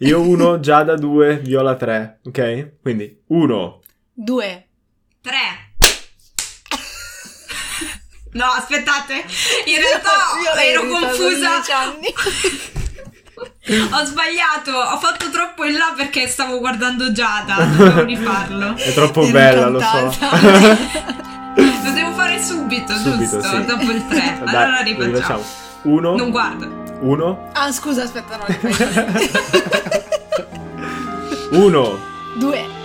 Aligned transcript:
Io 0.00 0.20
1, 0.20 0.60
Giada 0.60 0.94
2, 0.96 1.38
Viola 1.38 1.74
3, 1.74 2.20
ok? 2.24 2.72
Quindi 2.82 3.22
1, 3.26 3.80
Due. 4.12 4.66
Tre. 5.20 5.36
No, 8.32 8.44
aspettate. 8.44 9.14
In 9.64 9.76
realtà 9.80 10.62
ero 10.62 10.86
confusa. 10.86 11.62
Ho 13.90 14.04
sbagliato, 14.04 14.70
ho 14.76 14.98
fatto 14.98 15.30
troppo 15.30 15.64
in 15.64 15.72
là 15.76 15.92
perché 15.96 16.26
stavo 16.28 16.58
guardando 16.58 17.10
Giada. 17.12 17.54
Dovevo 17.64 18.04
rifarlo. 18.04 18.76
È 18.76 18.92
troppo 18.92 19.22
Ero 19.22 19.32
bella, 19.32 19.68
lo 19.68 19.80
so. 19.80 19.96
incantata. 19.98 20.76
Lo 21.84 21.90
devo 21.92 22.12
fare 22.12 22.40
subito, 22.42 22.92
Subito, 22.96 23.38
giusto? 23.40 23.42
sì. 23.42 23.64
Dopo 23.64 23.90
il 23.90 24.06
3. 24.06 24.40
Dai, 24.44 24.54
allora 24.54 24.82
lo 24.82 24.82
rifacciamo. 25.04 25.44
1, 25.82 26.16
Non 26.16 26.30
guardo. 26.30 26.77
1, 27.00 27.38
Ah, 27.54 27.72
scusa, 27.72 28.02
aspetta, 28.04 28.38
no. 28.38 28.44
1. 31.52 31.98
Due. 32.40 32.77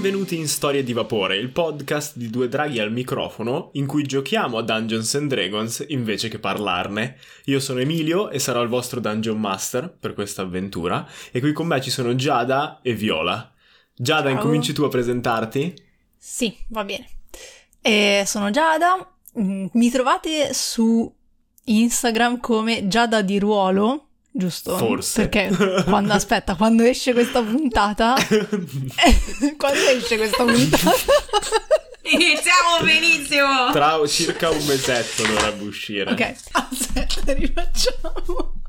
Benvenuti 0.00 0.36
in 0.36 0.46
Storie 0.46 0.84
di 0.84 0.92
Vapore, 0.92 1.38
il 1.38 1.50
podcast 1.50 2.16
di 2.16 2.30
due 2.30 2.46
draghi 2.48 2.78
al 2.78 2.92
microfono 2.92 3.70
in 3.72 3.86
cui 3.86 4.04
giochiamo 4.04 4.56
a 4.56 4.62
Dungeons 4.62 5.12
and 5.16 5.28
Dragons 5.28 5.84
invece 5.88 6.28
che 6.28 6.38
parlarne. 6.38 7.16
Io 7.46 7.58
sono 7.58 7.80
Emilio 7.80 8.30
e 8.30 8.38
sarò 8.38 8.62
il 8.62 8.68
vostro 8.68 9.00
Dungeon 9.00 9.40
Master 9.40 9.92
per 9.92 10.14
questa 10.14 10.42
avventura 10.42 11.04
e 11.32 11.40
qui 11.40 11.52
con 11.52 11.66
me 11.66 11.80
ci 11.80 11.90
sono 11.90 12.14
Giada 12.14 12.78
e 12.80 12.94
Viola. 12.94 13.52
Giada, 13.92 14.28
Ciao. 14.28 14.36
incominci 14.38 14.72
tu 14.72 14.84
a 14.84 14.88
presentarti? 14.88 15.74
Sì, 16.16 16.56
va 16.68 16.84
bene. 16.84 17.08
Eh, 17.82 18.22
sono 18.24 18.50
Giada. 18.50 19.04
Mm, 19.36 19.66
Mi 19.72 19.90
trovate 19.90 20.54
su 20.54 21.12
Instagram 21.64 22.38
come 22.38 22.86
Giada 22.86 23.20
di 23.20 23.40
Ruolo, 23.40 24.07
giusto? 24.38 24.76
Forse. 24.78 25.28
Perché 25.28 25.82
quando, 25.84 26.12
aspetta, 26.12 26.54
quando 26.54 26.84
esce 26.84 27.12
questa 27.12 27.42
puntata... 27.42 28.14
quando 29.58 29.88
esce 29.90 30.16
questa 30.16 30.44
puntata? 30.44 30.92
Iniziamo 32.02 32.84
benissimo. 32.84 33.70
Tra 33.72 34.00
circa 34.06 34.48
un 34.48 34.64
mesetto 34.64 35.26
dovrebbe 35.26 35.64
uscire. 35.64 36.10
ok, 36.12 36.34
aspetta, 36.52 37.32
rifacciamo. 37.32 38.62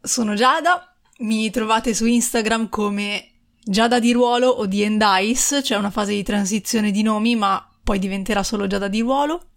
Sono 0.00 0.34
Giada, 0.34 0.94
mi 1.18 1.50
trovate 1.50 1.92
su 1.92 2.06
Instagram 2.06 2.68
come 2.68 3.32
Giada 3.62 3.98
di 3.98 4.12
Ruolo 4.12 4.48
o 4.48 4.64
di 4.64 4.82
Endice, 4.82 5.60
c'è 5.60 5.76
una 5.76 5.90
fase 5.90 6.12
di 6.12 6.22
transizione 6.22 6.90
di 6.90 7.02
nomi, 7.02 7.36
ma 7.36 7.68
poi 7.82 7.98
diventerà 7.98 8.42
solo 8.42 8.66
Giada 8.66 8.88
di 8.88 9.00
Ruolo. 9.00 9.48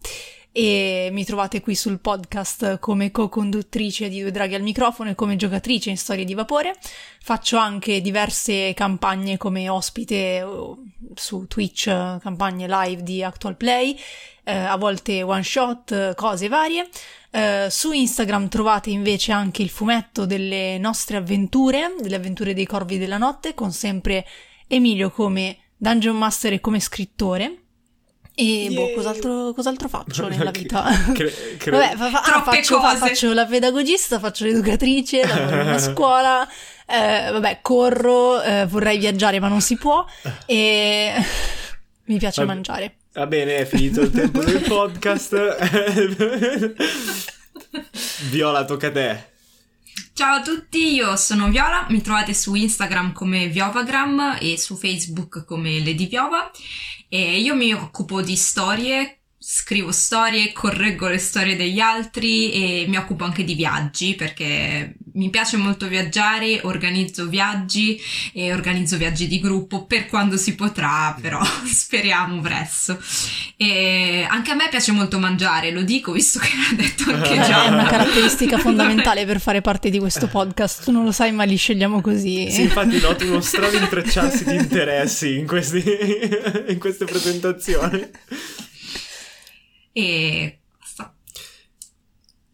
E 0.53 1.07
mi 1.13 1.23
trovate 1.23 1.61
qui 1.61 1.75
sul 1.75 2.01
podcast 2.01 2.77
come 2.79 3.09
co-conduttrice 3.09 4.09
di 4.09 4.19
Due 4.19 4.31
Draghi 4.31 4.55
al 4.55 4.61
microfono 4.61 5.09
e 5.09 5.15
come 5.15 5.37
giocatrice 5.37 5.89
in 5.89 5.97
Storie 5.97 6.25
di 6.25 6.33
Vapore. 6.33 6.75
Faccio 7.21 7.55
anche 7.55 8.01
diverse 8.01 8.73
campagne 8.73 9.37
come 9.37 9.69
ospite 9.69 10.41
oh, 10.41 10.77
su 11.15 11.47
Twitch, 11.47 11.85
campagne 11.85 12.67
live 12.67 13.01
di 13.01 13.23
Actual 13.23 13.55
Play, 13.55 13.97
eh, 14.43 14.53
a 14.53 14.75
volte 14.75 15.21
one 15.23 15.43
shot, 15.43 16.15
cose 16.15 16.49
varie. 16.49 16.89
Eh, 17.31 17.67
su 17.69 17.93
Instagram 17.93 18.49
trovate 18.49 18.89
invece 18.89 19.31
anche 19.31 19.61
il 19.61 19.69
fumetto 19.69 20.25
delle 20.25 20.77
nostre 20.79 21.15
avventure, 21.15 21.95
delle 21.97 22.17
avventure 22.17 22.53
dei 22.53 22.65
Corvi 22.65 22.97
della 22.97 23.17
Notte, 23.17 23.53
con 23.53 23.71
sempre 23.71 24.27
Emilio 24.67 25.11
come 25.11 25.59
Dungeon 25.77 26.17
Master 26.17 26.51
e 26.51 26.59
come 26.59 26.81
scrittore. 26.81 27.55
E 28.41 28.69
boh, 28.71 28.85
Yay! 28.87 28.93
cos'altro, 28.95 29.53
cos'altro 29.53 29.87
faccio 29.87 30.27
nella 30.27 30.49
vita? 30.49 30.83
Cre- 31.13 31.57
cre- 31.57 31.71
Vabbè, 31.71 31.95
fa- 31.95 32.09
fa- 32.09 32.21
ah, 32.21 32.23
Troppe 32.23 32.55
faccio, 32.57 32.79
fa- 32.79 32.87
cose. 32.93 32.97
faccio 33.07 33.33
la 33.33 33.45
pedagogista, 33.45 34.17
faccio 34.19 34.45
l'educatrice, 34.45 35.27
lavoro 35.27 35.61
in 35.61 35.67
una 35.67 35.77
scuola, 35.79 36.47
eh, 36.87 37.29
vabbè, 37.31 37.59
corro, 37.61 38.41
eh, 38.41 38.65
vorrei 38.65 38.97
viaggiare 38.97 39.39
ma 39.39 39.47
non 39.47 39.61
si 39.61 39.77
può 39.77 40.03
e 40.47 41.13
mi 42.05 42.17
piace 42.17 42.41
Vabbè. 42.43 42.53
mangiare. 42.53 42.95
Va 43.13 43.27
bene, 43.27 43.57
è 43.57 43.65
finito 43.65 44.01
il 44.01 44.09
tempo 44.11 44.43
del 44.43 44.61
podcast. 44.67 45.35
Viola, 48.29 48.65
tocca 48.65 48.87
a 48.87 48.91
te. 48.91 49.29
Ciao 50.13 50.35
a 50.37 50.41
tutti, 50.41 50.93
io 50.93 51.15
sono 51.15 51.49
Viola, 51.49 51.85
mi 51.89 52.01
trovate 52.01 52.33
su 52.33 52.53
Instagram 52.55 53.11
come 53.13 53.47
Viovagram 53.47 54.37
e 54.39 54.57
su 54.57 54.75
Facebook 54.77 55.45
come 55.45 55.77
Lady 55.79 56.07
Viova 56.07 56.49
e 57.13 57.41
io 57.41 57.55
mi 57.55 57.73
occupo 57.73 58.21
di 58.21 58.37
storie, 58.37 59.23
scrivo 59.37 59.91
storie, 59.91 60.53
correggo 60.53 61.09
le 61.09 61.17
storie 61.17 61.57
degli 61.57 61.81
altri 61.81 62.53
e 62.53 62.85
mi 62.87 62.95
occupo 62.95 63.25
anche 63.25 63.43
di 63.43 63.53
viaggi 63.53 64.15
perché 64.15 64.95
mi 65.13 65.29
piace 65.29 65.57
molto 65.57 65.87
viaggiare, 65.87 66.59
organizzo 66.63 67.27
viaggi 67.27 67.99
e 68.33 68.53
organizzo 68.53 68.97
viaggi 68.97 69.27
di 69.27 69.39
gruppo 69.39 69.85
per 69.85 70.07
quando 70.07 70.37
si 70.37 70.55
potrà, 70.55 71.15
però 71.19 71.41
speriamo 71.65 72.39
presto. 72.41 72.99
E 73.57 74.25
anche 74.29 74.51
a 74.51 74.55
me 74.55 74.67
piace 74.69 74.91
molto 74.91 75.19
mangiare, 75.19 75.71
lo 75.71 75.81
dico 75.81 76.11
visto 76.11 76.39
che 76.39 76.49
l'ha 76.55 76.75
detto 76.75 77.11
anche 77.11 77.35
Gianna. 77.35 77.63
È 77.65 77.69
una 77.69 77.89
caratteristica 77.89 78.57
fondamentale 78.59 79.25
per 79.25 79.39
fare 79.39 79.61
parte 79.61 79.89
di 79.89 79.99
questo 79.99 80.27
podcast, 80.27 80.83
tu 80.85 80.91
non 80.91 81.03
lo 81.03 81.11
sai 81.11 81.31
ma 81.31 81.43
li 81.43 81.55
scegliamo 81.55 82.01
così. 82.01 82.49
Sì, 82.49 82.61
infatti 82.61 82.99
noto 82.99 83.25
uno 83.25 83.41
strano 83.41 83.77
intrecciarsi 83.77 84.45
di 84.45 84.55
interessi 84.55 85.37
in, 85.37 85.47
questi, 85.47 85.83
in 86.67 86.79
queste 86.79 87.05
presentazioni. 87.05 88.09
E. 89.93 90.60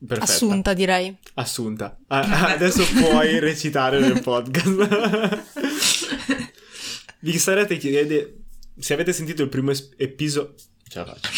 Perfetto. 0.07 0.31
Assunta 0.31 0.73
direi. 0.73 1.15
Assunta. 1.35 1.97
Ah, 2.07 2.53
adesso 2.53 2.83
puoi 2.93 3.39
recitare 3.39 3.99
nel 3.99 4.21
podcast. 4.21 5.35
Vi 7.19 7.37
sarete 7.37 7.77
chiedendo 7.77 8.29
se 8.79 8.93
avete 8.93 9.11
sentito 9.11 9.41
il 9.43 9.49
primo 9.49 9.71
es- 9.71 9.89
episodio... 9.97 10.53
Ce 10.87 10.99
la 10.99 11.05
faccio. 11.05 11.29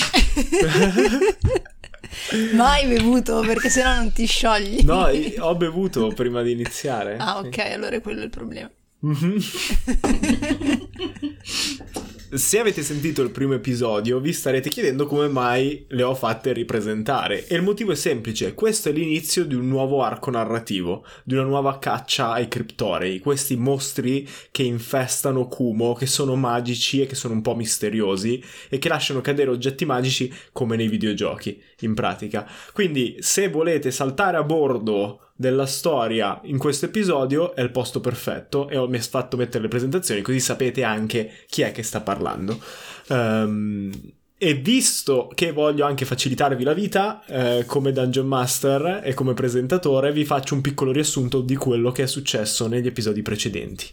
Mai 2.53 2.85
bevuto 2.87 3.39
perché 3.41 3.69
sennò 3.69 3.95
non 3.95 4.11
ti 4.11 4.25
sciogli. 4.27 4.83
No, 4.83 5.07
ho 5.39 5.55
bevuto 5.55 6.09
prima 6.09 6.41
di 6.43 6.51
iniziare. 6.51 7.17
Ah 7.17 7.39
ok, 7.39 7.57
allora 7.59 7.95
è 7.95 8.01
quello 8.01 8.21
il 8.23 8.29
problema. 8.29 8.69
Se 12.31 12.59
avete 12.59 12.83
sentito 12.83 13.23
il 13.23 13.31
primo 13.31 13.55
episodio, 13.55 14.19
vi 14.19 14.33
starete 14.33 14.69
chiedendo 14.69 15.07
come 15.07 15.27
mai 15.27 15.85
le 15.87 16.03
ho 16.03 16.13
fatte 16.13 16.53
ripresentare. 16.53 17.47
E 17.47 17.55
il 17.55 17.63
motivo 17.63 17.91
è 17.91 17.95
semplice: 17.95 18.53
questo 18.53 18.89
è 18.89 18.91
l'inizio 18.91 19.45
di 19.45 19.55
un 19.55 19.67
nuovo 19.67 20.03
arco 20.03 20.29
narrativo, 20.29 21.03
di 21.23 21.33
una 21.33 21.45
nuova 21.45 21.79
caccia 21.79 22.33
ai 22.33 22.47
criptorei, 22.47 23.17
questi 23.17 23.55
mostri 23.57 24.29
che 24.51 24.61
infestano 24.61 25.47
Kumo, 25.47 25.93
che 25.93 26.05
sono 26.05 26.35
magici 26.35 27.01
e 27.01 27.07
che 27.07 27.15
sono 27.15 27.33
un 27.33 27.41
po' 27.41 27.55
misteriosi 27.55 28.43
e 28.69 28.77
che 28.77 28.89
lasciano 28.89 29.21
cadere 29.21 29.49
oggetti 29.49 29.85
magici 29.85 30.31
come 30.51 30.75
nei 30.75 30.87
videogiochi, 30.87 31.59
in 31.79 31.95
pratica. 31.95 32.47
Quindi, 32.73 33.17
se 33.21 33.49
volete 33.49 33.89
saltare 33.89 34.37
a 34.37 34.43
bordo 34.43 35.28
della 35.39 35.65
storia 35.65 36.41
in 36.43 36.57
questo 36.57 36.87
episodio 36.87 37.55
è 37.55 37.61
il 37.61 37.71
posto 37.71 38.01
perfetto 38.01 38.67
e 38.67 38.75
ho 38.75 38.89
fatto 38.99 39.37
mettere 39.37 39.63
le 39.63 39.69
presentazioni 39.69 40.21
così 40.21 40.41
sapete 40.41 40.83
anche 40.83 41.31
chi 41.47 41.61
è 41.61 41.71
che 41.71 41.81
sta 41.81 42.01
parlando. 42.01 42.59
Um, 43.07 43.89
e 44.37 44.53
visto 44.55 45.31
che 45.33 45.53
voglio 45.53 45.85
anche 45.85 46.03
facilitarvi 46.03 46.63
la 46.63 46.73
vita, 46.73 47.23
eh, 47.25 47.63
come 47.65 47.93
Dungeon 47.93 48.27
Master 48.27 49.01
e 49.01 49.13
come 49.13 49.33
presentatore, 49.33 50.11
vi 50.11 50.25
faccio 50.25 50.55
un 50.55 50.61
piccolo 50.61 50.91
riassunto 50.91 51.39
di 51.39 51.55
quello 51.55 51.91
che 51.91 52.03
è 52.03 52.07
successo 52.07 52.67
negli 52.67 52.87
episodi 52.87 53.21
precedenti. 53.21 53.85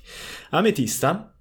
Ametista 0.50 1.35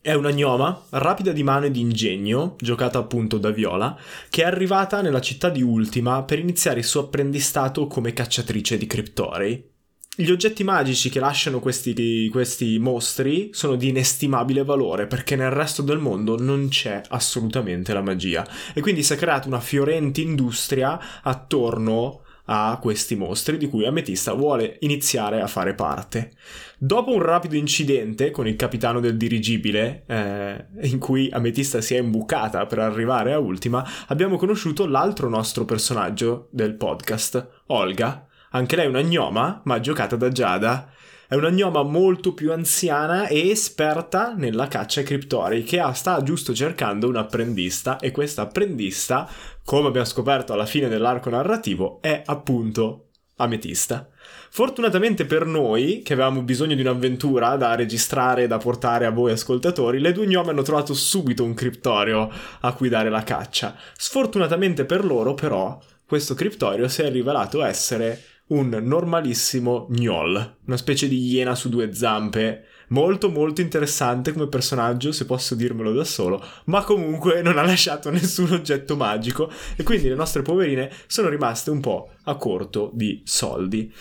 è 0.00 0.12
una 0.12 0.32
gnoma 0.32 0.84
rapida 0.90 1.32
di 1.32 1.42
mano 1.42 1.66
e 1.66 1.70
di 1.70 1.80
ingegno, 1.80 2.56
giocata 2.58 2.98
appunto 2.98 3.38
da 3.38 3.50
Viola, 3.50 3.98
che 4.28 4.42
è 4.42 4.46
arrivata 4.46 5.00
nella 5.00 5.20
città 5.20 5.48
di 5.48 5.62
Ultima 5.62 6.22
per 6.24 6.38
iniziare 6.38 6.80
il 6.80 6.84
suo 6.84 7.00
apprendistato 7.02 7.86
come 7.86 8.12
cacciatrice 8.12 8.76
di 8.76 8.86
criptorei. 8.86 9.72
Gli 10.16 10.30
oggetti 10.30 10.62
magici 10.62 11.10
che 11.10 11.18
lasciano 11.18 11.58
questi, 11.58 12.28
questi 12.30 12.78
mostri 12.78 13.50
sono 13.52 13.74
di 13.74 13.88
inestimabile 13.88 14.62
valore 14.62 15.08
perché 15.08 15.34
nel 15.34 15.50
resto 15.50 15.82
del 15.82 15.98
mondo 15.98 16.36
non 16.38 16.68
c'è 16.68 17.02
assolutamente 17.08 17.92
la 17.92 18.00
magia 18.00 18.46
e 18.74 18.80
quindi 18.80 19.02
si 19.02 19.12
è 19.12 19.16
creata 19.16 19.48
una 19.48 19.58
fiorente 19.58 20.20
industria 20.20 21.20
attorno 21.20 22.23
a 22.46 22.78
questi 22.80 23.16
mostri 23.16 23.56
di 23.56 23.68
cui 23.68 23.86
Ametista 23.86 24.32
vuole 24.32 24.76
iniziare 24.80 25.40
a 25.40 25.46
fare 25.46 25.74
parte. 25.74 26.32
Dopo 26.78 27.12
un 27.12 27.22
rapido 27.22 27.56
incidente 27.56 28.30
con 28.30 28.46
il 28.46 28.56
capitano 28.56 29.00
del 29.00 29.16
dirigibile, 29.16 30.04
eh, 30.06 30.66
in 30.82 30.98
cui 30.98 31.28
Ametista 31.30 31.80
si 31.80 31.94
è 31.94 31.98
imbucata 31.98 32.66
per 32.66 32.80
arrivare 32.80 33.32
a 33.32 33.38
Ultima, 33.38 33.86
abbiamo 34.08 34.36
conosciuto 34.36 34.86
l'altro 34.86 35.28
nostro 35.28 35.64
personaggio 35.64 36.48
del 36.50 36.74
podcast, 36.74 37.62
Olga. 37.66 38.26
Anche 38.50 38.76
lei 38.76 38.86
è 38.86 38.88
una 38.88 39.02
gnoma, 39.02 39.62
ma 39.64 39.80
giocata 39.80 40.16
da 40.16 40.28
Giada. 40.28 40.92
È 41.34 41.36
una 41.36 41.50
gnoma 41.50 41.82
molto 41.82 42.32
più 42.32 42.52
anziana 42.52 43.26
e 43.26 43.50
esperta 43.50 44.34
nella 44.36 44.68
caccia 44.68 45.00
ai 45.00 45.06
criptori, 45.06 45.64
che 45.64 45.82
sta 45.94 46.22
giusto 46.22 46.54
cercando 46.54 47.08
un 47.08 47.16
apprendista 47.16 47.98
e 47.98 48.12
questa 48.12 48.42
apprendista, 48.42 49.28
come 49.64 49.88
abbiamo 49.88 50.06
scoperto 50.06 50.52
alla 50.52 50.64
fine 50.64 50.86
dell'arco 50.86 51.30
narrativo, 51.30 51.98
è 52.00 52.22
appunto 52.24 53.08
Ametista. 53.38 54.08
Fortunatamente 54.48 55.26
per 55.26 55.44
noi, 55.44 56.02
che 56.04 56.12
avevamo 56.12 56.42
bisogno 56.42 56.76
di 56.76 56.82
un'avventura 56.82 57.56
da 57.56 57.74
registrare 57.74 58.44
e 58.44 58.46
da 58.46 58.58
portare 58.58 59.04
a 59.04 59.10
voi 59.10 59.32
ascoltatori, 59.32 59.98
le 59.98 60.12
due 60.12 60.28
gnome 60.28 60.50
hanno 60.50 60.62
trovato 60.62 60.94
subito 60.94 61.42
un 61.42 61.54
criptorio 61.54 62.30
a 62.60 62.72
cui 62.74 62.88
dare 62.88 63.10
la 63.10 63.24
caccia. 63.24 63.74
Sfortunatamente 63.96 64.84
per 64.84 65.04
loro, 65.04 65.34
però, 65.34 65.80
questo 66.06 66.34
criptorio 66.34 66.86
si 66.86 67.02
è 67.02 67.10
rivelato 67.10 67.64
essere 67.64 68.22
un 68.46 68.68
normalissimo 68.82 69.86
gnoll, 69.90 70.56
una 70.66 70.76
specie 70.76 71.08
di 71.08 71.30
iena 71.30 71.54
su 71.54 71.68
due 71.68 71.94
zampe, 71.94 72.66
molto 72.88 73.30
molto 73.30 73.60
interessante 73.60 74.32
come 74.32 74.48
personaggio, 74.48 75.12
se 75.12 75.24
posso 75.24 75.54
dirmelo 75.54 75.92
da 75.92 76.04
solo, 76.04 76.44
ma 76.66 76.82
comunque 76.84 77.40
non 77.42 77.56
ha 77.56 77.62
lasciato 77.62 78.10
nessun 78.10 78.52
oggetto 78.52 78.96
magico 78.96 79.50
e 79.76 79.82
quindi 79.82 80.08
le 80.08 80.14
nostre 80.14 80.42
poverine 80.42 80.90
sono 81.06 81.28
rimaste 81.28 81.70
un 81.70 81.80
po' 81.80 82.10
a 82.24 82.36
corto 82.36 82.90
di 82.92 83.22
soldi 83.24 83.92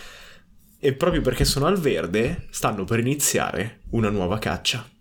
e 0.79 0.93
proprio 0.93 1.21
perché 1.21 1.45
sono 1.45 1.65
al 1.65 1.79
verde 1.79 2.47
stanno 2.49 2.83
per 2.83 2.99
iniziare 2.99 3.79
una 3.91 4.09
nuova 4.09 4.37
caccia. 4.37 4.92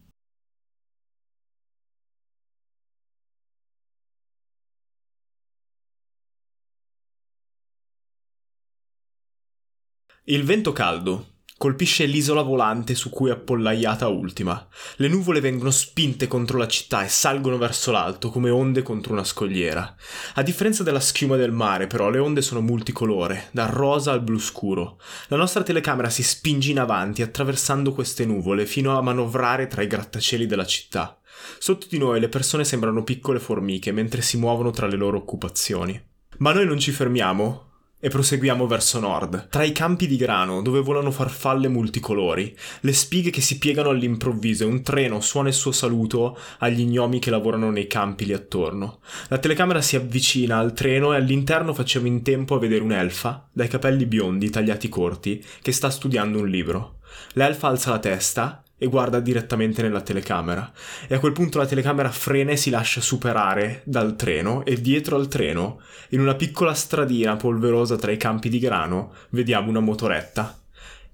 Il 10.27 10.45
vento 10.45 10.71
caldo 10.73 11.31
colpisce 11.59 12.05
l'isola 12.05 12.43
volante 12.43 12.95
su 12.95 13.11
cui 13.11 13.31
è 13.31 13.33
appollaiata 13.33 14.07
Ultima. 14.07 14.69
Le 14.99 15.09
nuvole 15.09 15.41
vengono 15.41 15.73
spinte 15.73 16.29
contro 16.29 16.59
la 16.59 16.69
città 16.69 17.05
e 17.05 17.09
salgono 17.09 17.59
verso 17.59 17.91
l'alto 17.91 18.31
come 18.31 18.49
onde 18.49 18.83
contro 18.83 19.15
una 19.15 19.25
scogliera. 19.25 19.97
A 20.35 20.43
differenza 20.43 20.85
della 20.85 21.01
schiuma 21.01 21.35
del 21.35 21.51
mare, 21.51 21.89
però, 21.89 22.09
le 22.09 22.21
onde 22.21 22.41
sono 22.41 22.61
multicolore, 22.61 23.49
dal 23.51 23.67
rosa 23.67 24.13
al 24.13 24.23
blu 24.23 24.39
scuro. 24.39 25.01
La 25.27 25.37
nostra 25.37 25.65
telecamera 25.65 26.09
si 26.09 26.23
spinge 26.23 26.71
in 26.71 26.79
avanti 26.79 27.23
attraversando 27.23 27.93
queste 27.93 28.25
nuvole 28.25 28.65
fino 28.65 28.97
a 28.97 29.03
manovrare 29.03 29.67
tra 29.67 29.83
i 29.83 29.89
grattacieli 29.89 30.47
della 30.47 30.67
città. 30.67 31.21
Sotto 31.59 31.89
di 31.91 31.99
noi 31.99 32.21
le 32.21 32.29
persone 32.29 32.63
sembrano 32.63 33.03
piccole 33.03 33.41
formiche 33.41 33.91
mentre 33.91 34.23
si 34.23 34.37
muovono 34.37 34.71
tra 34.71 34.87
le 34.87 34.97
loro 34.97 35.17
occupazioni. 35.17 36.01
Ma 36.39 36.53
noi 36.53 36.65
non 36.65 36.79
ci 36.79 36.93
fermiamo, 36.93 37.72
e 38.05 38.09
proseguiamo 38.09 38.67
verso 38.67 38.99
nord, 38.99 39.47
tra 39.49 39.63
i 39.63 39.71
campi 39.71 40.09
di 40.09 40.17
grano 40.17 40.61
dove 40.61 40.81
volano 40.81 41.13
farfalle 41.13 41.69
multicolori, 41.69 42.53
le 42.81 42.93
spighe 42.93 43.31
che 43.31 43.41
si 43.41 43.59
piegano 43.59 43.91
all'improvviso 43.91 44.65
e 44.65 44.67
un 44.67 44.83
treno 44.83 45.21
suona 45.21 45.51
il 45.51 45.55
suo 45.55 45.71
saluto 45.71 46.37
agli 46.59 46.85
gnomi 46.85 47.21
che 47.21 47.31
lavorano 47.31 47.71
nei 47.71 47.87
campi 47.87 48.27
lì 48.27 48.33
attorno. 48.33 48.99
La 49.29 49.39
telecamera 49.39 49.81
si 49.81 49.95
avvicina 49.95 50.59
al 50.59 50.73
treno 50.73 51.13
e 51.13 51.17
all'interno 51.17 51.73
facciamo 51.73 52.09
in 52.09 52.23
tempo 52.25 52.57
a 52.57 52.59
vedere 52.59 52.83
un'elfa, 52.83 53.49
dai 53.53 53.69
capelli 53.69 54.05
biondi 54.05 54.51
tagliati 54.51 54.89
corti, 54.89 55.41
che 55.63 55.71
sta 55.71 55.89
studiando 55.89 56.41
un 56.41 56.49
libro. 56.49 56.97
L'elfa 57.35 57.69
alza 57.69 57.91
la 57.91 58.01
testa 58.01 58.65
e 58.83 58.89
guarda 58.89 59.21
direttamente 59.21 59.81
nella 59.81 60.01
telecamera. 60.01 60.73
E 61.07 61.15
a 61.15 61.21
quel 61.21 61.31
punto 61.31 61.59
la 61.59 61.67
telecamera 61.67 62.11
frena 62.11 62.51
e 62.51 62.57
si 62.57 62.69
lascia 62.69 63.01
superare 63.01 63.83
dal 63.85 64.17
treno 64.17 64.65
e 64.65 64.81
dietro 64.81 65.15
al 65.15 65.29
treno, 65.29 65.81
in 66.09 66.19
una 66.19 66.35
piccola 66.35 66.75
stradina 66.75 67.37
polverosa 67.37 67.95
tra 67.95 68.11
i 68.11 68.17
campi 68.17 68.49
di 68.49 68.59
grano, 68.59 69.15
vediamo 69.31 69.71
una 69.71 69.79
motoretta. 69.79 70.61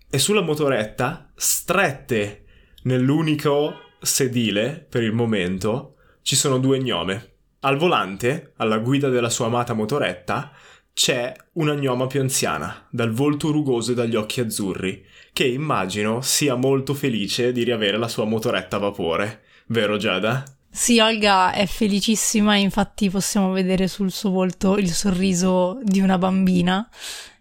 E 0.09 0.19
sulla 0.19 0.41
motoretta, 0.41 1.31
strette 1.35 2.45
nell'unico 2.85 3.75
sedile 4.01 4.87
per 4.89 5.03
il 5.03 5.13
momento, 5.13 5.97
ci 6.23 6.37
sono 6.37 6.57
due 6.57 6.79
gnome. 6.79 7.33
Al 7.61 7.77
volante, 7.77 8.55
alla 8.57 8.79
guida 8.79 9.11
della 9.11 9.29
sua 9.29 9.45
amata 9.45 9.75
motoretta, 9.75 10.53
c'è 10.95 11.33
una 11.53 11.75
gnoma 11.75 12.07
più 12.07 12.21
anziana, 12.21 12.89
dal 12.91 13.13
volto 13.13 13.51
rugoso 13.51 13.93
e 13.93 13.95
dagli 13.95 14.17
occhi 14.17 14.41
azzurri, 14.41 15.05
che 15.39 15.47
immagino 15.47 16.21
sia 16.21 16.57
molto 16.57 16.95
felice 16.95 17.53
di 17.53 17.63
riavere 17.63 17.97
la 17.97 18.09
sua 18.09 18.25
motoretta 18.25 18.75
a 18.75 18.81
vapore. 18.81 19.43
Vero 19.67 19.97
Giada? 19.97 20.43
Sì, 20.69 20.99
Olga 20.99 21.53
è 21.53 21.65
felicissima, 21.67 22.57
infatti 22.57 23.09
possiamo 23.09 23.53
vedere 23.53 23.87
sul 23.87 24.11
suo 24.11 24.31
volto 24.31 24.77
il 24.79 24.91
sorriso 24.91 25.79
di 25.85 26.01
una 26.01 26.19
bambina. 26.19 26.91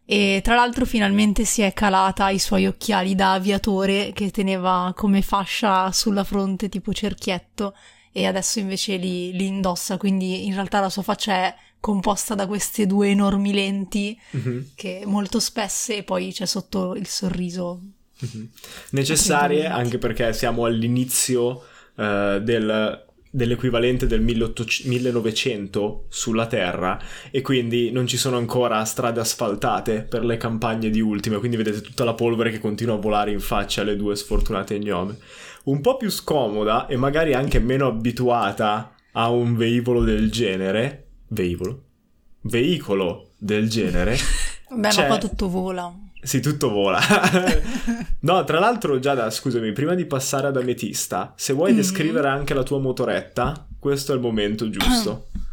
E 0.05 0.41
tra 0.43 0.53
l'altro 0.53 0.85
finalmente 0.85 1.43
si 1.43 1.63
è 1.63 1.73
calata 1.73 2.29
i 2.29 2.37
suoi 2.37 2.67
occhiali 2.67 3.15
da 3.15 3.33
aviatore 3.33 4.11
che 4.13 4.29
teneva 4.29 4.93
come 4.95 5.23
fascia 5.23 5.91
sulla 5.91 6.23
fronte 6.23 6.69
tipo 6.69 6.93
cerchietto 6.93 7.73
e 8.11 8.27
adesso 8.27 8.59
invece 8.59 8.97
li, 8.97 9.31
li 9.31 9.47
indossa, 9.47 9.97
quindi 9.97 10.45
in 10.45 10.53
realtà 10.53 10.79
la 10.79 10.89
sua 10.89 11.01
faccia 11.01 11.33
è 11.33 11.55
composta 11.79 12.35
da 12.35 12.47
queste 12.47 12.85
due 12.85 13.09
enormi 13.09 13.53
lenti 13.53 14.19
mm-hmm. 14.35 14.59
che 14.75 15.03
molto 15.05 15.39
spesse 15.39 15.97
e 15.97 16.03
poi 16.03 16.31
c'è 16.33 16.45
sotto 16.45 16.95
il 16.95 17.07
sorriso. 17.07 17.81
Mm-hmm. 18.25 18.45
Necessarie 18.91 19.67
anche 19.67 19.97
perché 19.97 20.33
siamo 20.33 20.65
all'inizio 20.65 21.63
uh, 21.95 22.39
del, 22.39 23.05
dell'equivalente 23.29 24.07
del 24.07 24.21
1800, 24.21 24.89
1900 24.89 26.05
sulla 26.09 26.47
Terra 26.47 26.99
e 27.29 27.41
quindi 27.41 27.91
non 27.91 28.07
ci 28.07 28.17
sono 28.17 28.37
ancora 28.37 28.83
strade 28.83 29.19
asfaltate 29.19 30.01
per 30.01 30.25
le 30.25 30.37
campagne 30.37 30.89
di 30.89 30.99
Ultima, 30.99 31.37
quindi 31.37 31.57
vedete 31.57 31.81
tutta 31.81 32.03
la 32.03 32.15
polvere 32.15 32.51
che 32.51 32.59
continua 32.59 32.95
a 32.95 32.99
volare 32.99 33.31
in 33.31 33.39
faccia 33.39 33.81
alle 33.81 33.95
due 33.95 34.15
sfortunate 34.15 34.79
gnome. 34.79 35.17
Un 35.65 35.81
po' 35.81 35.97
più 35.97 36.09
scomoda 36.09 36.87
e 36.87 36.95
magari 36.97 37.33
anche 37.33 37.59
meno 37.59 37.87
abituata 37.87 38.95
a 39.11 39.29
un 39.29 39.55
velivolo 39.55 40.03
del 40.03 40.31
genere, 40.31 41.06
veicolo, 41.29 41.83
veicolo 42.41 43.31
del 43.37 43.69
genere. 43.69 44.17
Beh, 44.69 44.93
ma 44.93 45.05
qua 45.05 45.17
tutto 45.17 45.49
vola. 45.49 45.93
Sì, 46.21 46.41
tutto 46.41 46.69
vola. 46.69 46.99
no, 48.21 48.43
tra 48.43 48.59
l'altro, 48.59 48.99
Giada, 48.99 49.29
scusami, 49.29 49.71
prima 49.71 49.93
di 49.93 50.05
passare 50.05 50.47
ad 50.47 50.57
Ametista, 50.57 51.33
se 51.37 51.53
vuoi 51.53 51.69
mm-hmm. 51.69 51.79
descrivere 51.79 52.27
anche 52.27 52.53
la 52.53 52.63
tua 52.63 52.79
motoretta, 52.79 53.67
questo 53.79 54.11
è 54.11 54.15
il 54.15 54.21
momento 54.21 54.69
giusto. 54.69 55.27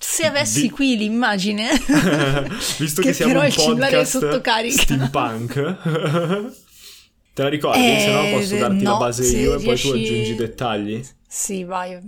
Se 0.00 0.24
avessi 0.24 0.62
Di... 0.62 0.70
qui 0.70 0.96
l'immagine, 0.96 1.70
visto 2.78 3.02
che, 3.02 3.08
che 3.08 3.12
siamo 3.14 3.40
un 3.40 3.50
podcast 3.50 4.68
steampunk, 4.68 5.52
te 7.34 7.42
la 7.42 7.48
ricordi? 7.48 7.80
Eh, 7.80 7.98
se 7.98 8.12
no 8.12 8.36
posso 8.36 8.56
darti 8.56 8.82
no, 8.84 8.92
la 8.92 8.96
base 8.96 9.26
io 9.36 9.58
e 9.58 9.62
poi 9.62 9.76
tu 9.76 9.88
aggiungi 9.88 10.30
i 10.30 10.34
dettagli. 10.36 11.04
Sì, 11.26 11.64
vai. 11.64 11.98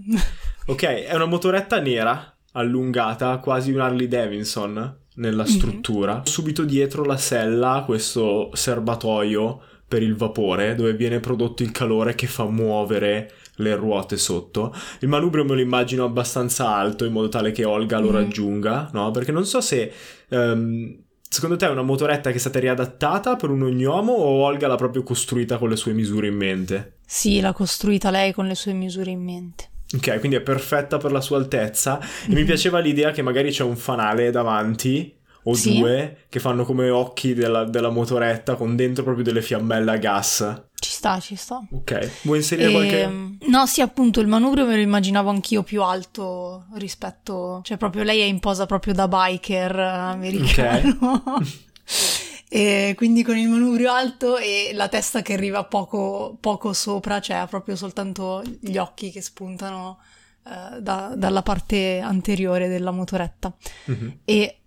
Ok, 0.66 0.82
è 0.84 1.14
una 1.14 1.26
motoretta 1.26 1.80
nera, 1.80 2.32
allungata, 2.52 3.38
quasi 3.38 3.72
un 3.72 3.80
Harley 3.80 4.08
Davidson 4.08 4.98
nella 5.16 5.42
Mhm. 5.42 5.48
struttura. 5.48 6.22
Subito 6.24 6.64
dietro 6.64 7.04
la 7.04 7.16
sella, 7.16 7.82
questo 7.84 8.50
serbatoio 8.52 9.60
per 9.86 10.02
il 10.02 10.14
vapore, 10.14 10.74
dove 10.74 10.94
viene 10.94 11.18
prodotto 11.20 11.62
il 11.62 11.72
calore 11.72 12.14
che 12.14 12.26
fa 12.26 12.44
muovere 12.44 13.32
le 13.56 13.74
ruote 13.74 14.16
sotto. 14.16 14.72
Il 15.00 15.08
manubrio 15.08 15.44
me 15.44 15.54
lo 15.54 15.60
immagino 15.60 16.04
abbastanza 16.04 16.68
alto, 16.74 17.04
in 17.04 17.12
modo 17.12 17.28
tale 17.28 17.50
che 17.50 17.64
Olga 17.64 17.98
lo 17.98 18.08
Mhm. 18.08 18.14
raggiunga, 18.14 18.90
no? 18.92 19.10
Perché 19.10 19.32
non 19.32 19.44
so 19.44 19.60
se... 19.60 19.92
ehm, 20.28 21.02
Secondo 21.32 21.54
te 21.54 21.66
è 21.66 21.70
una 21.70 21.82
motoretta 21.82 22.30
che 22.30 22.36
è 22.38 22.40
stata 22.40 22.58
riadattata 22.58 23.36
per 23.36 23.50
un 23.50 23.62
ognomo 23.62 24.10
o 24.14 24.42
Olga 24.42 24.66
l'ha 24.66 24.74
proprio 24.74 25.04
costruita 25.04 25.58
con 25.58 25.68
le 25.68 25.76
sue 25.76 25.92
misure 25.92 26.26
in 26.26 26.34
mente? 26.34 26.96
Sì, 27.06 27.38
l'ha 27.40 27.52
costruita 27.52 28.10
lei 28.10 28.32
con 28.32 28.48
le 28.48 28.56
sue 28.56 28.72
misure 28.72 29.12
in 29.12 29.22
mente. 29.22 29.69
Ok, 29.96 30.18
quindi 30.20 30.36
è 30.36 30.40
perfetta 30.40 30.98
per 30.98 31.10
la 31.12 31.20
sua 31.20 31.38
altezza. 31.38 31.98
E 32.00 32.28
mi 32.28 32.40
Mhm. 32.40 32.44
piaceva 32.46 32.78
l'idea 32.78 33.10
che 33.10 33.22
magari 33.22 33.50
c'è 33.50 33.64
un 33.64 33.76
fanale 33.76 34.30
davanti 34.30 35.12
o 35.44 35.54
Sì. 35.54 35.78
due 35.78 36.18
che 36.28 36.38
fanno 36.38 36.64
come 36.64 36.90
occhi 36.90 37.34
della, 37.34 37.64
della 37.64 37.88
motoretta 37.90 38.54
con 38.54 38.76
dentro 38.76 39.02
proprio 39.02 39.24
delle 39.24 39.42
fiammelle 39.42 39.90
a 39.90 39.96
gas. 39.96 40.62
Ci 40.78 40.90
sta, 40.90 41.18
ci 41.18 41.34
sta. 41.34 41.60
Ok, 41.72 42.10
vuoi 42.22 42.38
inserire 42.38 42.70
qualche. 42.70 43.02
Ehm, 43.02 43.38
No, 43.48 43.66
sì, 43.66 43.80
appunto, 43.80 44.20
il 44.20 44.26
manubrio 44.28 44.64
me 44.66 44.76
lo 44.76 44.80
immaginavo 44.82 45.28
anch'io 45.30 45.62
più 45.62 45.82
alto 45.82 46.66
rispetto... 46.74 47.60
Cioè, 47.64 47.76
proprio 47.78 48.02
lei 48.04 48.20
è 48.20 48.24
in 48.24 48.38
posa 48.38 48.66
proprio 48.66 48.92
da 48.94 49.08
biker 49.08 49.76
eh, 49.78 49.82
americano. 49.82 51.38
e 52.52 52.94
quindi 52.96 53.22
con 53.22 53.36
il 53.38 53.48
manubrio 53.48 53.92
alto 53.92 54.36
e 54.36 54.72
la 54.74 54.88
testa 54.88 55.22
che 55.22 55.34
arriva 55.34 55.62
poco, 55.64 56.36
poco 56.40 56.72
sopra, 56.72 57.20
cioè 57.20 57.36
ha 57.36 57.46
proprio 57.46 57.76
soltanto 57.76 58.42
gli 58.60 58.76
occhi 58.76 59.12
che 59.12 59.22
spuntano 59.22 59.98
eh, 60.44 60.80
da- 60.80 61.12
dalla 61.16 61.42
parte 61.42 62.00
anteriore 62.00 62.66
della 62.68 62.90
motoretta. 62.90 63.54
Mhm. 63.84 64.18
E 64.24 64.58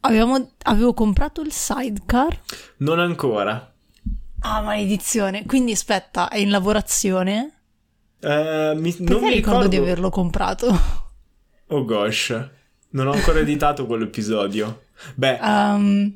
avevamo- 0.00 0.50
avevo 0.64 0.92
comprato 0.92 1.40
il 1.40 1.50
sidecar. 1.52 2.38
Non 2.78 2.98
ancora. 2.98 3.72
Ah, 4.40 4.60
maledizione. 4.60 5.46
Quindi 5.46 5.72
aspetta, 5.72 6.28
è 6.28 6.36
in 6.38 6.50
lavorazione? 6.50 7.60
Eh, 8.20 8.72
mi- 8.76 8.94
non 8.98 9.20
mi 9.22 9.30
ricordo 9.30 9.30
ricordo 9.30 9.68
di 9.68 9.76
averlo 9.76 10.10
comprato? 10.10 10.78
Oh 11.68 11.84
gosh, 11.86 12.36
non 12.90 13.06
ho 13.06 13.12
ancora 13.12 13.38
editato 13.38 13.86
quell'episodio. 13.86 14.82
Beh, 15.14 15.38
Um, 15.42 16.14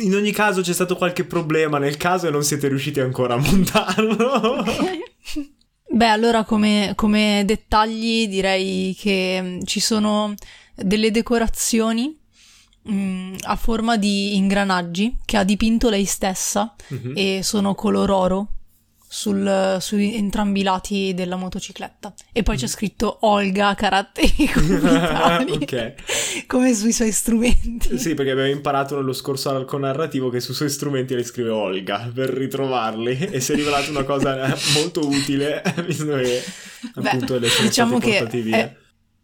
in 0.00 0.14
ogni 0.14 0.32
caso 0.32 0.60
c'è 0.60 0.72
stato 0.72 0.96
qualche 0.96 1.24
problema 1.24 1.78
nel 1.78 1.96
caso 1.96 2.26
e 2.26 2.30
non 2.30 2.42
siete 2.42 2.68
riusciti 2.68 3.00
ancora 3.00 3.34
a 3.34 3.38
montarlo. 3.38 4.64
Beh, 5.88 6.08
allora 6.08 6.44
come, 6.44 6.92
come 6.94 7.42
dettagli 7.46 8.28
direi 8.28 8.94
che 8.98 9.40
mm, 9.42 9.60
ci 9.64 9.80
sono 9.80 10.34
delle 10.74 11.10
decorazioni 11.10 12.14
mm, 12.90 13.34
a 13.44 13.56
forma 13.56 13.96
di 13.96 14.36
ingranaggi 14.36 15.16
che 15.24 15.36
ha 15.38 15.44
dipinto 15.44 15.88
lei 15.88 16.04
stessa 16.04 16.74
Mhm. 16.88 17.12
e 17.16 17.40
sono 17.42 17.74
color 17.74 18.10
oro 18.10 18.48
sul- 19.08 19.76
su 19.80 19.96
entrambi 19.96 20.60
i 20.60 20.62
lati 20.62 21.12
della 21.14 21.36
motocicletta. 21.36 22.12
E 22.32 22.42
poi 22.42 22.56
c'è 22.56 22.66
scritto 22.66 23.18
Olga 23.22 23.74
caratteri 23.74 24.48
comunitari 24.52 25.52
ok. 25.62 26.46
come 26.46 26.74
sui 26.74 26.92
suoi 26.92 27.12
strumenti. 27.12 27.98
Sì, 27.98 28.14
perché 28.14 28.32
abbiamo 28.32 28.50
imparato 28.50 28.96
nello 28.96 29.12
scorso 29.12 29.50
arco 29.50 29.78
narrativo 29.78 30.28
che 30.30 30.40
sui 30.40 30.54
suoi 30.54 30.70
strumenti 30.70 31.14
le 31.14 31.24
scrive 31.24 31.50
Olga 31.50 32.10
per 32.12 32.30
ritrovarli 32.30 33.18
e 33.30 33.40
si 33.40 33.52
è 33.52 33.54
rivelata 33.54 33.90
una 33.90 34.04
cosa 34.04 34.54
molto 34.74 35.06
utile, 35.06 35.62
visto 35.86 36.06
che 36.16 36.42
Beh, 36.94 37.08
appunto 37.08 37.38
le 37.38 37.48
sono 37.48 37.68
diciamo 37.68 37.98
che 37.98 38.26
via. 38.42 38.56
è, 38.58 38.76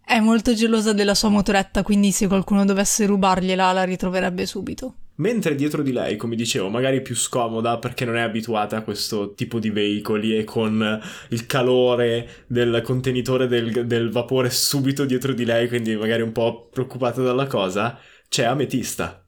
è 0.05 0.21
molto 0.21 0.55
gelosa 0.55 0.93
della 0.93 1.15
sua 1.15 1.29
motoretta, 1.29 1.83
quindi 1.83 2.12
se 2.12 2.27
qualcuno 2.29 2.65
dovesse 2.65 3.05
rubargliela 3.07 3.73
la 3.73 3.85
ritroverebbe 3.85 4.47
subito. 4.47 4.95
Mentre 5.16 5.54
dietro 5.54 5.83
di 5.83 5.92
lei, 5.92 6.16
come 6.16 6.37
dicevo, 6.37 6.71
magari 6.71 7.02
più 7.02 7.14
scomoda 7.14 7.78
perché 7.78 8.04
non 8.04 8.16
è 8.16 8.23
abituata 8.23 8.78
a 8.78 8.83
questo 8.83 9.35
tipo 9.35 9.59
di 9.59 9.71
veicoli 9.71 10.37
e 10.37 10.45
con 10.45 11.00
il 11.28 11.47
calore 11.47 12.45
del 12.47 12.81
contenitore 12.83 13.47
del, 13.47 13.87
del 13.87 14.11
vapore 14.11 14.49
subito 14.50 15.04
dietro 15.04 15.35
di 15.35 15.45
lei, 15.45 15.69
quindi 15.69 15.95
magari 15.97 16.23
un 16.23 16.33
po' 16.33 16.69
preoccupata 16.73 17.23
dalla 17.23 17.47
cosa, 17.47 17.99
c'è 18.28 18.45
Ametista, 18.45 19.23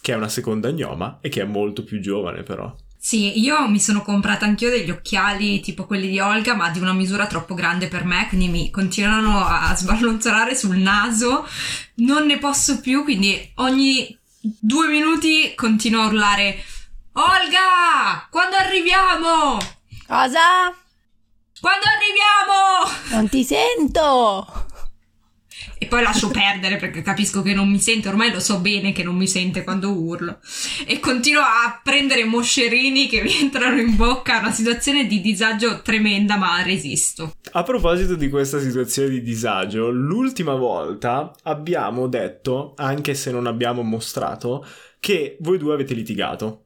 che 0.00 0.12
è 0.12 0.16
una 0.16 0.28
seconda 0.28 0.70
gnoma 0.70 1.18
e 1.20 1.28
che 1.28 1.42
è 1.42 1.44
molto 1.44 1.82
più 1.82 2.00
giovane 2.00 2.44
però. 2.44 2.72
Sì, 3.02 3.40
io 3.40 3.66
mi 3.66 3.80
sono 3.80 4.02
comprata 4.02 4.44
anch'io 4.44 4.68
degli 4.68 4.90
occhiali 4.90 5.60
tipo 5.60 5.86
quelli 5.86 6.06
di 6.06 6.20
Olga, 6.20 6.54
ma 6.54 6.68
di 6.68 6.80
una 6.80 6.92
misura 6.92 7.26
troppo 7.26 7.54
grande 7.54 7.88
per 7.88 8.04
me, 8.04 8.26
quindi 8.28 8.48
mi 8.48 8.70
continuano 8.70 9.42
a 9.42 9.74
sballonzolare 9.74 10.54
sul 10.54 10.76
naso. 10.76 11.46
Non 11.94 12.26
ne 12.26 12.38
posso 12.38 12.78
più, 12.80 13.02
quindi 13.02 13.52
ogni 13.54 14.19
due 14.40 14.88
minuti 14.88 15.54
continuo 15.54 16.02
a 16.02 16.06
urlare 16.06 16.64
Olga! 17.12 18.26
Quando 18.30 18.56
arriviamo? 18.56 19.58
Cosa? 20.06 20.74
Quando 21.60 21.84
arriviamo? 21.86 22.90
Non 23.10 23.28
ti 23.28 23.44
sento! 23.44 24.68
E 25.82 25.86
poi 25.86 26.02
lascio 26.02 26.28
perdere 26.28 26.76
perché 26.76 27.00
capisco 27.00 27.40
che 27.40 27.54
non 27.54 27.66
mi 27.70 27.78
sente, 27.78 28.08
ormai 28.08 28.30
lo 28.30 28.38
so 28.38 28.60
bene 28.60 28.92
che 28.92 29.02
non 29.02 29.16
mi 29.16 29.26
sente 29.26 29.64
quando 29.64 29.90
urlo. 29.90 30.38
E 30.86 31.00
continuo 31.00 31.40
a 31.40 31.80
prendere 31.82 32.22
moscerini 32.24 33.08
che 33.08 33.22
mi 33.22 33.34
entrano 33.40 33.80
in 33.80 33.96
bocca, 33.96 34.40
una 34.40 34.52
situazione 34.52 35.06
di 35.06 35.22
disagio 35.22 35.80
tremenda, 35.80 36.36
ma 36.36 36.62
resisto. 36.62 37.36
A 37.52 37.62
proposito 37.62 38.14
di 38.14 38.28
questa 38.28 38.60
situazione 38.60 39.08
di 39.08 39.22
disagio, 39.22 39.88
l'ultima 39.88 40.54
volta 40.54 41.34
abbiamo 41.44 42.08
detto, 42.08 42.74
anche 42.76 43.14
se 43.14 43.30
non 43.30 43.46
abbiamo 43.46 43.80
mostrato, 43.80 44.66
che 45.00 45.38
voi 45.40 45.56
due 45.56 45.72
avete 45.72 45.94
litigato. 45.94 46.64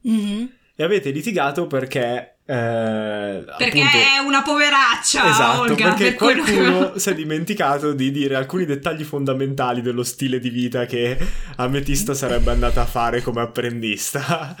Mhm. 0.00 0.50
E 0.74 0.82
avete 0.82 1.10
litigato 1.10 1.66
perché... 1.66 2.35
eh, 2.48 3.44
Perché 3.58 3.80
appunto- 3.80 3.96
è 3.96 4.18
una 4.24 4.42
poveraccia, 4.42 5.28
Esatto, 5.28 5.60
Olga. 5.62 5.74
perché 5.74 6.04
per 6.04 6.14
quello 6.14 6.42
che- 6.44 6.52
qualcuno 6.54 6.98
si 6.98 7.10
è 7.10 7.14
dimenticato 7.14 7.92
di 7.92 8.10
dire 8.12 8.36
alcuni 8.36 8.64
dettagli 8.64 9.02
fondamentali 9.02 9.82
dello 9.82 10.04
stile 10.04 10.38
di 10.38 10.48
vita 10.50 10.86
che 10.86 11.18
Ametista 11.56 12.14
sarebbe 12.14 12.52
andata 12.52 12.82
a 12.82 12.86
fare 12.86 13.20
come 13.20 13.40
apprendista. 13.40 14.54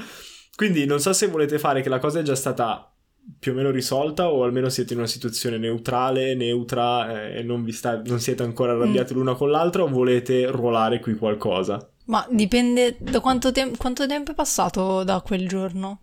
Quindi 0.56 0.84
non 0.86 1.00
so 1.00 1.12
se 1.12 1.26
volete 1.28 1.58
fare 1.58 1.80
che 1.82 1.88
la 1.88 1.98
cosa 1.98 2.18
è 2.20 2.22
già 2.22 2.34
stata 2.34 2.90
più 3.38 3.52
o 3.52 3.54
meno 3.54 3.70
risolta 3.70 4.28
o 4.28 4.44
almeno 4.44 4.68
siete 4.68 4.92
in 4.92 5.00
una 5.00 5.08
situazione 5.08 5.58
neutrale, 5.58 6.34
neutra 6.34 7.24
eh, 7.28 7.38
e 7.38 7.42
non, 7.42 7.62
vi 7.64 7.72
sta- 7.72 8.00
non 8.06 8.20
siete 8.20 8.42
ancora 8.42 8.72
arrabbiati 8.72 9.12
l'una 9.14 9.34
con 9.34 9.50
l'altra 9.50 9.82
o 9.82 9.88
volete 9.88 10.46
ruolare 10.46 10.98
qui 11.00 11.14
qualcosa. 11.16 11.88
Ma 12.06 12.26
dipende 12.30 12.96
da 12.98 13.20
quanto, 13.20 13.52
tem- 13.52 13.76
quanto 13.76 14.06
tempo 14.06 14.32
è 14.32 14.34
passato 14.34 15.02
da 15.04 15.20
quel 15.20 15.48
giorno. 15.48 16.00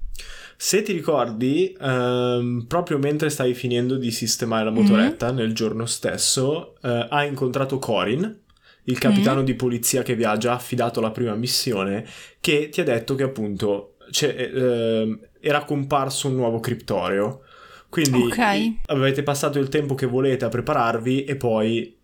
Se 0.58 0.82
ti 0.82 0.94
ricordi, 0.94 1.76
ehm, 1.80 2.66
proprio 2.68 2.98
mentre 2.98 3.30
stavi 3.30 3.54
finendo 3.54 3.98
di 3.98 4.12
sistemare 4.12 4.64
la 4.66 4.72
motoretta 4.72 5.32
nel 5.32 5.54
giorno 5.54 5.86
stesso, 5.86 6.76
eh, 6.82 7.08
hai 7.10 7.28
incontrato 7.28 7.80
Corin, 7.80 8.42
il 8.86 8.98
capitano 9.00 9.44
di 9.44 9.56
polizia 9.56 10.04
che 10.04 10.16
vi 10.16 10.24
ha 10.26 10.38
già 10.38 10.54
affidato 10.54 11.02
la 11.02 11.12
prima 11.12 11.36
missione, 11.36 12.06
che 12.40 12.70
ti 12.70 12.82
ha 12.82 12.84
detto 12.84 13.16
che 13.16 13.24
appunto 13.24 13.96
c'è- 14.12 14.52
ehm, 14.54 15.20
era 15.40 15.64
comparso 15.66 16.28
un 16.28 16.36
nuovo 16.36 16.60
criptoreo. 16.60 17.42
Quindi 17.90 18.20
Ok. 18.22 18.74
avete 18.88 19.24
passato 19.24 19.60
il 19.60 19.70
tempo 19.70 19.96
che 19.96 20.06
volete 20.06 20.46
a 20.46 20.50
prepararvi 20.50 21.24
e 21.26 21.36
poi... 21.36 21.98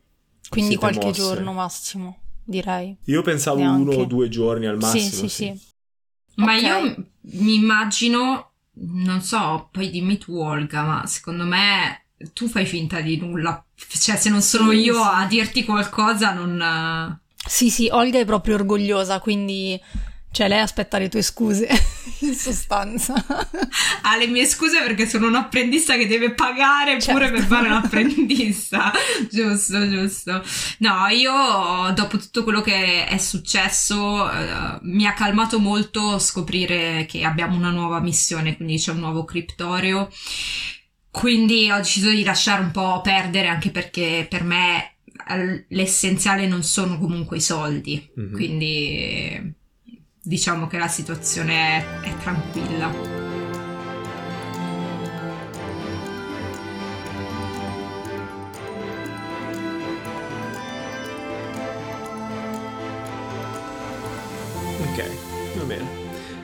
Quindi 0.49 0.75
qualche 0.75 1.07
mosse. 1.07 1.21
giorno 1.21 1.53
massimo, 1.53 2.17
direi. 2.49 2.97
Io 3.05 3.21
pensavo 3.21 3.59
Neanche. 3.59 3.91
uno 3.93 4.01
o 4.01 4.05
due 4.05 4.27
giorni 4.29 4.65
al 4.65 4.77
massimo. 4.77 5.03
sì, 5.03 5.15
sì, 5.15 5.27
sì. 5.29 5.67
Ma 6.35 6.55
Ok. 6.55 6.61
io 6.61 6.95
mi 7.21 7.55
immagino, 7.55 8.51
non 8.73 9.21
so, 9.21 9.69
poi 9.71 9.89
dimmi 9.89 10.17
tu 10.17 10.37
Olga, 10.37 10.83
ma 10.83 11.05
secondo 11.05 11.43
me 11.45 12.05
tu 12.33 12.47
fai 12.47 12.65
finta 12.65 13.01
di 13.01 13.17
nulla. 13.17 13.63
Cioè, 13.75 14.15
se 14.15 14.29
non 14.29 14.41
sono 14.41 14.71
Sì, 14.71 14.77
io 14.77 14.93
sì. 14.95 14.99
a 15.03 15.25
dirti 15.27 15.63
qualcosa, 15.65 16.33
non... 16.33 17.19
Sì, 17.47 17.69
sì, 17.69 17.87
Olga 17.91 18.19
è 18.19 18.25
proprio 18.25 18.55
orgogliosa, 18.55 19.19
quindi... 19.19 19.79
Cioè, 20.31 20.47
lei 20.47 20.59
aspetta 20.59 20.99
le 20.99 21.09
tue 21.09 21.23
scuse, 21.23 21.67
in 22.21 22.35
sostanza. 22.35 23.13
ha 24.03 24.15
le 24.15 24.27
mie 24.27 24.45
scuse 24.45 24.79
perché 24.81 25.07
sono 25.07 25.27
un 25.27 25.33
apprendista 25.35 25.97
che 25.97 26.05
deve 26.07 26.33
pagare 26.33 26.97
pure 26.97 27.25
Certo. 27.25 27.31
per 27.33 27.43
fare 27.45 27.69
l'apprendista. 27.69 28.91
giusto, 29.31 29.89
giusto. 29.89 30.43
No, 30.79 31.07
io 31.07 31.91
dopo 31.95 32.17
tutto 32.19 32.43
quello 32.43 32.61
che 32.61 33.05
è 33.05 33.17
successo 33.17 34.31
eh, 34.31 34.77
mi 34.81 35.07
ha 35.07 35.13
calmato 35.13 35.59
molto 35.59 36.19
scoprire 36.19 37.05
che 37.07 37.23
abbiamo 37.23 37.55
una 37.55 37.71
nuova 37.71 37.99
missione, 37.99 38.55
quindi 38.55 38.77
c'è 38.77 38.91
un 38.91 38.99
nuovo 38.99 39.25
criptorio. 39.25 40.09
Quindi 41.11 41.71
ho 41.71 41.77
deciso 41.77 42.11
di 42.11 42.23
lasciare 42.23 42.61
un 42.61 42.69
po' 42.71 43.01
perdere 43.01 43.47
anche 43.47 43.71
perché 43.71 44.27
per 44.29 44.43
me 44.43 44.97
eh, 45.27 45.65
l'essenziale 45.69 46.45
non 46.45 46.61
sono 46.61 46.99
comunque 46.99 47.37
i 47.37 47.41
soldi. 47.41 48.11
Mhm. 48.15 48.31
Quindi 48.31 49.57
diciamo 50.29 50.67
che 50.67 50.77
la 50.77 50.87
situazione 50.87 52.03
è 52.03 52.15
tranquilla. 52.19 52.87
Ok, 64.77 65.55
va 65.55 65.63
bene. 65.63 65.87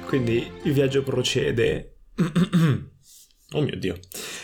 Quindi 0.08 0.51
il 0.63 0.74
viaggio 0.74 1.04
procede. 1.04 1.98
oh 3.51 3.62
mio 3.62 3.77
dio. 3.77 4.00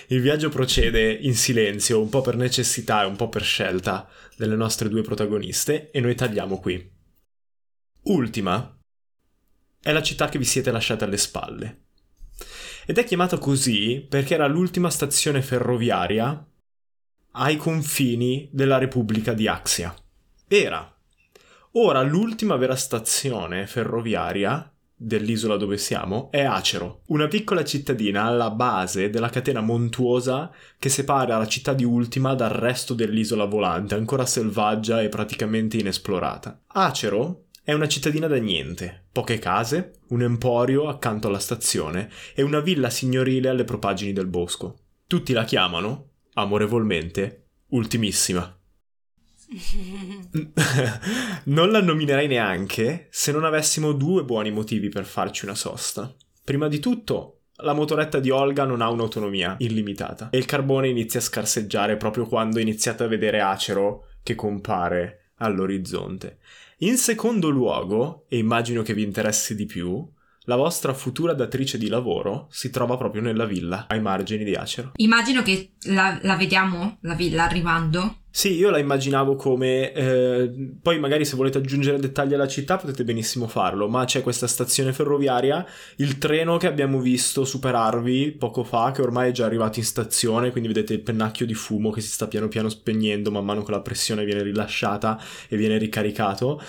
Il 0.10 0.22
viaggio 0.22 0.50
procede 0.50 1.12
in 1.12 1.34
silenzio, 1.34 2.00
un 2.00 2.10
po' 2.10 2.22
per 2.22 2.36
necessità 2.36 3.02
e 3.02 3.08
un 3.08 3.16
po' 3.16 3.30
per 3.30 3.42
scelta 3.42 4.08
delle 4.38 4.56
nostre 4.56 4.88
due 4.88 5.02
protagoniste, 5.02 5.90
e 5.90 6.00
noi 6.00 6.14
tagliamo 6.14 6.60
qui. 6.60 7.00
Ultima, 8.04 8.81
è 9.82 9.92
la 9.92 10.02
città 10.02 10.30
che 10.30 10.38
vi 10.38 10.46
siete 10.46 10.72
lasciate 10.72 11.04
alle 11.04 11.18
spalle. 11.18 11.80
Ed 12.86 12.98
è 12.98 13.04
chiamata 13.04 13.38
così 13.38 14.06
perché 14.08 14.34
era 14.36 14.48
l'ultima 14.48 14.90
stazione 14.90 15.42
ferroviaria 15.42 16.46
ai 17.34 17.58
confini 17.58 18.50
della 18.52 18.78
Repubblica 18.78 19.34
di 19.34 19.48
Axia. 19.48 19.94
Era. 20.48 20.94
Ora 21.74 22.02
l'ultima 22.02 22.58
vera 22.58 22.76
stazione 22.76 23.66
ferroviaria 23.66 24.72
dell'isola 24.94 25.58
dove 25.58 25.78
siamo 25.78 26.30
è 26.32 26.44
Acero, 26.44 27.02
una 27.08 27.28
piccola 27.28 27.64
cittadina 27.64 28.26
alla 28.26 28.52
base 28.52 29.10
della 29.10 29.30
catena 29.30 29.62
montuosa 29.62 30.52
che 30.78 30.90
separa 30.90 31.38
la 31.38 31.48
città 31.48 31.74
di 31.74 31.84
Ultima 31.84 32.36
dal 32.36 32.52
resto 32.52 32.94
dell'isola 32.94 33.46
volante, 33.46 33.96
ancora 33.96 34.28
selvaggia 34.28 35.02
e 35.02 35.10
praticamente 35.10 35.78
inesplorata. 35.78 36.62
Acero 36.68 37.46
è 37.64 37.74
una 37.74 37.88
cittadina 37.88 38.28
da 38.28 38.38
niente, 38.38 39.06
poche 39.12 39.38
case, 39.38 40.00
un 40.10 40.24
emporio 40.24 40.88
accanto 40.88 41.28
alla 41.28 41.40
stazione 41.40 42.10
e 42.34 42.42
una 42.42 42.60
villa 42.60 42.90
signorile 42.90 43.50
alle 43.50 43.66
propagini 43.66 44.14
del 44.14 44.26
bosco. 44.26 44.80
Tutti 45.06 45.32
la 45.34 45.44
chiamano, 45.44 46.10
amorevolmente, 46.34 47.46
ultimissima. 47.70 48.58
non 51.46 51.70
la 51.70 51.82
nominerei 51.82 52.28
neanche 52.28 53.08
se 53.12 53.32
non 53.32 53.44
avessimo 53.44 53.92
due 53.92 54.24
buoni 54.24 54.50
motivi 54.50 54.90
per 54.90 55.06
farci 55.06 55.46
una 55.46 55.56
sosta. 55.56 56.16
Prima 56.44 56.68
di 56.68 56.80
tutto, 56.80 57.42
la 57.58 57.74
motoretta 57.74 58.20
di 58.20 58.32
Olga 58.32 58.64
non 58.64 58.82
ha 58.82 58.90
un'autonomia 58.90 59.58
illimitata 59.60 60.30
e 60.32 60.38
il 60.38 60.46
carbone 60.46 60.88
inizia 60.88 61.20
a 61.20 61.24
scarseggiare 61.24 61.98
proprio 61.98 62.26
quando 62.26 62.60
iniziate 62.60 63.04
a 63.04 63.08
vedere 63.08 63.40
Acero 63.40 64.08
che 64.24 64.34
compare 64.34 65.34
all'orizzonte. 65.36 66.40
In 66.84 66.98
secondo 66.98 67.50
luogo, 67.50 68.26
e 68.28 68.40
immagino 68.40 68.82
che 68.82 68.96
vi 68.96 69.04
interessi 69.04 69.54
di 69.54 69.68
più, 69.68 70.04
la 70.46 70.56
vostra 70.56 70.96
futura 70.96 71.36
datrice 71.36 71.78
di 71.78 71.88
lavoro 71.88 72.48
si 72.50 72.72
trova 72.72 72.98
proprio 72.98 73.22
nella 73.22 73.46
villa, 73.46 73.86
ai 73.88 74.02
margini 74.02 74.44
di 74.44 74.56
Acero. 74.56 74.94
Immagino 74.96 75.44
che 75.44 75.74
la, 75.90 76.18
la 76.24 76.36
vediamo, 76.36 76.98
la 77.02 77.14
villa, 77.14 77.44
arrivando. 77.44 78.21
Sì, 78.34 78.54
io 78.56 78.70
la 78.70 78.78
immaginavo 78.78 79.36
come... 79.36 79.92
Eh, 79.92 80.50
poi 80.82 81.00
magari 81.00 81.26
se 81.26 81.36
volete 81.36 81.58
aggiungere 81.58 82.00
dettagli 82.00 82.34
alla 82.34 82.48
città 82.48 82.78
potete 82.78 83.04
benissimo 83.04 83.46
farlo, 83.46 83.90
ma 83.90 84.06
c'è 84.06 84.22
questa 84.22 84.48
stazione 84.48 84.94
ferroviaria, 84.94 85.66
il 85.98 86.18
treno 86.18 86.56
che 86.56 86.68
abbiamo 86.68 87.02
visto 87.02 87.44
superarvi 87.44 88.32
poco 88.32 88.64
fa, 88.64 88.92
che 88.92 89.02
ormai 89.02 89.30
è 89.30 89.32
già 89.34 89.46
arrivato 89.46 89.80
in 89.80 89.86
stazione, 89.86 90.52
quindi 90.52 90.70
vedete 90.70 90.94
il 90.94 91.02
pennacchio 91.02 91.46
di 91.46 91.54
fumo 91.54 91.90
che 91.92 92.00
si 92.00 92.10
sta 92.10 92.28
piano 92.28 92.48
piano 92.48 92.70
spegnendo 92.70 93.32
man 93.32 93.44
mano 93.44 93.64
che 93.64 93.72
la 93.72 93.82
pressione 93.82 94.24
viene 94.24 94.44
rilasciata 94.44 95.22
e 95.50 95.58
viene 95.58 95.78
ricaricato 95.78 96.62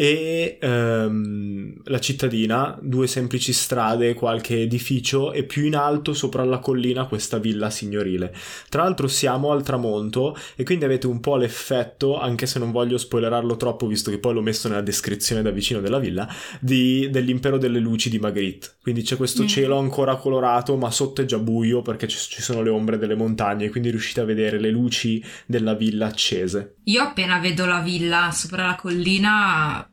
e 0.00 0.58
ehm, 0.60 1.80
la 1.86 1.98
cittadina, 1.98 2.78
due 2.80 3.08
semplici 3.08 3.52
strade, 3.52 4.14
qualche 4.14 4.60
edificio 4.60 5.32
e 5.32 5.42
più 5.42 5.64
in 5.64 5.74
alto 5.74 6.14
sopra 6.14 6.44
la 6.44 6.60
collina 6.60 7.06
questa 7.06 7.38
villa 7.38 7.68
signorile. 7.68 8.32
Tra 8.68 8.84
l'altro 8.84 9.08
siamo 9.08 9.50
al 9.50 9.64
tramonto 9.64 10.36
e 10.54 10.62
quindi 10.62 10.84
avete 10.84 11.07
un 11.10 11.20
po' 11.20 11.36
l'effetto, 11.36 12.18
anche 12.18 12.46
se 12.46 12.58
non 12.58 12.70
voglio 12.70 12.98
spoilerarlo 12.98 13.56
troppo 13.56 13.86
visto 13.86 14.10
che 14.10 14.18
poi 14.18 14.34
l'ho 14.34 14.42
messo 14.42 14.68
nella 14.68 14.80
descrizione 14.80 15.42
da 15.42 15.50
vicino 15.50 15.80
della 15.80 15.98
villa, 15.98 16.28
di, 16.60 17.08
dell'impero 17.10 17.58
delle 17.58 17.78
luci 17.78 18.10
di 18.10 18.18
Magritte. 18.18 18.76
Quindi 18.82 19.02
c'è 19.02 19.16
questo 19.16 19.42
mm. 19.42 19.46
cielo 19.46 19.78
ancora 19.78 20.16
colorato 20.16 20.76
ma 20.76 20.90
sotto 20.90 21.22
è 21.22 21.24
già 21.24 21.38
buio 21.38 21.82
perché 21.82 22.08
ci, 22.08 22.18
ci 22.18 22.42
sono 22.42 22.62
le 22.62 22.70
ombre 22.70 22.98
delle 22.98 23.14
montagne 23.14 23.68
quindi 23.68 23.90
riuscite 23.90 24.20
a 24.20 24.24
vedere 24.24 24.58
le 24.58 24.70
luci 24.70 25.22
della 25.46 25.74
villa 25.74 26.06
accese. 26.06 26.76
Io 26.84 27.02
appena 27.02 27.38
vedo 27.38 27.66
la 27.66 27.80
villa 27.80 28.30
sopra 28.32 28.66
la 28.66 28.76
collina 28.76 29.90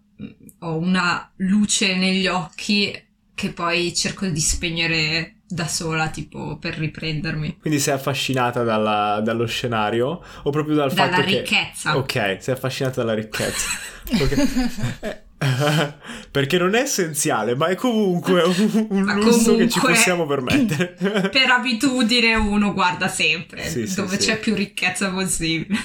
ho 0.59 0.77
una 0.77 1.31
luce 1.37 1.95
negli 1.95 2.27
occhi 2.27 2.93
che 3.33 3.49
poi 3.49 3.93
cerco 3.93 4.27
di 4.27 4.39
spegnere 4.39 5.34
da 5.55 5.67
sola, 5.67 6.09
tipo 6.09 6.57
per 6.57 6.77
riprendermi. 6.77 7.57
Quindi 7.59 7.79
sei 7.79 7.95
affascinata 7.95 8.63
dalla, 8.63 9.21
dallo 9.23 9.47
scenario 9.47 10.21
o 10.43 10.49
proprio 10.51 10.75
dal 10.75 10.91
dalla 10.91 11.09
fatto 11.09 11.21
che... 11.23 11.27
Dalla 11.27 11.41
ricchezza. 11.41 11.97
Ok, 11.97 12.37
sei 12.39 12.53
affascinata 12.53 13.01
dalla 13.01 13.15
ricchezza. 13.15 13.67
okay. 14.21 15.23
Perché 16.31 16.57
non 16.57 16.75
è 16.75 16.81
essenziale, 16.81 17.55
ma 17.55 17.67
è 17.67 17.75
comunque 17.75 18.41
un, 18.43 18.87
un 18.89 19.13
lusso 19.15 19.51
comunque, 19.51 19.57
che 19.57 19.69
ci 19.69 19.79
possiamo 19.79 20.25
permettere. 20.25 20.95
per 21.31 21.49
abitudine 21.49 22.35
uno 22.35 22.73
guarda 22.73 23.07
sempre 23.07 23.67
sì, 23.67 23.91
dove 23.95 24.19
sì, 24.19 24.27
c'è 24.27 24.35
sì. 24.35 24.39
più 24.39 24.55
ricchezza 24.55 25.09
possibile. 25.11 25.79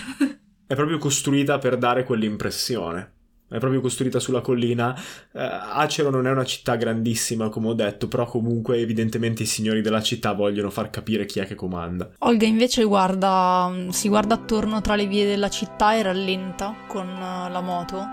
È 0.66 0.74
proprio 0.74 0.98
costruita 0.98 1.58
per 1.58 1.76
dare 1.76 2.04
quell'impressione 2.04 3.18
è 3.50 3.58
proprio 3.58 3.80
costruita 3.80 4.20
sulla 4.20 4.40
collina. 4.40 4.94
Uh, 5.32 5.40
Acero 5.74 6.10
non 6.10 6.26
è 6.26 6.30
una 6.30 6.44
città 6.44 6.76
grandissima, 6.76 7.48
come 7.48 7.68
ho 7.68 7.74
detto, 7.74 8.08
però 8.08 8.24
comunque 8.26 8.78
evidentemente 8.78 9.42
i 9.42 9.46
signori 9.46 9.82
della 9.82 10.00
città 10.00 10.32
vogliono 10.32 10.70
far 10.70 10.90
capire 10.90 11.26
chi 11.26 11.40
è 11.40 11.46
che 11.46 11.56
comanda. 11.56 12.10
Olga 12.18 12.46
invece 12.46 12.84
guarda, 12.84 13.72
si 13.90 14.08
guarda 14.08 14.34
attorno 14.34 14.80
tra 14.80 14.94
le 14.94 15.06
vie 15.06 15.26
della 15.26 15.50
città 15.50 15.96
e 15.96 16.02
rallenta 16.02 16.74
con 16.86 17.08
uh, 17.08 17.50
la 17.50 17.60
moto, 17.60 18.06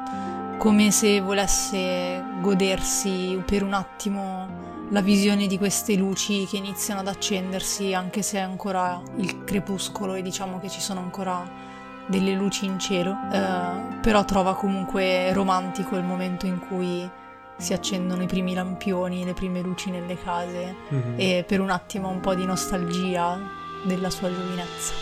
come 0.57 0.89
se 0.91 1.21
volesse 1.21 2.23
godersi 2.41 3.39
per 3.45 3.61
un 3.61 3.73
attimo 3.73 4.65
la 4.89 5.01
visione 5.01 5.47
di 5.47 5.57
queste 5.57 5.95
luci 5.95 6.45
che 6.45 6.57
iniziano 6.57 7.01
ad 7.01 7.07
accendersi, 7.07 7.93
anche 7.93 8.21
se 8.21 8.37
è 8.37 8.41
ancora 8.41 9.01
il 9.17 9.43
crepuscolo 9.43 10.15
e 10.15 10.21
diciamo 10.21 10.59
che 10.59 10.69
ci 10.69 10.79
sono 10.79 11.01
ancora 11.01 11.66
delle 12.07 12.33
luci 12.33 12.65
in 12.65 12.79
cielo, 12.79 13.15
eh, 13.31 13.99
però 14.01 14.25
trova 14.25 14.55
comunque 14.55 15.31
romantico 15.33 15.95
il 15.97 16.03
momento 16.03 16.45
in 16.45 16.59
cui 16.59 17.09
si 17.57 17.73
accendono 17.73 18.23
i 18.23 18.27
primi 18.27 18.53
lampioni, 18.53 19.25
le 19.25 19.33
prime 19.33 19.61
luci 19.61 19.89
nelle 19.89 20.21
case 20.21 20.75
mm-hmm. 20.93 21.13
e 21.17 21.43
per 21.47 21.59
un 21.59 21.69
attimo 21.69 22.09
un 22.09 22.19
po' 22.19 22.35
di 22.35 22.45
nostalgia 22.45 23.39
della 23.83 24.09
sua 24.09 24.29
giovinezza. 24.29 24.93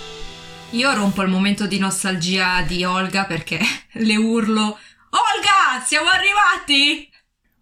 Io 0.71 0.93
rompo 0.93 1.21
il 1.21 1.29
momento 1.29 1.67
di 1.67 1.77
nostalgia 1.79 2.61
di 2.61 2.83
Olga 2.83 3.25
perché 3.25 3.59
le 3.93 4.15
urlo 4.15 4.77
Olga, 5.15 5.83
siamo 5.85 6.09
arrivati! 6.09 7.09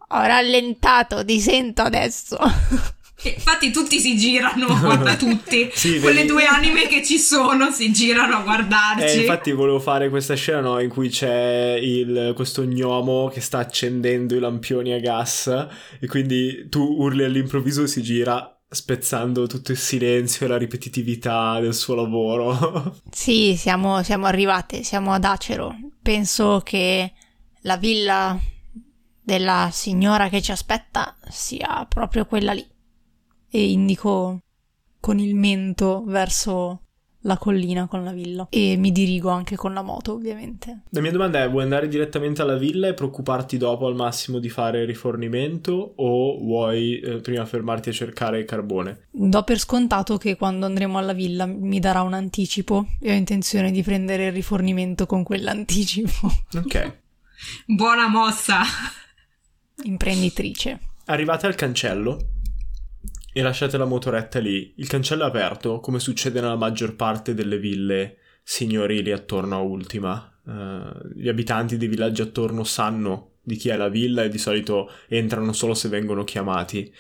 Ho 0.10 0.22
rallentato, 0.22 1.24
ti 1.24 1.40
sento 1.40 1.82
adesso. 1.82 2.38
Infatti 3.30 3.72
tutti 3.72 4.00
si 4.00 4.18
girano, 4.18 4.68
guarda 4.80 5.16
tutti, 5.16 5.70
sì, 5.74 6.00
quelle 6.00 6.22
vedi... 6.22 6.28
due 6.28 6.46
anime 6.46 6.88
che 6.88 7.04
ci 7.04 7.18
sono 7.18 7.72
si 7.72 7.92
girano 7.92 8.38
a 8.38 8.42
guardarci. 8.42 9.18
Eh, 9.18 9.22
infatti 9.22 9.52
volevo 9.52 9.80
fare 9.80 10.10
questa 10.10 10.36
scena 10.36 10.60
no, 10.62 10.80
in 10.80 10.90
cui 10.90 11.10
c'è 11.10 11.78
il, 11.82 12.34
questo 12.36 12.64
gnomo 12.64 13.30
che 13.30 13.42
sta 13.42 13.60
accendendo 13.60 14.36
i 14.36 14.40
lampioni 14.40 14.94
a 14.94 15.00
gas 15.00 15.68
e 16.00 16.08
quindi 16.08 16.68
tu 16.70 16.82
urli 17.00 17.24
all'improvviso 17.24 17.84
e 17.84 17.88
si 17.88 18.02
gira 18.02 18.48
spezzando 18.74 19.46
tutto 19.46 19.72
il 19.72 19.78
silenzio 19.78 20.46
e 20.46 20.50
la 20.50 20.58
ripetitività 20.58 21.60
del 21.60 21.74
suo 21.74 21.96
lavoro. 21.96 23.02
Sì, 23.14 23.56
siamo, 23.56 24.02
siamo 24.02 24.26
arrivate, 24.26 24.84
siamo 24.84 25.14
ad 25.14 25.24
Acero. 25.24 25.76
Penso 26.02 26.62
che 26.64 27.14
la 27.62 27.78
villa 27.78 28.38
della 29.22 29.70
signora 29.72 30.28
che 30.30 30.42
ci 30.42 30.52
aspetta 30.52 31.16
sia 31.30 31.86
proprio 31.88 32.26
quella 32.26 32.52
lì 32.52 32.66
e 33.56 33.70
indico 33.70 34.40
con 35.00 35.20
il 35.20 35.36
mento 35.36 36.04
verso 36.08 36.80
la 37.26 37.38
collina 37.38 37.88
con 37.88 38.04
la 38.04 38.12
villa 38.12 38.48
e 38.50 38.76
mi 38.78 38.92
dirigo 38.92 39.30
anche 39.30 39.56
con 39.56 39.74
la 39.76 39.84
moto 39.84 40.14
ovviamente. 40.14 40.82
La 40.90 41.02
mia 41.02 41.12
domanda 41.12 41.44
è 41.44 41.50
vuoi 41.50 41.62
andare 41.62 41.88
direttamente 41.88 42.42
alla 42.42 42.58
villa 42.58 42.88
e 42.88 42.96
preoccuparti 42.96 43.58
dopo 43.58 43.86
al 43.86 43.94
massimo 43.94 44.40
di 44.40 44.50
fare 44.50 44.86
rifornimento 44.86 45.94
o 45.96 46.40
vuoi 46.40 47.00
eh, 47.00 47.22
prima 47.22 47.46
fermarti 47.46 47.90
a 47.90 47.92
cercare 47.94 48.40
il 48.40 48.46
carbone? 48.46 49.08
Do 49.12 49.44
per 49.44 49.60
scontato 49.60 50.18
che 50.18 50.36
quando 50.36 50.66
andremo 50.66 50.98
alla 50.98 51.14
villa 51.14 51.46
mi 51.46 51.80
darà 51.80 52.02
un 52.02 52.14
anticipo 52.14 52.88
e 53.00 53.12
ho 53.12 53.16
intenzione 53.16 53.70
di 53.70 53.84
prendere 53.84 54.26
il 54.26 54.32
rifornimento 54.32 55.06
con 55.06 55.24
quell'anticipo. 55.24 56.32
Ok. 56.64 57.02
Buona 57.66 58.08
mossa! 58.08 58.62
Imprenditrice. 59.84 60.80
Arrivate 61.06 61.46
al 61.46 61.56
cancello 61.56 62.34
e 63.34 63.42
lasciate 63.42 63.78
la 63.78 63.86
motoretta 63.86 64.40
lì. 64.40 64.74
Il 64.78 64.88
cancello 64.88 65.24
è 65.24 65.28
aperto, 65.28 65.80
come 65.80 66.00
succede 66.00 66.40
nella 66.40 66.56
maggior 66.56 66.96
parte 66.96 67.34
delle 67.34 67.58
ville 67.58 68.18
signorili 68.44 69.12
attorno 69.12 69.56
a 69.56 69.62
Ultima. 69.62 70.30
Uh, 70.44 71.10
gli 71.16 71.28
abitanti 71.28 71.78
dei 71.78 71.88
villaggi 71.88 72.22
attorno 72.22 72.64
sanno 72.64 73.32
di 73.42 73.56
chi 73.56 73.70
è 73.70 73.76
la 73.76 73.90
villa 73.90 74.24
e 74.24 74.30
di 74.30 74.38
solito 74.38 74.90
entrano 75.08 75.52
solo 75.52 75.74
se 75.74 75.90
vengono 75.90 76.24
chiamati. 76.24 76.94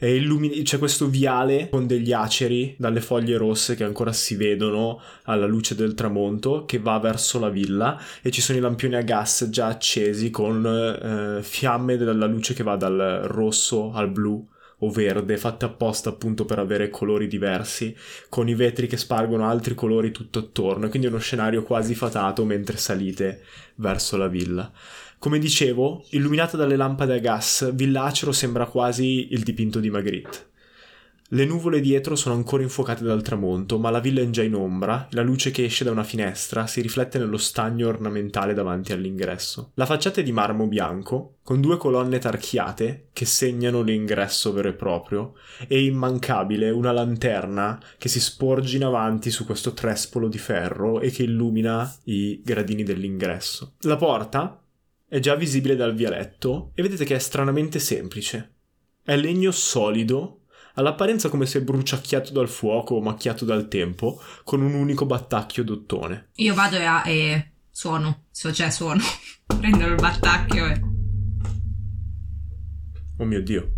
illumi- 0.00 0.62
c'è 0.62 0.78
questo 0.78 1.08
viale 1.08 1.68
con 1.70 1.86
degli 1.86 2.12
aceri 2.12 2.74
dalle 2.78 3.00
foglie 3.00 3.36
rosse 3.36 3.76
che 3.76 3.84
ancora 3.84 4.12
si 4.12 4.34
vedono 4.34 5.00
alla 5.24 5.46
luce 5.46 5.74
del 5.74 5.94
tramonto 5.94 6.64
che 6.66 6.78
va 6.78 6.98
verso 6.98 7.38
la 7.38 7.48
villa 7.48 7.98
e 8.20 8.30
ci 8.30 8.42
sono 8.42 8.58
i 8.58 8.60
lampioni 8.60 8.96
a 8.96 9.02
gas 9.02 9.48
già 9.50 9.68
accesi 9.68 10.30
con 10.30 10.66
eh, 10.66 11.42
fiamme 11.42 11.96
della 11.96 12.26
luce 12.26 12.52
che 12.52 12.62
va 12.62 12.76
dal 12.76 13.22
rosso 13.24 13.92
al 13.92 14.10
blu 14.10 14.46
o 14.78 14.90
verde 14.90 15.36
fatte 15.36 15.64
apposta 15.64 16.10
appunto 16.10 16.44
per 16.44 16.58
avere 16.58 16.90
colori 16.90 17.26
diversi 17.28 17.96
con 18.28 18.48
i 18.48 18.54
vetri 18.54 18.86
che 18.86 18.96
spargono 18.96 19.48
altri 19.48 19.74
colori 19.74 20.10
tutto 20.10 20.38
attorno 20.40 20.88
quindi 20.88 21.08
uno 21.08 21.18
scenario 21.18 21.62
quasi 21.62 21.94
fatato 21.94 22.44
mentre 22.44 22.76
salite 22.76 23.42
verso 23.76 24.16
la 24.16 24.28
villa 24.28 24.70
come 25.18 25.38
dicevo, 25.38 26.04
illuminata 26.10 26.58
dalle 26.58 26.76
lampade 26.76 27.14
a 27.14 27.18
gas, 27.18 27.74
Villa 27.74 28.04
Acero 28.04 28.32
sembra 28.32 28.66
quasi 28.66 29.32
il 29.32 29.42
dipinto 29.42 29.80
di 29.80 29.88
Magritte. 29.88 30.50
Le 31.30 31.44
nuvole 31.44 31.80
dietro 31.80 32.14
sono 32.14 32.36
ancora 32.36 32.62
infuocate 32.62 33.02
dal 33.02 33.22
tramonto, 33.22 33.78
ma 33.78 33.90
la 33.90 33.98
villa 33.98 34.20
è 34.20 34.30
già 34.30 34.44
in 34.44 34.54
ombra 34.54 35.08
la 35.10 35.22
luce 35.22 35.50
che 35.50 35.64
esce 35.64 35.82
da 35.82 35.90
una 35.90 36.04
finestra 36.04 36.68
si 36.68 36.80
riflette 36.80 37.18
nello 37.18 37.36
stagno 37.36 37.88
ornamentale 37.88 38.54
davanti 38.54 38.92
all'ingresso. 38.92 39.72
La 39.74 39.86
facciata 39.86 40.20
è 40.20 40.22
di 40.22 40.30
marmo 40.30 40.68
bianco, 40.68 41.38
con 41.42 41.60
due 41.60 41.78
colonne 41.78 42.18
tarchiate 42.18 43.08
che 43.12 43.24
segnano 43.24 43.82
l'ingresso 43.82 44.52
vero 44.52 44.68
e 44.68 44.74
proprio, 44.74 45.34
e 45.66 45.84
immancabile 45.84 46.70
una 46.70 46.92
lanterna 46.92 47.80
che 47.98 48.08
si 48.08 48.20
sporge 48.20 48.76
in 48.76 48.84
avanti 48.84 49.30
su 49.30 49.44
questo 49.44 49.72
trespolo 49.72 50.28
di 50.28 50.38
ferro 50.38 51.00
e 51.00 51.10
che 51.10 51.24
illumina 51.24 51.92
i 52.04 52.40
gradini 52.44 52.84
dell'ingresso. 52.84 53.74
La 53.80 53.96
porta, 53.96 54.60
è 55.08 55.18
già 55.20 55.34
visibile 55.34 55.76
dal 55.76 55.94
vialetto 55.94 56.70
e 56.74 56.82
vedete 56.82 57.04
che 57.04 57.14
è 57.14 57.18
stranamente 57.18 57.78
semplice. 57.78 58.54
È 59.02 59.16
legno 59.16 59.52
solido, 59.52 60.35
all'apparenza 60.76 61.28
come 61.28 61.46
se 61.46 61.60
bruciacchiato 61.60 62.32
dal 62.32 62.48
fuoco 62.48 62.94
o 62.94 63.00
macchiato 63.00 63.44
dal 63.44 63.68
tempo, 63.68 64.20
con 64.44 64.62
un 64.62 64.74
unico 64.74 65.04
battacchio 65.04 65.64
d'ottone. 65.64 66.28
Io 66.36 66.54
vado 66.54 66.76
e, 66.76 67.10
e 67.10 67.50
suono, 67.70 68.24
cioè 68.32 68.70
suono, 68.70 69.02
prendo 69.46 69.86
il 69.86 69.96
battacchio 69.96 70.66
e... 70.66 70.80
Oh 73.18 73.24
mio 73.24 73.42
Dio. 73.42 73.70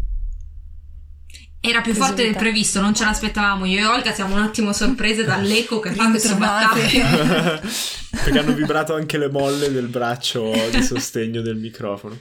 Era 1.60 1.80
più 1.80 1.92
forte 1.92 2.22
del 2.22 2.36
previsto, 2.36 2.80
non 2.80 2.94
ce 2.94 3.04
l'aspettavamo. 3.04 3.64
Io 3.64 3.80
e 3.80 3.84
Olga 3.84 4.12
siamo 4.12 4.34
un 4.36 4.42
attimo 4.42 4.72
sorprese 4.72 5.24
dall'eco 5.24 5.80
che 5.80 5.90
fa 5.90 6.08
questo 6.08 6.36
battaglia. 6.36 7.60
Perché 8.10 8.38
hanno 8.38 8.54
vibrato 8.54 8.94
anche 8.94 9.18
le 9.18 9.28
molle 9.28 9.70
del 9.70 9.88
braccio 9.88 10.52
di 10.70 10.82
sostegno 10.82 11.40
del 11.40 11.56
microfono. 11.56 12.16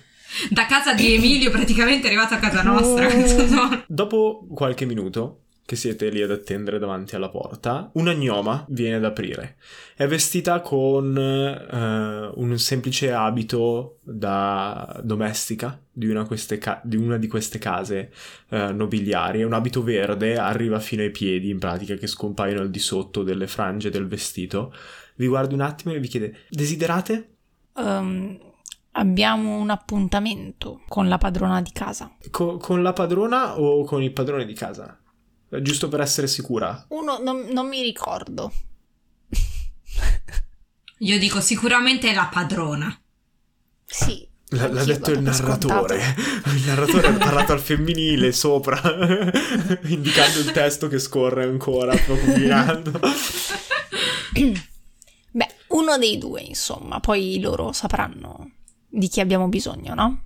Da 0.49 0.65
casa 0.65 0.93
di 0.93 1.13
Emilio 1.13 1.51
praticamente 1.51 2.07
è 2.07 2.07
arrivato 2.07 2.33
a 2.33 2.37
casa 2.37 2.61
nostra. 2.61 3.07
Dopo 3.87 4.45
qualche 4.53 4.85
minuto 4.85 5.41
che 5.67 5.75
siete 5.75 6.07
lì 6.07 6.21
ad 6.21 6.31
attendere 6.31 6.79
davanti 6.79 7.17
alla 7.17 7.27
porta, 7.27 7.89
una 7.95 8.13
gnoma 8.13 8.65
viene 8.69 8.95
ad 8.95 9.03
aprire. 9.03 9.57
È 9.97 10.07
vestita 10.07 10.61
con 10.61 11.13
uh, 11.13 12.41
un 12.41 12.57
semplice 12.57 13.11
abito 13.11 13.97
da 14.01 14.97
domestica 15.03 15.77
di 15.91 16.07
una, 16.07 16.25
ca- 16.57 16.79
di, 16.85 16.95
una 16.95 17.17
di 17.17 17.27
queste 17.27 17.59
case 17.59 18.13
uh, 18.47 18.73
nobiliari. 18.73 19.41
È 19.41 19.43
un 19.43 19.51
abito 19.51 19.83
verde, 19.83 20.37
arriva 20.37 20.79
fino 20.79 21.01
ai 21.01 21.11
piedi 21.11 21.49
in 21.49 21.59
pratica, 21.59 21.95
che 21.95 22.07
scompaiono 22.07 22.61
al 22.61 22.69
di 22.69 22.79
sotto 22.79 23.23
delle 23.23 23.47
frange 23.47 23.89
del 23.89 24.07
vestito. 24.07 24.73
Vi 25.15 25.27
guarda 25.27 25.53
un 25.53 25.61
attimo 25.61 25.93
e 25.93 25.99
vi 25.99 26.07
chiede: 26.07 26.33
Desiderate? 26.47 27.29
Um, 27.73 28.46
abbiamo 28.97 29.57
un 29.57 29.69
appuntamento 29.69 30.81
con 30.87 31.07
la 31.07 31.17
padrona 31.17 31.61
di 31.61 31.71
casa. 31.71 32.11
Co- 32.31 32.57
con 32.57 32.81
la 32.81 32.93
padrona 32.93 33.59
o 33.59 33.83
con 33.83 34.03
il 34.03 34.11
padrone 34.11 34.45
di 34.45 34.53
casa? 34.53 34.99
Giusto 35.61 35.87
per 35.87 36.01
essere 36.01 36.27
sicura. 36.27 36.85
Uno, 36.89 37.19
non, 37.19 37.47
non 37.51 37.67
mi 37.67 37.81
ricordo. 37.81 38.51
Io 40.99 41.19
dico 41.19 41.39
sicuramente 41.39 42.13
la 42.13 42.29
padrona. 42.31 42.99
Sì. 43.85 44.27
L- 44.49 44.55
l'ha 44.55 44.83
detto 44.83 45.11
il 45.11 45.21
narratore. 45.21 46.15
Il 46.45 46.65
narratore 46.65 47.07
ha 47.07 47.13
parlato 47.13 47.53
al 47.53 47.59
femminile 47.59 48.31
sopra, 48.33 48.81
indicando 49.83 50.39
il 50.39 50.51
testo 50.51 50.87
che 50.87 50.99
scorre 50.99 51.43
ancora, 51.43 51.95
procurando. 51.95 52.99
Beh, 55.31 55.55
uno 55.67 55.97
dei 55.97 56.17
due, 56.17 56.41
insomma, 56.41 56.99
poi 56.99 57.39
loro 57.39 57.71
sapranno 57.71 58.51
di 58.97 59.07
chi 59.07 59.19
abbiamo 59.19 59.47
bisogno, 59.47 59.93
no? 59.93 60.23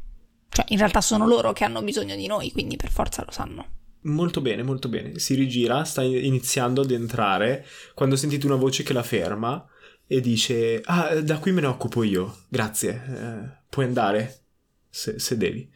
Cioè, 0.50 0.66
in 0.70 0.78
realtà 0.78 1.02
sono 1.02 1.28
loro 1.28 1.52
che 1.52 1.66
hanno 1.66 1.82
bisogno 1.82 2.16
di 2.16 2.26
noi, 2.26 2.52
quindi 2.52 2.78
per 2.78 2.90
forza 2.90 3.24
lo 3.26 3.32
sanno. 3.32 3.66
Molto 4.04 4.42
bene, 4.42 4.64
molto 4.64 4.90
bene. 4.90 5.20
Si 5.20 5.36
rigira, 5.36 5.84
sta 5.84 6.02
iniziando 6.02 6.82
ad 6.82 6.92
entrare 6.92 7.66
quando 7.94 8.16
sentite 8.16 8.46
una 8.46 8.56
voce 8.56 8.84
che 8.84 8.94
la 8.94 9.04
ferma 9.04 9.64
e 10.08 10.22
dice: 10.22 10.82
Ah, 10.86 11.22
da 11.22 11.38
qui 11.38 11.52
me 11.52 11.62
ne 11.62 11.68
occupo 11.68 12.02
io. 12.04 12.44
Grazie. 12.48 12.92
Eh, 12.92 13.64
puoi 13.70 13.86
andare 13.86 14.46
se, 14.90 15.20
se 15.20 15.38
devi. 15.38 15.70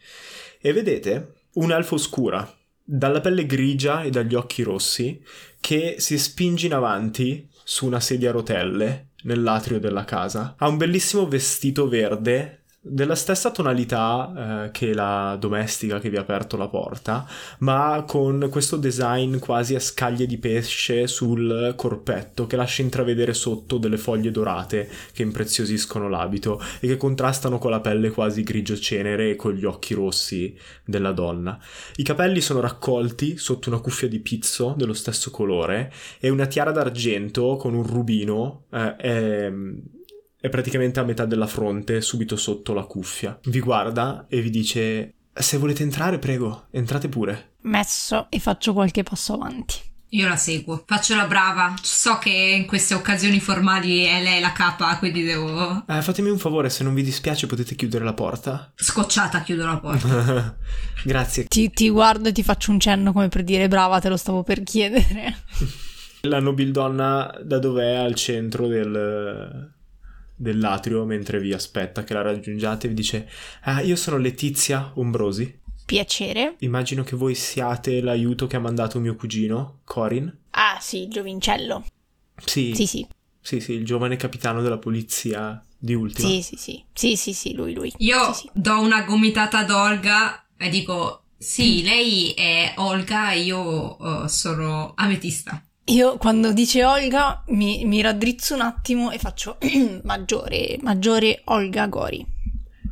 E 0.60 0.72
vedete 0.72 1.34
un'elfa 1.54 1.96
scura, 1.98 2.50
dalla 2.82 3.20
pelle 3.20 3.46
grigia 3.46 4.02
e 4.02 4.10
dagli 4.10 4.34
occhi 4.34 4.62
rossi, 4.62 5.22
che 5.60 5.96
si 5.98 6.18
spinge 6.18 6.66
in 6.66 6.74
avanti 6.74 7.48
su 7.62 7.86
una 7.86 8.00
sedia 8.00 8.30
a 8.30 8.32
rotelle 8.32 9.10
nell'atrio 9.22 9.78
della 9.78 10.04
casa. 10.04 10.54
Ha 10.58 10.68
un 10.68 10.76
bellissimo 10.76 11.28
vestito 11.28 11.88
verde 11.88 12.64
della 12.88 13.16
stessa 13.16 13.50
tonalità 13.50 14.66
eh, 14.66 14.70
che 14.70 14.94
la 14.94 15.36
domestica 15.38 15.98
che 15.98 16.08
vi 16.08 16.16
ha 16.16 16.20
aperto 16.20 16.56
la 16.56 16.68
porta, 16.68 17.26
ma 17.58 18.04
con 18.06 18.48
questo 18.50 18.76
design 18.76 19.38
quasi 19.38 19.74
a 19.74 19.80
scaglie 19.80 20.26
di 20.26 20.38
pesce 20.38 21.08
sul 21.08 21.74
corpetto 21.76 22.46
che 22.46 22.56
lascia 22.56 22.82
intravedere 22.82 23.34
sotto 23.34 23.78
delle 23.78 23.96
foglie 23.98 24.30
dorate 24.30 24.88
che 25.12 25.22
impreziosiscono 25.22 26.08
l'abito 26.08 26.62
e 26.78 26.86
che 26.86 26.96
contrastano 26.96 27.58
con 27.58 27.72
la 27.72 27.80
pelle 27.80 28.10
quasi 28.10 28.42
grigio 28.44 28.76
cenere 28.76 29.30
e 29.30 29.36
con 29.36 29.52
gli 29.52 29.64
occhi 29.64 29.94
rossi 29.94 30.56
della 30.84 31.12
donna. 31.12 31.58
I 31.96 32.02
capelli 32.04 32.40
sono 32.40 32.60
raccolti 32.60 33.36
sotto 33.36 33.68
una 33.68 33.80
cuffia 33.80 34.08
di 34.08 34.20
pizzo 34.20 34.74
dello 34.76 34.94
stesso 34.94 35.30
colore 35.30 35.92
e 36.20 36.28
una 36.28 36.46
tiara 36.46 36.70
d'argento 36.70 37.56
con 37.56 37.74
un 37.74 37.84
rubino 37.84 38.64
eh, 38.70 38.96
è 38.96 39.52
è 40.46 40.48
praticamente 40.48 41.00
a 41.00 41.04
metà 41.04 41.24
della 41.24 41.48
fronte, 41.48 42.00
subito 42.00 42.36
sotto 42.36 42.72
la 42.72 42.84
cuffia. 42.84 43.38
Vi 43.44 43.60
guarda 43.60 44.26
e 44.28 44.40
vi 44.40 44.50
dice: 44.50 45.14
Se 45.32 45.58
volete 45.58 45.82
entrare, 45.82 46.18
prego, 46.18 46.66
entrate 46.70 47.08
pure. 47.08 47.54
Messo 47.62 48.26
e 48.30 48.38
faccio 48.38 48.72
qualche 48.72 49.02
passo 49.02 49.34
avanti. 49.34 49.74
Io 50.10 50.28
la 50.28 50.36
seguo, 50.36 50.84
faccio 50.86 51.16
la 51.16 51.26
brava. 51.26 51.74
So 51.82 52.18
che 52.18 52.30
in 52.30 52.64
queste 52.66 52.94
occasioni 52.94 53.40
formali 53.40 54.04
è 54.04 54.22
lei 54.22 54.40
la 54.40 54.52
capa, 54.52 54.96
quindi 54.98 55.24
devo. 55.24 55.84
Eh, 55.88 56.00
fatemi 56.00 56.30
un 56.30 56.38
favore, 56.38 56.70
se 56.70 56.84
non 56.84 56.94
vi 56.94 57.02
dispiace, 57.02 57.48
potete 57.48 57.74
chiudere 57.74 58.04
la 58.04 58.14
porta. 58.14 58.72
Scocciata, 58.76 59.42
chiudo 59.42 59.66
la 59.66 59.78
porta. 59.78 60.56
Grazie. 61.02 61.46
Ti, 61.46 61.70
ti 61.70 61.90
guardo 61.90 62.28
e 62.28 62.32
ti 62.32 62.44
faccio 62.44 62.70
un 62.70 62.78
cenno 62.78 63.12
come 63.12 63.28
per 63.28 63.42
dire 63.42 63.66
brava, 63.66 63.98
te 63.98 64.08
lo 64.08 64.16
stavo 64.16 64.44
per 64.44 64.62
chiedere. 64.62 65.42
la 66.22 66.38
nobildonna 66.38 67.40
da 67.42 67.58
dov'è 67.58 67.94
al 67.94 68.14
centro 68.14 68.68
del, 68.68 69.74
dell'atrio 70.36 71.04
mentre 71.04 71.40
vi 71.40 71.52
aspetta 71.52 72.04
che 72.04 72.12
la 72.12 72.22
raggiungiate 72.22 72.88
vi 72.88 72.94
dice 72.94 73.28
ah, 73.62 73.80
io 73.80 73.96
sono 73.96 74.18
Letizia 74.18 74.92
Ombrosi 74.94 75.64
piacere. 75.86 76.56
Immagino 76.58 77.04
che 77.04 77.16
voi 77.16 77.34
siate 77.34 78.02
l'aiuto 78.02 78.46
che 78.46 78.56
ha 78.56 78.60
mandato 78.60 78.98
mio 78.98 79.14
cugino 79.14 79.80
Corin. 79.84 80.30
Ah 80.50 80.78
sì 80.80 81.08
Giovincello. 81.08 81.86
Sì. 82.44 82.74
Sì 82.74 82.86
sì. 82.86 83.06
Sì 83.40 83.60
sì 83.60 83.72
il 83.72 83.84
giovane 83.84 84.16
capitano 84.16 84.60
della 84.60 84.78
polizia 84.78 85.64
di 85.78 85.94
ultima. 85.94 86.28
Sì 86.28 86.42
sì 86.42 86.56
sì. 86.56 86.84
Sì 86.92 87.16
sì 87.16 87.32
sì 87.32 87.54
lui 87.54 87.72
lui. 87.72 87.92
Io 87.98 88.32
sì, 88.34 88.42
sì. 88.42 88.50
do 88.52 88.80
una 88.80 89.04
gomitata 89.04 89.60
ad 89.60 89.70
Olga 89.70 90.44
e 90.58 90.68
dico 90.68 91.22
sì 91.38 91.82
lei 91.84 92.32
è 92.32 92.74
Olga 92.76 93.30
e 93.32 93.40
io 93.40 93.96
uh, 93.96 94.26
sono 94.26 94.92
Ametista 94.96 95.65
io 95.88 96.16
quando 96.16 96.52
dice 96.52 96.84
Olga 96.84 97.44
mi, 97.48 97.84
mi 97.84 98.00
raddrizzo 98.00 98.54
un 98.54 98.62
attimo 98.62 99.12
e 99.12 99.18
faccio 99.18 99.58
maggiore, 100.02 100.78
maggiore 100.80 101.42
Olga 101.44 101.86
Gori. 101.86 102.26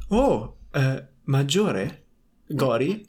Oh, 0.09 0.59
eh, 0.71 1.07
maggiore? 1.25 2.07
Gori? 2.47 3.05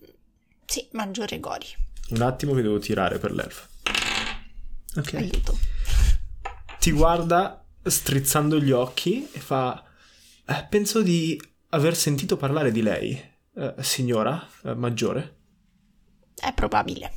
Sì, 0.66 0.88
maggiore 0.94 1.40
Gori. 1.40 1.68
Un 2.10 2.22
attimo 2.22 2.54
che 2.54 2.64
devo 2.64 2.80
tirare 2.80 3.20
per 3.20 3.32
l'elfo. 3.32 3.68
Ok. 4.96 5.14
Aiuto. 5.14 5.58
Ti 6.80 6.92
guarda 6.92 7.64
strizzando 7.84 8.60
gli 8.60 8.72
occhi 8.72 9.28
e 9.32 9.40
fa... 9.40 9.84
Eh, 10.48 10.66
penso 10.68 11.04
di 11.04 11.40
aver 11.70 11.96
sentito 11.96 12.38
parlare 12.38 12.72
di 12.72 12.82
lei, 12.82 13.22
eh, 13.56 13.76
signora 13.80 14.48
eh, 14.64 14.74
maggiore. 14.74 15.38
È 16.36 16.52
probabile. 16.54 17.12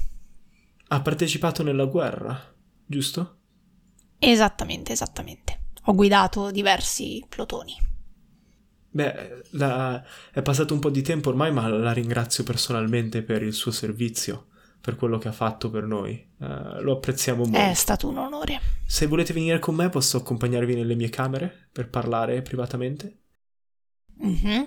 Ha 0.88 1.00
partecipato 1.00 1.62
nella 1.62 1.84
guerra 1.84 2.56
giusto? 2.88 3.36
Esattamente, 4.18 4.92
esattamente. 4.92 5.66
Ho 5.84 5.94
guidato 5.94 6.50
diversi 6.50 7.24
plotoni. 7.28 7.76
Beh, 8.90 9.42
la... 9.50 10.02
è 10.32 10.42
passato 10.42 10.74
un 10.74 10.80
po' 10.80 10.90
di 10.90 11.02
tempo 11.02 11.28
ormai, 11.28 11.52
ma 11.52 11.68
la 11.68 11.92
ringrazio 11.92 12.42
personalmente 12.42 13.22
per 13.22 13.42
il 13.42 13.52
suo 13.52 13.70
servizio. 13.70 14.48
per 14.80 14.96
quello 14.96 15.18
che 15.18 15.28
ha 15.28 15.32
fatto 15.32 15.70
per 15.70 15.84
noi. 15.84 16.26
Uh, 16.38 16.80
lo 16.80 16.92
apprezziamo 16.92 17.44
molto. 17.44 17.58
È 17.58 17.74
stato 17.74 18.08
un 18.08 18.18
onore. 18.18 18.60
Se 18.86 19.06
volete 19.06 19.32
venire 19.32 19.58
con 19.58 19.74
me, 19.74 19.88
posso 19.88 20.16
accompagnarvi 20.16 20.74
nelle 20.74 20.94
mie 20.94 21.10
camere 21.10 21.68
per 21.70 21.90
parlare 21.90 22.40
privatamente. 22.42 23.18
Mm-hmm. 24.24 24.62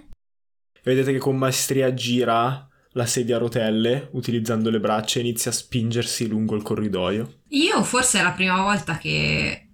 Vedete 0.83 1.11
che 1.11 1.17
con 1.17 1.37
maestria 1.37 1.93
gira 1.93 2.67
la 2.93 3.05
sedia 3.05 3.35
a 3.37 3.39
rotelle, 3.39 4.09
utilizzando 4.13 4.69
le 4.69 4.79
braccia, 4.79 5.19
e 5.19 5.21
inizia 5.21 5.51
a 5.51 5.53
spingersi 5.53 6.27
lungo 6.27 6.55
il 6.55 6.61
corridoio. 6.63 7.39
Io 7.49 7.83
forse 7.83 8.19
è 8.19 8.23
la 8.23 8.31
prima 8.31 8.61
volta 8.61 8.97
che. 8.97 9.67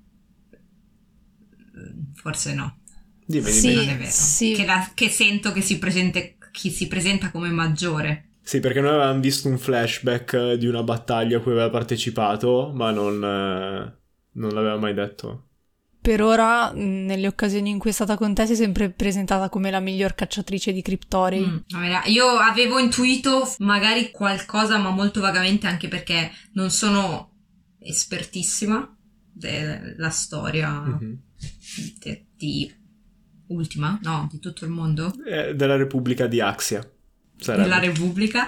Forse 2.16 2.54
no. 2.54 2.80
Dimmi, 3.26 3.50
Sì, 3.52 3.70
dimmi. 3.70 3.86
Non 3.86 3.90
è 3.90 3.98
vero. 3.98 4.12
sì. 4.12 4.54
Che, 4.54 4.66
la- 4.66 4.92
che 4.94 5.10
sento 5.10 5.52
che 5.52 5.62
si, 5.62 5.78
presente- 5.78 6.38
chi 6.52 6.70
si 6.70 6.88
presenta 6.88 7.32
come 7.32 7.50
maggiore. 7.50 8.30
Sì, 8.42 8.60
perché 8.60 8.80
noi 8.80 8.92
avevamo 8.92 9.20
visto 9.20 9.50
un 9.50 9.58
flashback 9.58 10.34
eh, 10.34 10.58
di 10.58 10.68
una 10.68 10.82
battaglia 10.84 11.38
a 11.38 11.42
cui 11.42 11.52
aveva 11.52 11.70
partecipato, 11.70 12.72
ma 12.74 12.92
non, 12.92 13.16
eh, 13.24 13.98
non 14.32 14.50
l'aveva 14.54 14.78
mai 14.78 14.94
detto. 14.94 15.47
Per 16.08 16.22
ora, 16.22 16.72
mh, 16.72 16.80
nelle 16.80 17.28
occasioni 17.28 17.70
in 17.70 17.80
cui 17.80 17.90
è 17.90 17.94
stata 17.94 18.16
con 18.16 18.34
te, 18.34 18.46
si 18.46 18.54
è 18.54 18.56
sempre 18.56 18.90
presentata 18.92 19.50
come 19.50 19.70
la 19.70 19.82
miglior 19.82 20.16
cacciatrice 20.16 20.72
di 20.72 20.82
criptori. 20.82 21.40
Mm, 21.42 21.58
io 22.06 22.28
avevo 22.28 22.80
intuito 22.80 23.54
magari 23.58 24.10
qualcosa, 24.12 24.78
ma 24.78 24.90
molto 24.90 25.20
vagamente, 25.20 25.68
anche 25.68 25.90
perché 25.90 26.32
non 26.54 26.70
sono 26.70 27.34
espertissima 27.80 28.90
della 29.34 30.10
storia 30.10 30.70
Mhm. 30.80 31.18
di, 32.00 32.26
di 32.38 32.74
Ultima, 33.48 34.00
no, 34.04 34.30
di 34.32 34.40
tutto 34.40 34.64
il 34.64 34.72
mondo, 34.72 35.14
Eh, 35.26 35.56
della 35.56 35.76
Repubblica 35.76 36.26
di 36.28 36.40
Axia. 36.40 36.90
Sarebbe. 37.38 37.64
della 37.64 37.80
Repubblica. 37.80 38.48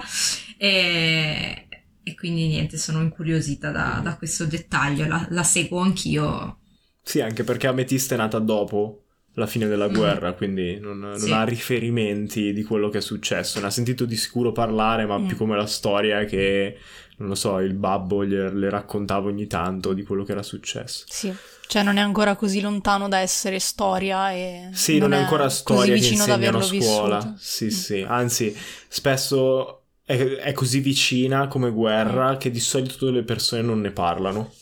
E, 0.56 1.68
e 2.02 2.14
quindi 2.14 2.46
niente, 2.48 2.78
sono 2.78 3.02
incuriosita 3.02 3.70
da, 3.70 4.00
da 4.02 4.16
questo 4.16 4.46
dettaglio, 4.46 5.06
la, 5.06 5.26
la 5.28 5.42
seguo 5.42 5.80
anch'io. 5.80 6.54
Sì, 7.02 7.20
anche 7.20 7.44
perché 7.44 7.66
Ametista 7.66 8.14
è 8.14 8.18
nata 8.18 8.38
dopo 8.38 9.02
la 9.34 9.46
fine 9.46 9.66
della 9.66 9.88
Mm. 9.88 9.94
guerra, 9.94 10.32
quindi 10.34 10.78
non, 10.80 10.98
non 10.98 11.18
Sì. 11.18 11.32
ha 11.32 11.44
riferimenti 11.44 12.52
di 12.52 12.62
quello 12.62 12.88
che 12.88 12.98
è 12.98 13.00
successo. 13.00 13.60
Ne 13.60 13.66
ha 13.66 13.70
sentito 13.70 14.04
di 14.04 14.16
sicuro 14.16 14.52
parlare, 14.52 15.06
ma 15.06 15.18
Mm. 15.18 15.26
più 15.26 15.36
come 15.36 15.56
la 15.56 15.66
storia 15.66 16.24
che, 16.24 16.76
non 17.18 17.28
lo 17.28 17.34
so, 17.34 17.58
il 17.60 17.74
babbo 17.74 18.24
gli- 18.24 18.34
le 18.34 18.68
raccontava 18.70 19.28
ogni 19.28 19.46
tanto 19.46 19.92
di 19.92 20.02
quello 20.02 20.24
che 20.24 20.32
era 20.32 20.42
successo. 20.42 21.04
Sì. 21.08 21.32
Cioè, 21.66 21.84
non 21.84 21.96
è 21.96 22.00
ancora 22.00 22.34
così 22.34 22.60
lontano 22.60 23.06
da 23.08 23.18
essere 23.18 23.60
storia 23.60 24.32
e. 24.32 24.70
Sì, 24.72 24.98
non, 24.98 25.12
è 25.14 25.16
ancora 25.18 25.48
storia 25.48 25.94
che 25.94 26.06
insegnano 26.08 26.58
a 26.58 26.62
scuola. 26.62 27.18
vissuto. 27.18 27.34
Sì, 27.38 27.64
Mm. 27.66 27.68
sì, 27.68 28.04
anzi, 28.06 28.56
spesso 28.88 29.82
è, 30.04 30.18
è 30.18 30.52
così 30.52 30.80
vicina 30.80 31.46
come 31.46 31.70
Mm. 31.70 31.74
guerra 31.74 32.36
che 32.36 32.50
di 32.50 32.58
solito 32.60 33.10
le 33.10 33.22
persone 33.22 33.62
non 33.62 33.80
ne 33.80 33.92
parlano. 33.92 34.52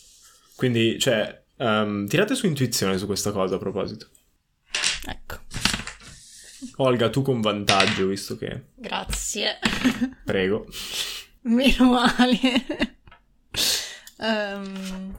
Quindi, 0.54 0.98
cioè, 0.98 1.37
ehm, 1.58 2.06
tirate 2.06 2.34
su 2.34 2.46
intuizione 2.46 2.98
su 2.98 3.06
questa 3.06 3.32
cosa 3.32 3.56
a 3.56 3.58
proposito. 3.58 4.08
Ecco. 5.06 5.36
Olga, 6.76 7.10
tu 7.10 7.22
con 7.22 7.40
vantaggio, 7.40 8.06
visto 8.06 8.36
che... 8.36 8.66
Grazie. 8.74 9.58
Prego. 10.24 10.66
Meno 11.42 11.84
male. 11.90 12.38
Ehm, 14.20 15.18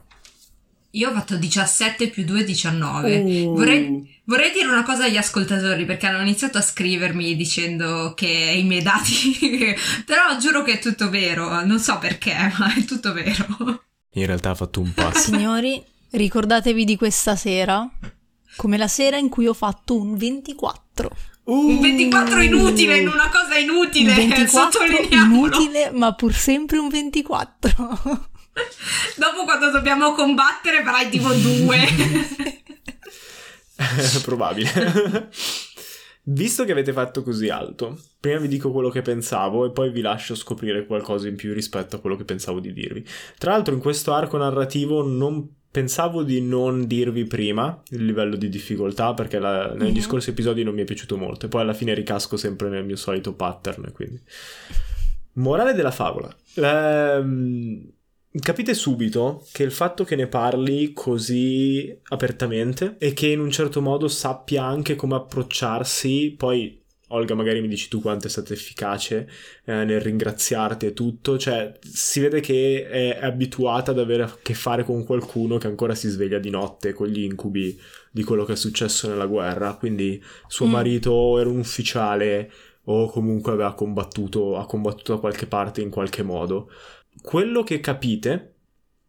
Io 0.90 1.08
ho 1.08 1.12
fatto 1.12 1.36
17 1.36 2.08
più 2.08 2.24
2, 2.24 2.44
19. 2.44 3.18
Uh. 3.18 3.54
Vorrei, 3.54 4.20
vorrei 4.24 4.52
dire 4.52 4.66
una 4.66 4.82
cosa 4.82 5.04
agli 5.04 5.16
ascoltatori 5.16 5.84
perché 5.84 6.06
hanno 6.06 6.20
iniziato 6.20 6.58
a 6.58 6.62
scrivermi 6.62 7.36
dicendo 7.36 8.12
che 8.14 8.26
i 8.26 8.64
miei 8.64 8.82
dati, 8.82 9.74
però 10.04 10.36
giuro 10.38 10.62
che 10.62 10.74
è 10.74 10.78
tutto 10.78 11.08
vero, 11.10 11.64
non 11.64 11.78
so 11.78 11.98
perché, 11.98 12.34
ma 12.58 12.74
è 12.74 12.84
tutto 12.84 13.12
vero. 13.12 13.82
In 14.14 14.26
realtà 14.26 14.50
ha 14.50 14.54
fatto 14.54 14.80
un 14.80 14.92
passo. 14.92 15.30
Signori, 15.30 15.82
ricordatevi 16.10 16.84
di 16.84 16.96
questa 16.96 17.36
sera 17.36 17.88
come 18.56 18.76
la 18.76 18.88
sera 18.88 19.16
in 19.16 19.28
cui 19.28 19.46
ho 19.46 19.54
fatto 19.54 19.96
un 19.96 20.16
24. 20.16 21.10
Un 21.44 21.80
24 21.80 22.40
inutile 22.42 22.98
in 22.98 23.08
una 23.08 23.28
cosa 23.30 23.56
inutile, 23.56 24.10
Un 24.10 24.16
24 24.28 24.80
sottolineiamolo. 24.80 25.56
inutile, 25.56 25.90
ma 25.92 26.14
pur 26.14 26.32
sempre 26.32 26.78
un 26.78 26.88
24. 26.88 27.70
Dopo 29.16 29.44
quando 29.44 29.70
dobbiamo 29.70 30.12
combattere 30.12 30.82
farai 30.82 31.08
tipo 31.08 31.32
due. 31.32 31.78
Probabile. 34.22 35.30
Visto 36.22 36.64
che 36.64 36.72
avete 36.72 36.92
fatto 36.92 37.22
così 37.22 37.48
alto, 37.48 37.98
prima 38.20 38.38
vi 38.38 38.48
dico 38.48 38.70
quello 38.70 38.90
che 38.90 39.00
pensavo 39.02 39.64
e 39.64 39.70
poi 39.72 39.90
vi 39.90 40.02
lascio 40.02 40.34
scoprire 40.34 40.86
qualcosa 40.86 41.26
in 41.28 41.34
più 41.34 41.52
rispetto 41.54 41.96
a 41.96 41.98
quello 41.98 42.16
che 42.16 42.24
pensavo 42.24 42.60
di 42.60 42.72
dirvi. 42.72 43.04
Tra 43.38 43.52
l'altro 43.52 43.74
in 43.74 43.80
questo 43.80 44.12
arco 44.12 44.36
narrativo 44.36 45.04
non 45.04 45.59
pensavo 45.70 46.22
di 46.22 46.40
non 46.40 46.86
dirvi 46.86 47.24
prima 47.24 47.80
il 47.90 48.04
livello 48.04 48.36
di 48.36 48.48
difficoltà 48.48 49.14
perché 49.14 49.38
la- 49.38 49.72
negli 49.74 49.96
Mhm. 49.98 50.00
scorsi 50.00 50.30
episodi 50.30 50.64
non 50.64 50.74
mi 50.74 50.82
è 50.82 50.84
piaciuto 50.84 51.16
molto 51.16 51.46
e 51.46 51.48
poi 51.48 51.60
alla 51.62 51.74
fine 51.74 51.94
ricasco 51.94 52.36
sempre 52.36 52.68
nel 52.68 52.84
mio 52.84 52.96
solito 52.96 53.34
pattern, 53.34 53.92
quindi... 53.92 54.20
Morale 55.34 55.72
della 55.74 55.92
favola. 55.92 56.34
Ehm, 56.56 57.88
capite 58.40 58.74
subito 58.74 59.46
che 59.52 59.62
il 59.62 59.70
fatto 59.70 60.02
che 60.04 60.16
ne 60.16 60.26
parli 60.26 60.92
così 60.92 61.96
apertamente 62.08 62.96
e 62.98 63.12
che 63.12 63.28
in 63.28 63.40
un 63.40 63.50
certo 63.50 63.80
modo 63.80 64.08
sappia 64.08 64.64
anche 64.64 64.96
come 64.96 65.14
approcciarsi, 65.14 66.34
poi 66.36 66.79
Olga 67.12 67.34
magari 67.34 67.60
mi 67.60 67.68
dici 67.68 67.88
tu 67.88 68.00
quanto 68.00 68.26
è 68.26 68.30
stata 68.30 68.52
efficace 68.52 69.28
eh, 69.64 69.84
nel 69.84 70.00
ringraziarti 70.00 70.86
e 70.86 70.92
tutto, 70.92 71.38
cioè 71.38 71.76
si 71.80 72.20
vede 72.20 72.40
che 72.40 72.88
è, 72.88 73.18
abituata 73.20 73.90
ad 73.90 73.98
avere 73.98 74.22
a 74.22 74.36
che 74.42 74.54
fare 74.54 74.84
con 74.84 75.04
qualcuno 75.04 75.58
che 75.58 75.66
ancora 75.66 75.94
si 75.94 76.08
sveglia 76.08 76.38
di 76.38 76.50
notte 76.50 76.92
con 76.92 77.08
gli 77.08 77.22
incubi 77.22 77.78
di 78.10 78.22
quello 78.22 78.44
che 78.44 78.52
è 78.52 78.56
successo 78.56 79.08
nella 79.08 79.26
guerra, 79.26 79.74
quindi 79.74 80.22
suo 80.46 80.66
Mm. 80.66 80.70
marito 80.70 81.38
era 81.38 81.48
un 81.48 81.58
ufficiale 81.58 82.50
o 82.84 83.10
comunque 83.10 83.52
aveva 83.52 83.74
combattuto, 83.74 84.56
ha 84.56 84.66
combattuto 84.66 85.14
da 85.14 85.20
qualche 85.20 85.46
parte 85.46 85.80
in 85.80 85.90
qualche 85.90 86.22
modo. 86.22 86.70
Quello 87.22 87.62
che 87.62 87.80
capite 87.80 88.54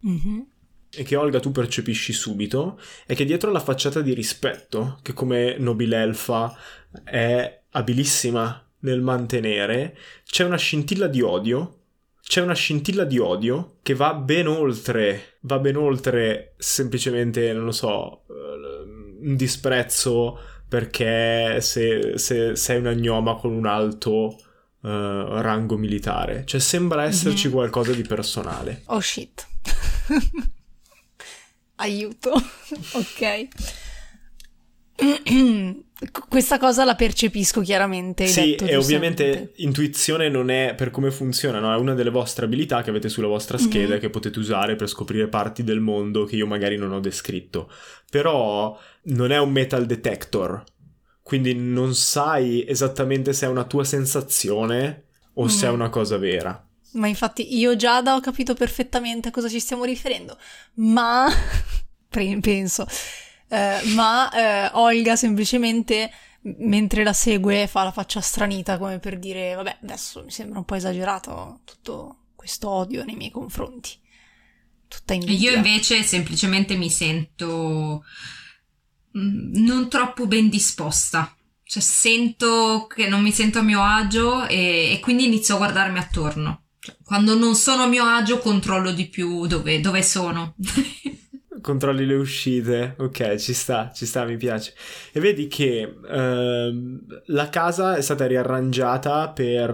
Mhm. 0.02 0.48
E 0.94 1.04
che 1.04 1.16
Olga 1.16 1.40
tu 1.40 1.52
percepisci 1.52 2.14
subito 2.14 2.80
è 3.06 3.16
che 3.16 3.26
dietro 3.26 3.52
la 3.52 3.60
facciata 3.60 4.02
di 4.02 4.14
rispetto, 4.14 5.00
che 5.02 5.14
come 5.14 5.56
nobilelfa 5.58 6.56
è 7.04 7.62
abilissima 7.72 8.66
nel 8.80 9.02
mantenere, 9.02 9.96
c'è 10.26 10.44
una 10.44 10.58
scintilla 10.58 11.08
di 11.08 11.22
odio. 11.22 11.76
C'è 12.24 12.42
una 12.42 12.54
scintilla 12.54 13.04
di 13.04 13.18
odio 13.20 13.78
che 13.82 13.94
va 13.94 14.14
ben 14.14 14.48
oltre, 14.48 15.38
va 15.42 15.60
ben 15.60 15.76
oltre 15.76 16.54
semplicemente, 16.58 17.52
non 17.52 17.66
lo 17.66 17.72
so, 17.74 18.24
eh, 18.30 19.26
un 19.28 19.36
disprezzo 19.36 20.40
perché 20.68 21.60
se, 21.60 22.18
se 22.18 22.56
sei 22.56 22.80
una 22.80 22.94
gnoma 22.94 23.36
con 23.36 23.52
un 23.52 23.66
alto 23.66 24.38
eh, 24.84 24.88
rango 25.42 25.76
militare. 25.78 26.44
Cioè 26.46 26.60
sembra 26.62 27.04
esserci 27.04 27.48
Mhm. 27.48 27.54
qualcosa 27.54 27.92
di 27.92 28.04
personale. 28.04 28.84
Oh 28.86 29.02
shit. 29.02 29.46
Aiuto. 31.82 32.32
ok. 32.94 33.48
Questa 36.30 36.58
cosa 36.58 36.84
la 36.84 36.96
percepisco 36.96 37.62
chiaramente. 37.62 38.26
Sì, 38.26 38.52
detto, 38.52 38.66
e 38.66 38.76
ovviamente 38.76 39.52
intuizione 39.58 40.30
non 40.30 40.50
è 40.50 40.74
per 40.76 40.90
come 40.90 41.12
funziona, 41.12 41.60
no? 41.60 41.72
È 41.74 41.78
una 41.78 41.94
delle 41.94 42.10
vostre 42.10 42.46
abilità 42.46 42.82
che 42.82 42.90
avete 42.90 43.08
sulla 43.10 43.28
vostra 43.28 43.58
scheda 43.60 43.96
Mhm. 43.96 44.00
che 44.00 44.10
potete 44.10 44.40
usare 44.40 44.76
per 44.76 44.88
scoprire 44.90 45.28
parti 45.28 45.64
del 45.64 45.80
mondo 45.80 46.26
che 46.26 46.36
io 46.36 46.48
magari 46.48 46.76
non 46.78 46.92
ho 46.92 47.00
descritto. 47.00 47.72
Però 48.10 48.78
non 49.04 49.32
è 49.32 49.40
un 49.40 49.52
metal 49.52 49.86
detector, 49.86 50.64
quindi 51.22 51.54
non 51.56 51.94
sai 51.94 52.66
esattamente 52.68 53.32
se 53.34 53.46
è 53.46 53.50
una 53.50 53.64
tua 53.66 53.84
sensazione 53.84 55.06
o 55.36 55.48
se 55.48 55.66
è 55.66 55.70
Mhm. 55.70 55.76
una 55.76 55.90
cosa 55.90 56.18
vera. 56.18 56.68
Ma 56.94 57.08
infatti 57.08 57.58
io 57.58 57.76
Giada 57.76 58.16
ho 58.16 58.20
capito 58.20 58.54
perfettamente 58.54 59.30
a 59.30 59.32
cosa 59.32 59.48
ci 59.48 59.60
stiamo 59.60 59.86
riferendo, 59.86 60.38
ma 60.76 61.30
penso, 62.10 62.86
Eh, 63.48 63.82
ma 63.94 64.30
eh, 64.32 64.70
Olga 64.74 65.16
semplicemente 65.16 66.12
mentre 66.44 67.04
la 67.04 67.14
segue 67.14 67.68
fa 67.68 67.84
la 67.84 67.92
faccia 67.92 68.20
stranita 68.20 68.78
come 68.80 68.98
per 68.98 69.20
dire 69.20 69.54
vabbè 69.54 69.80
adesso 69.84 70.24
mi 70.24 70.32
sembra 70.32 70.58
un 70.58 70.66
po' 70.66 70.74
esagerato 70.74 71.60
tutto 71.66 72.22
questo 72.42 72.70
odio 72.70 73.04
nei 73.06 73.16
miei 73.16 73.30
confronti. 73.30 73.92
Tutta 74.88 75.14
invidia. 75.14 75.52
io 75.52 75.56
invece 75.56 76.02
semplicemente 76.02 76.76
mi 76.76 76.90
sento 76.90 78.04
mm, 79.16 79.64
non 79.64 79.90
troppo 79.90 80.26
ben 80.26 80.50
disposta. 80.50 81.36
Cioè 81.64 81.82
sento 81.84 82.88
che 82.88 83.08
non 83.08 83.22
mi 83.22 83.32
sento 83.32 83.60
a 83.60 83.62
mio 83.62 83.82
agio 83.84 84.48
e, 84.48 84.92
e 84.92 85.00
quindi 85.00 85.26
inizio 85.26 85.54
a 85.54 85.58
guardarmi 85.60 86.00
attorno. 86.00 86.61
Quando 87.04 87.36
non 87.36 87.56
sono 87.56 87.84
a 87.84 87.88
mio 87.88 88.06
agio 88.06 88.40
controllo 88.40 88.92
di 88.92 89.08
più 89.08 89.46
dove, 89.46 89.80
dove 89.82 90.02
sono. 90.02 90.56
controlli 91.62 92.06
le 92.06 92.16
uscite. 92.16 92.96
Ok, 92.98 93.36
ci 93.36 93.54
sta, 93.54 93.92
ci 93.94 94.06
sta, 94.06 94.26
mi 94.26 94.36
piace. 94.36 94.74
E 95.14 95.20
vedi 95.20 95.48
che 95.48 95.98
ehm, 96.10 97.00
la 97.28 97.50
casa 97.50 97.96
è 97.96 98.02
stata 98.02 98.26
riarrangiata 98.26 99.30
per 99.30 99.72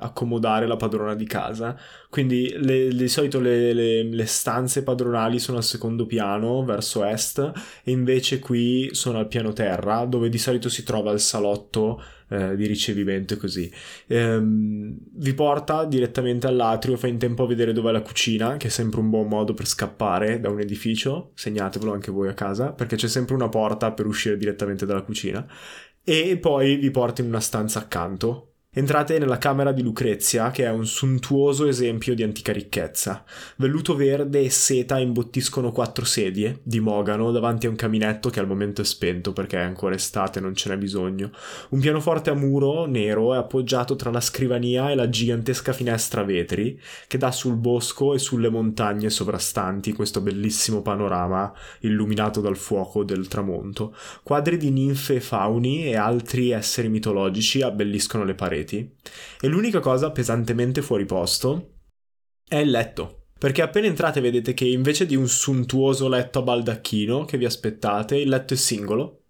accomodare 0.00 0.66
la 0.66 0.76
padrona 0.76 1.14
di 1.14 1.26
casa. 1.26 1.78
Quindi 2.10 2.52
le, 2.56 2.88
di 2.88 3.08
solito 3.08 3.38
le, 3.38 3.72
le, 3.72 4.02
le, 4.02 4.26
stanze 4.26 4.82
padronali 4.82 5.38
sono 5.38 5.58
al 5.58 5.64
secondo 5.64 6.06
piano, 6.06 6.64
verso 6.64 7.04
est, 7.04 7.38
e 7.84 7.92
invece 7.92 8.40
qui 8.40 8.88
sono 8.90 9.18
al 9.18 9.28
piano 9.28 9.52
terra, 9.52 10.04
dove 10.06 10.28
di 10.28 10.36
solito 10.36 10.68
si 10.68 10.82
trova 10.82 11.12
il 11.12 11.20
salotto 11.20 12.02
eh, 12.28 12.56
di 12.56 12.66
ricevimento 12.66 13.34
e 13.34 13.36
così. 13.36 13.72
Ehm, 14.08 14.98
vi 15.12 15.34
porta 15.34 15.84
direttamente 15.84 16.48
all'atrio, 16.48 16.96
fa 16.96 17.06
in 17.06 17.16
tempo 17.16 17.44
a 17.44 17.46
vedere 17.46 17.72
dov'è 17.72 17.92
la 17.92 18.02
cucina, 18.02 18.56
che 18.56 18.66
è 18.66 18.70
sempre 18.70 18.98
un 18.98 19.08
buon 19.08 19.28
modo 19.28 19.54
per 19.54 19.68
scappare 19.68 20.40
da 20.40 20.50
un 20.50 20.58
edificio, 20.58 21.30
segnatevelo 21.34 21.92
anche 21.92 22.10
voi 22.10 22.26
a 22.26 22.34
casa, 22.34 22.72
perché 22.72 22.96
c'è 22.96 23.08
sempre 23.08 23.36
una 23.36 23.48
porta 23.48 23.92
per 23.92 24.06
uscire 24.06 24.36
direttamente 24.36 24.84
dalla 24.84 25.02
cucina. 25.02 25.46
E 26.02 26.38
poi 26.38 26.76
vi 26.76 26.90
porta 26.90 27.20
in 27.22 27.28
una 27.28 27.40
stanza 27.40 27.78
accanto, 27.78 28.49
Entrate 28.72 29.18
nella 29.18 29.38
camera 29.38 29.72
di 29.72 29.82
Lucrezia, 29.82 30.52
che 30.52 30.64
è 30.64 30.70
un 30.70 30.86
suntuoso 30.86 31.66
esempio 31.66 32.14
di 32.14 32.22
antica 32.22 32.52
ricchezza. 32.52 33.24
Velluto 33.56 33.96
verde 33.96 34.42
e 34.42 34.50
seta 34.50 35.00
imbottiscono 35.00 35.72
quattro 35.72 36.04
sedie 36.04 36.60
di 36.62 36.78
mogano 36.78 37.32
davanti 37.32 37.66
a 37.66 37.70
un 37.70 37.74
caminetto 37.74 38.30
che 38.30 38.38
al 38.38 38.46
momento 38.46 38.80
è 38.80 38.84
spento 38.84 39.32
perché 39.32 39.56
è 39.56 39.62
ancora 39.62 39.96
estate 39.96 40.38
e 40.38 40.42
non 40.42 40.54
ce 40.54 40.68
n'è 40.68 40.78
bisogno. 40.78 41.32
Un 41.70 41.80
pianoforte 41.80 42.30
a 42.30 42.34
muro 42.34 42.86
nero 42.86 43.34
è 43.34 43.38
appoggiato 43.38 43.96
tra 43.96 44.12
la 44.12 44.20
scrivania 44.20 44.92
e 44.92 44.94
la 44.94 45.08
gigantesca 45.08 45.72
finestra 45.72 46.20
a 46.20 46.24
vetri 46.24 46.80
che 47.08 47.18
dà 47.18 47.32
sul 47.32 47.56
bosco 47.56 48.14
e 48.14 48.20
sulle 48.20 48.50
montagne 48.50 49.10
sovrastanti 49.10 49.92
questo 49.92 50.20
bellissimo 50.20 50.80
panorama 50.80 51.52
illuminato 51.80 52.40
dal 52.40 52.56
fuoco 52.56 53.02
del 53.02 53.26
tramonto. 53.26 53.96
Quadri 54.22 54.56
di 54.56 54.70
ninfe 54.70 55.16
e 55.16 55.20
fauni 55.20 55.86
e 55.86 55.96
altri 55.96 56.50
esseri 56.50 56.88
mitologici 56.88 57.62
abbelliscono 57.62 58.22
le 58.22 58.34
pareti 58.36 58.58
reti 58.60 58.96
e 59.40 59.48
l'unica 59.48 59.80
cosa 59.80 60.10
pesantemente 60.10 60.82
fuori 60.82 61.04
posto 61.04 61.74
è 62.46 62.56
il 62.56 62.70
letto. 62.70 63.16
Perché 63.38 63.62
appena 63.62 63.86
entrate 63.86 64.20
vedete 64.20 64.52
che 64.52 64.66
invece 64.66 65.06
di 65.06 65.16
un 65.16 65.26
suntuoso 65.26 66.08
letto 66.08 66.40
a 66.40 66.42
baldacchino 66.42 67.24
che 67.24 67.38
vi 67.38 67.46
aspettate, 67.46 68.16
il 68.16 68.28
letto 68.28 68.52
è 68.52 68.56
singolo 68.56 69.22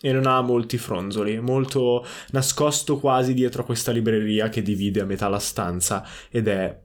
e 0.00 0.12
non 0.12 0.26
ha 0.26 0.40
molti 0.40 0.78
fronzoli, 0.78 1.34
è 1.34 1.40
molto 1.40 2.04
nascosto 2.32 2.98
quasi 2.98 3.32
dietro 3.32 3.62
a 3.62 3.64
questa 3.64 3.92
libreria 3.92 4.48
che 4.48 4.62
divide 4.62 5.00
a 5.00 5.04
metà 5.04 5.28
la 5.28 5.38
stanza 5.38 6.04
ed 6.28 6.48
è 6.48 6.76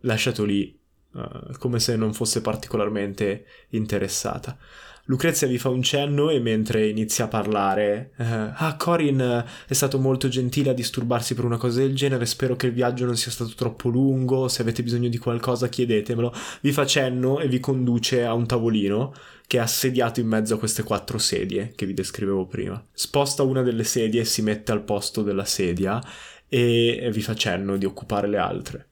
lasciato 0.00 0.44
lì 0.44 0.78
uh, 1.12 1.56
come 1.58 1.80
se 1.80 1.96
non 1.96 2.12
fosse 2.12 2.42
particolarmente 2.42 3.46
interessata. 3.70 4.58
Lucrezia 5.06 5.48
vi 5.48 5.58
fa 5.58 5.68
un 5.68 5.82
cenno 5.82 6.30
e 6.30 6.38
mentre 6.38 6.88
inizia 6.88 7.24
a 7.24 7.28
parlare, 7.28 8.12
eh, 8.16 8.24
ah, 8.24 8.76
Corin 8.78 9.20
eh, 9.20 9.44
è 9.66 9.72
stato 9.72 9.98
molto 9.98 10.28
gentile 10.28 10.70
a 10.70 10.74
disturbarsi 10.74 11.34
per 11.34 11.44
una 11.44 11.56
cosa 11.56 11.80
del 11.80 11.96
genere, 11.96 12.24
spero 12.24 12.54
che 12.54 12.66
il 12.66 12.72
viaggio 12.72 13.04
non 13.04 13.16
sia 13.16 13.32
stato 13.32 13.52
troppo 13.56 13.88
lungo, 13.88 14.46
se 14.46 14.62
avete 14.62 14.82
bisogno 14.84 15.08
di 15.08 15.18
qualcosa 15.18 15.68
chiedetemelo. 15.68 16.32
Vi 16.60 16.72
fa 16.72 16.86
cenno 16.86 17.40
e 17.40 17.48
vi 17.48 17.58
conduce 17.58 18.24
a 18.24 18.32
un 18.32 18.46
tavolino 18.46 19.12
che 19.48 19.58
è 19.58 19.60
assediato 19.60 20.20
in 20.20 20.28
mezzo 20.28 20.54
a 20.54 20.58
queste 20.58 20.84
quattro 20.84 21.18
sedie 21.18 21.72
che 21.74 21.84
vi 21.84 21.94
descrivevo 21.94 22.46
prima. 22.46 22.82
Sposta 22.92 23.42
una 23.42 23.62
delle 23.62 23.84
sedie 23.84 24.20
e 24.20 24.24
si 24.24 24.40
mette 24.40 24.70
al 24.70 24.84
posto 24.84 25.22
della 25.22 25.44
sedia 25.44 26.00
e 26.48 27.10
vi 27.12 27.22
fa 27.22 27.34
cenno 27.34 27.76
di 27.76 27.84
occupare 27.84 28.28
le 28.28 28.38
altre. 28.38 28.88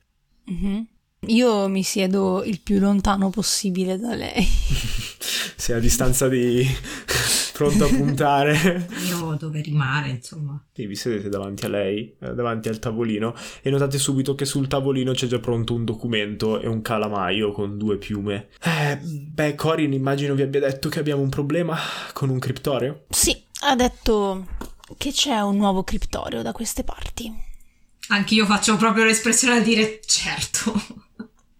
Mm-hmm. 0.50 0.80
Io 1.26 1.68
mi 1.68 1.82
siedo 1.82 2.42
il 2.42 2.60
più 2.60 2.80
lontano 2.80 3.30
possibile 3.30 3.98
da 3.98 4.14
lei. 4.14 4.44
Sei 5.56 5.76
a 5.76 5.78
distanza 5.78 6.28
di 6.28 6.66
pronto 7.52 7.84
a 7.84 7.88
puntare. 7.88 8.88
Io 9.08 9.36
dove 9.38 9.60
rimane, 9.60 10.10
insomma. 10.10 10.62
E 10.72 10.86
vi 10.86 10.94
sedete 10.94 11.28
davanti 11.28 11.66
a 11.66 11.68
lei, 11.68 12.14
eh, 12.20 12.34
davanti 12.34 12.68
al 12.68 12.78
tavolino, 12.78 13.34
e 13.60 13.70
notate 13.70 13.98
subito 13.98 14.34
che 14.34 14.44
sul 14.44 14.66
tavolino 14.66 15.12
c'è 15.12 15.26
già 15.26 15.38
pronto 15.38 15.74
un 15.74 15.84
documento 15.84 16.58
e 16.60 16.66
un 16.66 16.80
calamaio 16.80 17.52
con 17.52 17.76
due 17.76 17.98
piume. 17.98 18.48
Eh, 18.62 18.98
beh, 19.02 19.54
Corin 19.54 19.92
immagino 19.92 20.34
vi 20.34 20.42
abbia 20.42 20.60
detto 20.60 20.88
che 20.88 21.00
abbiamo 21.00 21.22
un 21.22 21.28
problema 21.28 21.76
con 22.12 22.30
un 22.30 22.38
criptoreo. 22.38 23.04
Sì, 23.10 23.36
ha 23.60 23.76
detto 23.76 24.46
che 24.96 25.12
c'è 25.12 25.40
un 25.40 25.56
nuovo 25.56 25.84
criptoreo 25.84 26.42
da 26.42 26.52
queste 26.52 26.82
parti. 26.82 27.48
Anch'io 28.08 28.44
faccio 28.46 28.76
proprio 28.76 29.04
l'espressione 29.04 29.58
a 29.58 29.60
dire 29.60 30.00
certo. 30.04 30.72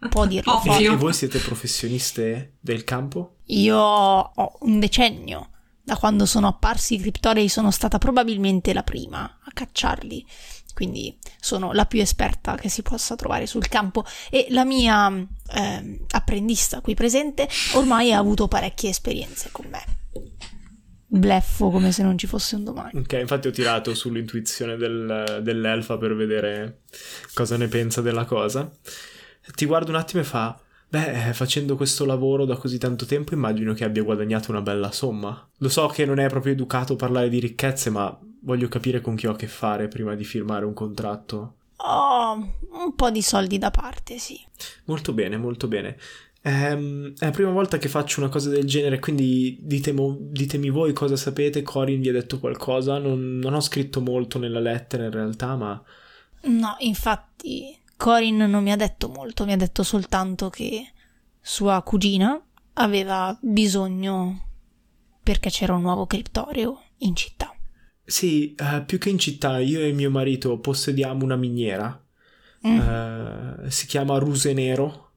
Può 0.09 0.27
dirlo. 0.27 0.57
Ovvio. 0.57 0.95
E 0.95 0.97
voi 0.97 1.13
siete 1.13 1.39
professioniste 1.39 2.55
del 2.59 2.85
campo? 2.85 3.37
Io 3.51 3.77
ho 3.79 4.59
un 4.61 4.81
decennio. 4.81 5.51
Da 5.83 5.97
quando 5.97 6.25
sono 6.27 6.47
apparsi 6.47 6.95
i 6.95 7.01
criptorei 7.01 7.49
sono 7.49 7.71
stata 7.71 7.99
probabilmente 7.99 8.73
la 8.73 8.83
prima 8.83 9.23
a 9.23 9.51
cacciarli. 9.53 10.25
Quindi 10.73 11.19
sono 11.41 11.73
la 11.73 11.85
più 11.85 12.01
esperta 12.01 12.55
che 12.55 12.69
si 12.69 12.83
possa 12.83 13.17
trovare 13.17 13.47
sul 13.47 13.67
campo 13.67 14.05
e 14.31 14.47
la 14.51 14.65
mia 14.65 15.11
eh, 15.53 16.01
apprendista 16.11 16.81
qui 16.81 16.95
presente 16.95 17.49
ormai 17.75 18.13
ha 18.13 18.19
avuto 18.19 18.47
parecchie 18.47 18.91
esperienze 18.91 19.49
con 19.51 19.67
me. 19.69 19.99
Bleffo 21.07 21.71
come 21.71 21.91
se 21.91 22.05
non 22.05 22.17
ci 22.17 22.29
fosse 22.29 22.55
un 22.55 22.65
domani. 22.65 23.01
Ok, 23.01 23.15
infatti 23.15 23.49
ho 23.49 23.51
tirato 23.51 23.95
sull'intuizione 23.95 24.77
del, 24.77 25.41
dell'elfa 25.43 25.99
per 25.99 26.15
vedere 26.15 26.83
cosa 27.35 27.57
ne 27.57 27.67
pensa 27.67 28.01
della 28.01 28.25
cosa 28.25 28.71
ti 29.55 29.67
guarda 29.67 29.91
un 29.91 29.97
attimo 29.97 30.23
e 30.23 30.25
fa: 30.25 30.59
Beh, 30.91 31.29
eh, 31.29 31.33
facendo 31.35 31.77
questo 31.77 32.05
lavoro 32.05 32.45
da 32.45 32.57
così 32.57 32.77
tanto 32.77 33.07
tempo 33.07 33.33
immagino 33.33 33.75
che 33.75 33.85
abbia 33.85 34.03
guadagnato 34.03 34.51
una 34.51 34.61
bella 34.61 34.91
somma. 34.91 35.49
Lo 35.59 35.69
so 35.69 35.87
che 35.87 36.05
non 36.05 36.19
è 36.19 36.29
proprio 36.29 36.53
educato 36.53 36.97
parlare 36.97 37.29
di 37.29 37.39
ricchezze, 37.39 37.91
ma 37.91 38.19
voglio 38.41 38.67
capire 38.67 39.01
con 39.01 39.15
chi 39.15 39.29
ho 39.29 39.33
a 39.33 39.37
che 39.37 39.47
fare 39.47 39.87
prima 39.87 40.17
di 40.17 40.25
firmare 40.25 40.65
un 40.65 40.75
contratto. 40.75 41.55
Ho 41.77 42.33
un 42.33 42.95
po' 42.97 43.11
di 43.11 43.23
soldi 43.23 43.57
da 43.57 43.71
parte, 43.71 44.19
sì. 44.19 44.39
Molto 44.87 45.13
bene, 45.13 45.37
molto 45.37 45.69
bene. 45.69 45.97
Ehm, 46.43 47.15
è 47.17 47.27
la 47.27 47.31
prima 47.31 47.51
volta 47.51 47.79
che 47.79 47.89
faccio 47.89 48.19
una 48.19 48.29
cosa 48.29 48.51
del 48.51 48.65
genere, 48.65 48.99
quindi 48.99 49.59
ditemo, 49.61 50.17
ditemi 50.19 50.71
voi 50.71 50.93
cosa 50.93 51.15
sapete. 51.15 51.63
Corin 51.63 52.01
vi 52.01 52.09
ha 52.09 52.13
detto 52.13 52.41
qualcosa. 52.41 52.99
Non, 52.99 53.39
non 53.39 53.55
ho 53.55 53.61
scritto 53.61 54.01
molto 54.01 54.41
nella 54.41 54.61
lettera 54.61 55.05
in 55.05 55.13
realtà, 55.13 55.55
ma. 55.55 55.81
No, 56.43 56.75
infatti 56.81 57.79
Corin 58.01 58.39
non 58.39 58.63
mi 58.63 58.73
ha 58.73 58.77
detto 58.77 59.11
molto, 59.11 59.45
mi 59.45 59.53
ha 59.53 59.59
detto 59.59 59.83
soltanto 59.83 60.49
che 60.49 60.91
sua 61.39 61.83
cugina 61.83 62.43
aveva 62.73 63.39
bisogno 63.43 64.47
perché 65.23 65.51
c'era 65.51 65.75
un 65.75 65.83
nuovo 65.83 66.07
criptoreo 66.07 66.81
in 67.01 67.15
città. 67.15 67.55
Sì, 68.03 68.55
uh, 68.59 68.87
più 68.87 68.97
che 68.97 69.11
in 69.11 69.19
città, 69.19 69.59
io 69.59 69.81
e 69.81 69.93
mio 69.93 70.11
marito 70.11 70.59
possediamo 70.61 71.23
una 71.25 71.37
miniera. 71.37 72.03
Mm. 72.67 72.79
Uh, 72.79 73.69
si 73.69 73.85
chiama 73.87 74.17
Ruse 74.17 74.55
Nero 74.55 75.11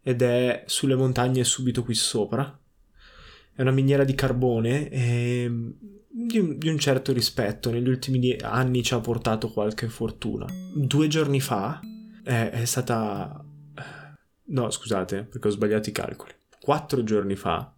ed 0.00 0.22
è 0.22 0.62
sulle 0.68 0.94
montagne 0.94 1.42
subito 1.42 1.82
qui 1.82 1.94
sopra. 1.94 2.56
È 3.52 3.62
una 3.62 3.72
miniera 3.72 4.04
di 4.04 4.14
carbone 4.14 4.88
e 4.90 5.50
di 6.08 6.38
un, 6.38 6.56
di 6.56 6.68
un 6.68 6.78
certo 6.78 7.12
rispetto. 7.12 7.72
Negli 7.72 7.88
ultimi 7.88 8.36
anni 8.42 8.84
ci 8.84 8.94
ha 8.94 9.00
portato 9.00 9.50
qualche 9.50 9.88
fortuna. 9.88 10.46
Due 10.72 11.08
giorni 11.08 11.40
fa 11.40 11.80
è, 12.26 12.50
è 12.50 12.64
stata... 12.64 13.44
No, 14.48 14.70
scusate, 14.70 15.24
perché 15.24 15.48
ho 15.48 15.50
sbagliato 15.50 15.88
i 15.88 15.92
calcoli. 15.92 16.32
Quattro 16.60 17.02
giorni 17.02 17.36
fa 17.36 17.72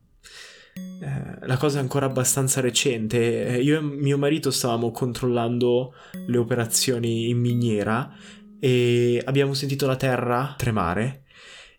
eh, 1.00 1.46
la 1.46 1.56
cosa 1.56 1.78
è 1.78 1.80
ancora 1.82 2.06
abbastanza 2.06 2.60
recente. 2.60 3.46
Eh, 3.46 3.62
io 3.62 3.78
e 3.78 3.82
mio 3.82 4.18
marito 4.18 4.50
stavamo 4.50 4.90
controllando 4.90 5.94
le 6.26 6.38
operazioni 6.38 7.28
in 7.28 7.38
miniera 7.38 8.12
e 8.58 9.22
abbiamo 9.24 9.54
sentito 9.54 9.86
la 9.86 9.96
terra 9.96 10.54
tremare 10.56 11.24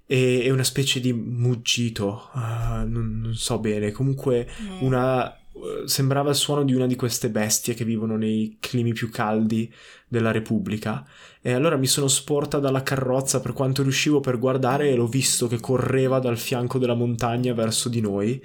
e, 0.06 0.50
una 0.50 0.64
specie 0.64 1.00
di 1.00 1.14
muggito. 1.14 2.30
Uh, 2.34 2.88
non, 2.88 3.20
non, 3.22 3.36
so 3.36 3.60
bene. 3.60 3.92
Comunque, 3.92 4.48
mm. 4.62 4.82
una 4.82 5.39
sembrava 5.86 6.30
il 6.30 6.36
suono 6.36 6.64
di 6.64 6.74
una 6.74 6.86
di 6.86 6.96
queste 6.96 7.30
bestie 7.30 7.74
che 7.74 7.86
vivono 7.86 8.16
nei 8.18 8.58
climi 8.60 8.94
più 8.94 9.10
caldi 9.10 9.72
della 10.08 10.32
Repubblica. 10.32 11.06
E 11.42 11.54
allora 11.54 11.78
mi 11.78 11.88
sono 11.88 12.08
sporta 12.08 12.60
dalla 12.60 12.84
carrozza 12.84 13.40
per 13.40 13.54
quanto 13.54 13.82
riuscivo 13.82 14.20
per 14.20 14.40
guardare 14.40 14.90
e 14.90 14.96
l'ho 14.96 15.08
visto 15.08 15.48
che 15.48 15.60
correva 15.60 16.20
dal 16.20 16.38
fianco 16.38 16.78
della 16.78 16.96
montagna 16.96 17.54
verso 17.54 17.90
di 17.90 18.02
noi. 18.02 18.42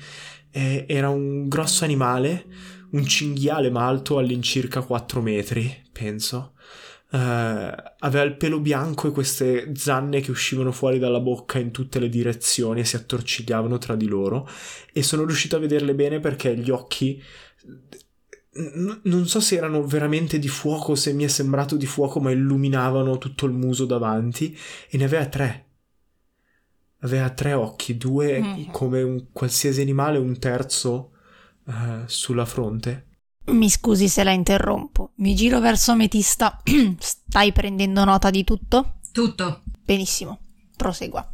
E 0.50 0.84
era 0.88 1.08
un 1.08 1.48
grosso 1.48 1.84
animale, 1.84 2.46
un 2.92 3.04
cinghiale 3.06 3.70
malto 3.70 4.18
all'incirca 4.18 4.82
4 4.82 5.20
metri, 5.20 5.82
penso. 5.92 6.53
Uh, 7.14 7.72
aveva 8.00 8.24
il 8.24 8.36
pelo 8.36 8.58
bianco 8.58 9.06
e 9.06 9.12
queste 9.12 9.70
zanne 9.76 10.20
che 10.20 10.32
uscivano 10.32 10.72
fuori 10.72 10.98
dalla 10.98 11.20
bocca 11.20 11.60
in 11.60 11.70
tutte 11.70 12.00
le 12.00 12.08
direzioni 12.08 12.80
e 12.80 12.84
si 12.84 12.96
attorcigliavano 12.96 13.78
tra 13.78 13.94
di 13.94 14.06
loro 14.06 14.48
e 14.92 15.00
sono 15.04 15.24
riuscito 15.24 15.54
a 15.54 15.60
vederle 15.60 15.94
bene 15.94 16.18
perché 16.18 16.56
gli 16.56 16.70
occhi 16.70 17.22
non 19.04 19.26
so 19.26 19.38
se 19.38 19.54
erano 19.54 19.84
veramente 19.86 20.40
di 20.40 20.48
fuoco 20.48 20.92
o 20.92 20.94
se 20.96 21.12
mi 21.12 21.22
è 21.22 21.28
sembrato 21.28 21.76
di 21.76 21.86
fuoco 21.86 22.18
ma 22.18 22.32
illuminavano 22.32 23.16
tutto 23.18 23.46
il 23.46 23.52
muso 23.52 23.84
davanti 23.84 24.56
e 24.88 24.96
ne 24.96 25.04
aveva 25.04 25.26
tre 25.26 25.66
aveva 27.04 27.30
tre 27.30 27.52
occhi, 27.52 27.96
due 27.96 28.40
Mhm. 28.40 28.70
come 28.72 29.02
un 29.02 29.26
qualsiasi 29.30 29.80
animale, 29.80 30.18
un 30.18 30.38
terzo 30.38 31.12
eh, 31.68 32.02
sulla 32.06 32.44
fronte. 32.44 33.06
Mi 33.46 33.68
scusi 33.68 34.08
se 34.08 34.24
la 34.24 34.32
interrompo. 34.32 35.10
Mi 35.16 35.34
giro 35.34 35.60
verso 35.60 35.92
Ametista. 35.92 36.60
Stai 36.98 37.52
prendendo 37.52 38.04
nota 38.04 38.30
di 38.30 38.44
tutto? 38.44 38.94
Tutto. 39.12 39.62
Benissimo. 39.84 40.38
Prosegua. 40.76 41.32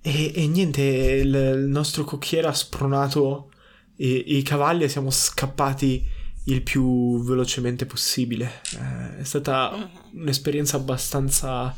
E, 0.00 0.32
e 0.34 0.46
niente, 0.46 0.82
il, 0.82 1.34
il 1.34 1.68
nostro 1.68 2.04
cocchiere 2.04 2.46
ha 2.46 2.54
spronato 2.54 3.50
i, 3.96 4.36
i 4.38 4.42
cavalli 4.42 4.84
e 4.84 4.88
siamo 4.88 5.10
scappati 5.10 6.04
il 6.44 6.62
più 6.62 7.22
velocemente 7.22 7.86
possibile. 7.86 8.62
Eh, 8.78 9.18
è 9.18 9.24
stata 9.24 9.90
un'esperienza 10.12 10.76
abbastanza 10.76 11.74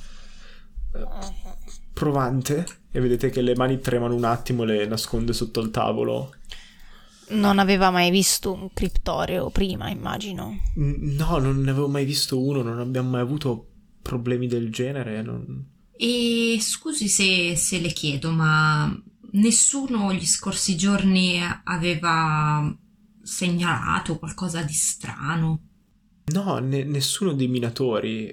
eh, 0.94 1.06
provante. 1.92 2.66
E 2.90 3.00
vedete 3.00 3.30
che 3.30 3.42
le 3.42 3.54
mani 3.54 3.80
tremano 3.80 4.14
un 4.14 4.24
attimo, 4.24 4.64
le 4.64 4.86
nasconde 4.86 5.32
sotto 5.32 5.60
il 5.60 5.70
tavolo. 5.70 6.34
Non 7.30 7.58
aveva 7.58 7.90
mai 7.90 8.10
visto 8.10 8.52
un 8.52 8.70
criptoreo 8.72 9.50
prima, 9.50 9.90
immagino. 9.90 10.58
No, 10.76 11.38
non 11.38 11.60
ne 11.60 11.70
avevo 11.70 11.88
mai 11.88 12.04
visto 12.04 12.40
uno, 12.40 12.62
non 12.62 12.78
abbiamo 12.78 13.10
mai 13.10 13.20
avuto 13.20 13.66
problemi 14.02 14.46
del 14.46 14.70
genere. 14.72 15.20
non- 15.22 15.66
E 15.96 16.56
scusi 16.60 17.08
se, 17.08 17.54
se 17.56 17.80
le 17.80 17.92
chiedo, 17.92 18.30
ma 18.30 18.90
nessuno 19.32 20.12
gli 20.12 20.24
scorsi 20.24 20.76
giorni 20.76 21.38
aveva 21.64 22.74
segnalato 23.22 24.18
qualcosa 24.18 24.62
di 24.62 24.72
strano? 24.72 25.62
No, 26.32 26.58
ne- 26.58 26.84
nessuno 26.84 27.32
dei 27.32 27.48
minatori. 27.48 28.30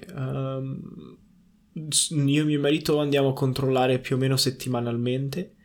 S- 1.90 2.10
io 2.10 2.42
e 2.42 2.46
mio 2.46 2.60
marito 2.60 2.98
andiamo 3.00 3.28
a 3.30 3.34
controllare 3.34 3.98
più 3.98 4.16
o 4.16 4.18
meno 4.18 4.36
settimanalmente 4.36 5.55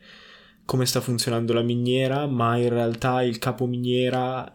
come 0.64 0.86
sta 0.86 1.00
funzionando 1.00 1.52
la 1.52 1.62
miniera, 1.62 2.26
ma 2.26 2.56
in 2.56 2.68
realtà 2.68 3.22
il 3.22 3.38
capo 3.38 3.66
miniera 3.66 4.50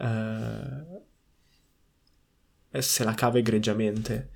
eh, 2.72 2.82
se 2.82 3.04
la 3.04 3.14
cava 3.14 3.38
egregiamente. 3.38 4.32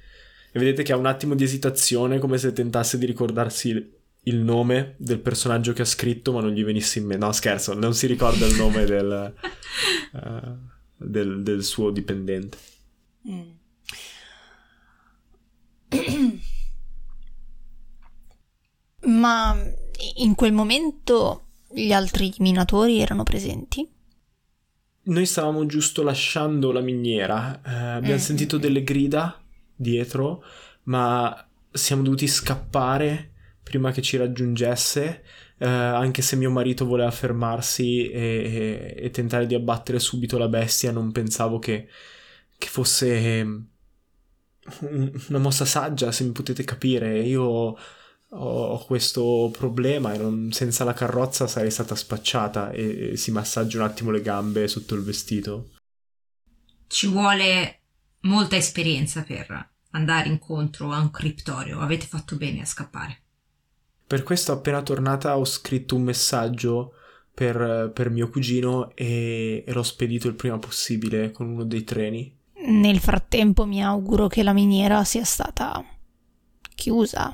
E 0.52 0.60
vedete 0.60 0.84
che 0.84 0.92
ha 0.92 0.98
un 0.98 1.06
attimo 1.06 1.34
di 1.36 1.44
esitazione, 1.44 2.20
come 2.20 2.38
se 2.38 2.52
tentasse 2.54 2.98
di 2.98 3.06
ricordarsi 3.06 3.70
il, 3.70 3.90
il 4.24 4.36
nome 4.38 4.96
del 4.98 5.20
personaggio 5.20 5.74
che 5.74 5.84
ha 5.84 5.86
scritto, 5.86 6.34
ma 6.34 6.42
non 6.42 6.52
gli 6.52 6.64
venisse 6.64 7.00
in 7.00 7.06
mente. 7.06 7.26
No, 7.26 7.32
scherzo, 7.32 7.74
non 7.74 7.94
si 7.94 8.06
ricorda 8.08 8.46
il 8.46 8.56
nome 8.56 8.84
del, 8.86 9.34
eh, 10.14 10.56
del- 10.98 11.42
del 11.42 11.64
suo 11.64 11.90
dipendente. 11.92 12.58
Mm. 13.30 13.50
Ma 19.04 19.58
in 20.18 20.36
quel 20.36 20.54
momento 20.54 21.46
gli 21.74 21.92
altri 21.92 22.34
minatori 22.40 23.00
erano 23.00 23.24
presenti? 23.24 23.88
Noi 25.04 25.26
stavamo 25.26 25.66
giusto 25.66 26.04
lasciando 26.04 26.72
la 26.72 26.82
miniera, 26.82 27.60
eh, 27.66 27.74
abbiamo 27.98 28.16
Mm. 28.16 28.24
sentito 28.24 28.58
delle 28.58 28.84
grida 28.84 29.42
dietro, 29.76 30.44
ma 30.84 31.48
siamo 31.72 32.04
dovuti 32.04 32.28
scappare 32.28 33.30
prima 33.64 33.92
che 33.92 34.02
ci 34.02 34.18
raggiungesse, 34.18 35.24
eh, 35.58 35.66
anche 35.68 36.22
se 36.22 36.36
mio 36.36 36.52
marito 36.52 36.86
voleva 36.86 37.10
fermarsi 37.12 38.10
e, 38.12 38.94
e- 38.96 39.06
e 39.06 39.10
tentare 39.12 39.46
di 39.48 39.56
abbattere 39.56 39.98
subito 40.00 40.38
la 40.38 40.48
bestia, 40.48 40.92
non 40.92 41.12
pensavo 41.12 41.58
che, 41.58 41.88
che 42.58 42.68
fosse 42.68 43.08
un- 44.82 45.12
una 45.30 45.40
mossa 45.40 45.66
saggia, 45.66 46.12
se 46.12 46.24
mi 46.24 46.32
potete 46.32 46.64
capire. 46.64 47.22
Io 47.24 47.76
ho, 48.34 48.66
ho 48.74 48.86
questo 48.86 49.50
problema 49.52 50.14
e 50.14 50.18
non- 50.18 50.52
senza 50.52 50.84
la 50.84 50.94
carrozza 50.94 51.48
sarei 51.48 51.72
stata 51.72 51.96
spacciata 51.96 52.72
e, 52.72 53.12
e 53.12 53.18
si 53.18 53.32
massaggia 53.32 53.78
un 53.78 53.84
attimo 53.86 54.12
le 54.12 54.22
gambe 54.22 54.68
sotto 54.68 54.96
il 54.96 55.04
vestito. 55.04 55.70
Ci 56.88 57.08
vuole 57.08 57.80
molta 58.22 58.56
esperienza 58.56 59.24
per 59.24 59.70
andare 59.92 60.30
incontro 60.30 60.92
a 60.92 61.00
un 61.00 61.12
criptorio. 61.12 61.80
Avete 61.80 62.06
fatto 62.06 62.36
bene 62.36 62.62
a 62.62 62.66
scappare. 62.66 63.22
Per 64.06 64.24
questo 64.24 64.52
appena 64.52 64.82
tornata 64.82 65.38
ho 65.38 65.46
scritto 65.46 65.96
un 65.96 66.04
messaggio 66.04 66.94
per, 67.34 67.92
per 67.94 68.10
mio 68.10 68.30
cugino 68.30 68.94
e, 68.94 69.64
e 69.66 69.74
l'ho 69.74 69.84
spedito 69.84 70.28
il 70.28 70.36
prima 70.36 70.60
possibile 70.60 71.32
con 71.32 71.48
uno 71.48 71.64
dei 71.64 71.84
treni. 71.86 72.38
Nel 72.68 73.00
frattempo 73.00 73.66
mi 73.66 73.82
auguro 73.82 74.28
che 74.28 74.44
la 74.44 74.54
miniera 74.54 75.04
sia 75.06 75.24
stata 75.24 75.84
chiusa 76.76 77.34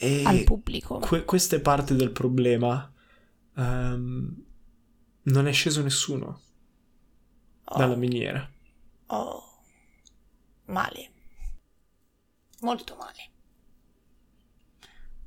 E 0.00 0.22
al 0.24 0.44
pubblico. 0.44 0.98
que- 0.98 1.24
questa 1.24 1.56
è 1.56 1.60
parte 1.60 1.94
del 1.94 2.10
problema. 2.12 2.92
Ehm, 3.56 4.44
non 5.22 5.46
è 5.46 5.52
sceso 5.52 5.82
nessuno 5.82 6.40
dalla 7.76 7.96
miniera. 7.96 8.48
Oh, 9.08 9.42
male. 10.66 11.10
Molto 12.60 12.96
male. 12.96 13.30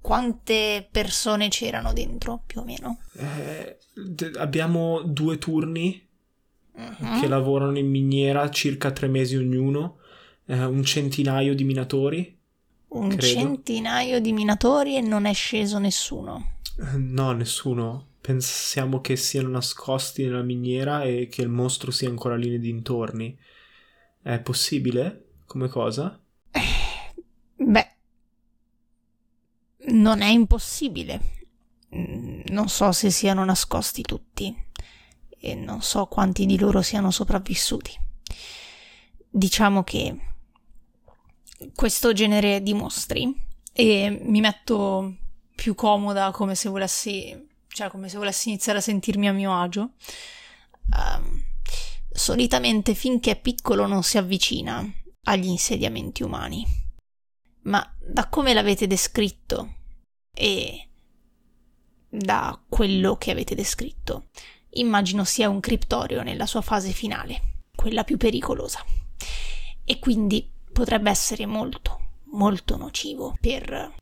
Quante 0.01 0.87
persone 0.89 1.49
c'erano 1.49 1.93
dentro, 1.93 2.41
più 2.47 2.61
o 2.61 2.63
meno? 2.63 2.99
Eh, 3.13 3.77
d- 3.93 4.35
abbiamo 4.37 5.01
due 5.03 5.37
turni 5.37 6.07
Mhm. 6.73 7.19
che 7.19 7.27
lavorano 7.27 7.77
in 7.77 7.87
miniera, 7.89 8.49
circa 8.49 8.91
tre 8.91 9.07
mesi 9.07 9.35
ognuno, 9.35 9.99
eh, 10.45 10.63
un 10.63 10.83
centinaio 10.83 11.53
di 11.53 11.63
minatori. 11.63 12.39
Un 12.91 13.09
credo. 13.09 13.21
centinaio 13.25 14.19
di 14.19 14.33
minatori 14.33 14.95
e 14.97 15.01
non 15.01 15.25
è 15.25 15.33
sceso 15.33 15.77
nessuno. 15.79 16.57
No, 16.95 17.31
nessuno. 17.31 18.07
Pensiamo 18.21 19.01
che 19.01 19.15
siano 19.15 19.49
nascosti 19.49 20.23
nella 20.23 20.41
miniera 20.43 21.03
e 21.03 21.27
che 21.27 21.41
il 21.41 21.49
mostro 21.49 21.91
sia 21.91 22.09
ancora 22.09 22.35
lì 22.35 22.49
nei 22.49 22.59
dintorni. 22.59 23.37
È 24.21 24.39
possibile 24.39 25.29
come 25.45 25.67
cosa? 25.69 26.19
Beh, 27.55 27.95
non 29.87 30.21
è 30.21 30.29
impossibile. 30.29 31.45
Mm, 31.95 32.41
Non 32.47 32.67
so 32.69 32.91
se 32.91 33.09
siano 33.09 33.43
nascosti 33.45 34.01
tutti 34.01 34.53
e 35.39 35.55
non 35.55 35.81
so 35.81 36.05
quanti 36.05 36.45
di 36.45 36.57
loro 36.59 36.81
siano 36.81 37.09
sopravvissuti. 37.09 37.91
Diciamo 39.29 39.83
che 39.83 40.15
questo 41.75 42.13
genere 42.13 42.61
di 42.61 42.73
mostri 42.73 43.33
e 43.73 44.19
mi 44.23 44.39
metto 44.39 45.15
più 45.55 45.75
comoda 45.75 46.31
come 46.31 46.55
se 46.55 46.69
volessi, 46.69 47.47
cioè 47.67 47.89
come 47.89 48.09
se 48.09 48.17
volessi 48.17 48.49
iniziare 48.49 48.79
a 48.79 48.81
sentirmi 48.81 49.27
a 49.27 49.33
mio 49.33 49.59
agio. 49.59 49.91
Ehm, 50.95 51.43
solitamente 52.11 52.93
finché 52.93 53.31
è 53.31 53.39
piccolo 53.39 53.85
non 53.85 54.03
si 54.03 54.17
avvicina 54.17 54.83
agli 55.23 55.47
insediamenti 55.47 56.23
umani. 56.23 56.65
Ma 57.63 57.95
da 57.99 58.27
come 58.27 58.53
l'avete 58.53 58.87
descritto 58.87 59.75
e 60.33 60.87
da 62.09 62.59
quello 62.67 63.15
che 63.15 63.31
avete 63.31 63.55
descritto, 63.55 64.29
immagino 64.71 65.23
sia 65.23 65.47
un 65.47 65.59
criptorio 65.59 66.23
nella 66.23 66.45
sua 66.45 66.61
fase 66.61 66.91
finale, 66.91 67.61
quella 67.75 68.03
più 68.03 68.17
pericolosa. 68.17 68.83
E 69.83 69.99
quindi 69.99 70.50
potrebbe 70.71 71.09
essere 71.09 71.45
molto, 71.45 71.99
molto 72.31 72.77
nocivo 72.77 73.35
per 73.39 73.93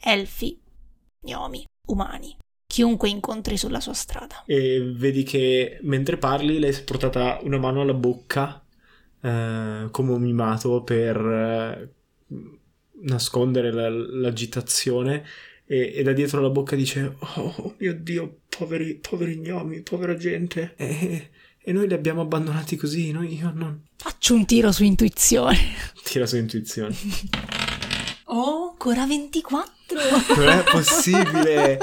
elfi, 0.00 0.58
gnomi, 1.20 1.64
umani, 1.88 2.36
chiunque 2.66 3.08
incontri 3.08 3.56
sulla 3.56 3.80
sua 3.80 3.94
strada. 3.94 4.44
E 4.46 4.92
vedi 4.94 5.22
che 5.22 5.78
mentre 5.82 6.16
parli 6.16 6.58
lei 6.58 6.72
si 6.72 6.80
è 6.82 6.84
portata 6.84 7.38
una 7.42 7.58
mano 7.58 7.80
alla 7.80 7.94
bocca 7.94 8.64
eh, 9.20 9.88
come 9.90 10.12
un 10.12 10.22
mimato 10.22 10.82
per 10.82 11.16
eh, 11.16 11.88
nascondere 13.02 13.72
la- 13.72 13.88
l'agitazione 13.88 15.24
e, 15.64 15.92
e 15.94 16.02
da 16.02 16.12
dietro 16.12 16.40
la 16.40 16.50
bocca 16.50 16.76
dice 16.76 17.16
oh 17.18 17.74
mio 17.78 17.94
dio 17.94 18.40
poveri, 18.48 18.94
poveri 18.96 19.36
gnomi 19.38 19.82
povera 19.82 20.14
gente 20.16 20.74
e, 20.76 21.30
e 21.70 21.72
noi 21.72 21.86
li 21.86 21.94
abbiamo 21.94 22.20
abbandonati 22.22 22.74
così 22.76 23.12
noi 23.12 23.36
io 23.38 23.52
non 23.54 23.80
Faccio 23.96 24.34
un 24.34 24.44
tiro 24.44 24.72
su 24.72 24.82
intuizione. 24.82 25.56
tira 26.02 26.26
su 26.26 26.36
intuizione 26.36 26.94
Oh, 28.32 28.70
ancora 28.70 29.06
24. 29.06 29.74
non 30.36 30.48
è 30.48 30.62
possibile 30.64 31.78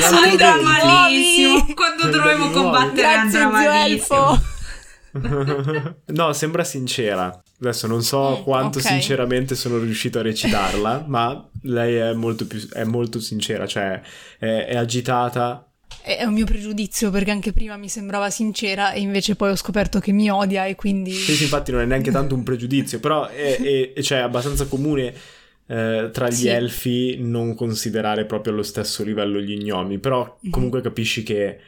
Sono 0.00 0.18
andrà 0.26 0.52
venti. 0.52 0.64
malissimo. 0.64 1.74
Quando 1.74 2.02
Prende 2.02 2.16
dovremo 2.16 2.50
combattere 2.50 2.94
Grazie, 2.94 3.38
andrà 3.38 3.48
malissimo. 3.50 4.30
Elfo. 4.32 5.96
no, 6.06 6.32
sembra 6.32 6.62
sincera. 6.64 7.42
Adesso 7.60 7.86
non 7.88 8.02
so 8.02 8.38
Mm, 8.38 8.42
quanto 8.44 8.78
ok. 8.78 8.84
sinceramente 8.84 9.54
sono 9.56 9.78
riuscito 9.78 10.20
a 10.20 10.22
recitarla, 10.22 11.04
ma 11.08 11.48
lei 11.62 11.96
è 11.96 12.12
molto, 12.12 12.46
più, 12.46 12.68
è 12.68 12.84
molto 12.84 13.18
sincera, 13.18 13.66
cioè 13.66 14.00
è, 14.38 14.66
è 14.66 14.76
agitata. 14.76 15.67
È 16.02 16.24
un 16.24 16.32
mio 16.32 16.46
pregiudizio 16.46 17.10
perché 17.10 17.30
anche 17.30 17.52
prima 17.52 17.76
mi 17.76 17.88
sembrava 17.88 18.30
sincera 18.30 18.92
e 18.92 19.00
invece 19.00 19.36
poi 19.36 19.50
ho 19.50 19.56
scoperto 19.56 19.98
che 20.00 20.12
mi 20.12 20.30
odia 20.30 20.64
e 20.66 20.74
quindi... 20.74 21.12
Sì, 21.12 21.34
sì, 21.34 21.42
infatti 21.44 21.70
non 21.70 21.80
è 21.82 21.84
neanche 21.84 22.10
tanto 22.10 22.34
un 22.34 22.42
pregiudizio, 22.42 22.98
però 22.98 23.26
è, 23.26 23.56
è- 23.58 23.92
è- 23.92 24.02
cioè, 24.02 24.18
abbastanza 24.18 24.66
comune 24.66 25.12
eh, 25.70 26.08
tra 26.12 26.28
gli 26.28 26.32
Sì. 26.32 26.48
elfi 26.48 27.16
non 27.20 27.54
considerare 27.54 28.24
proprio 28.24 28.54
allo 28.54 28.62
stesso 28.62 29.04
livello 29.04 29.38
gli 29.38 29.56
gnomi, 29.62 29.98
però 29.98 30.38
Mhm. 30.40 30.50
comunque 30.50 30.80
capisci 30.80 31.22
che 31.22 31.58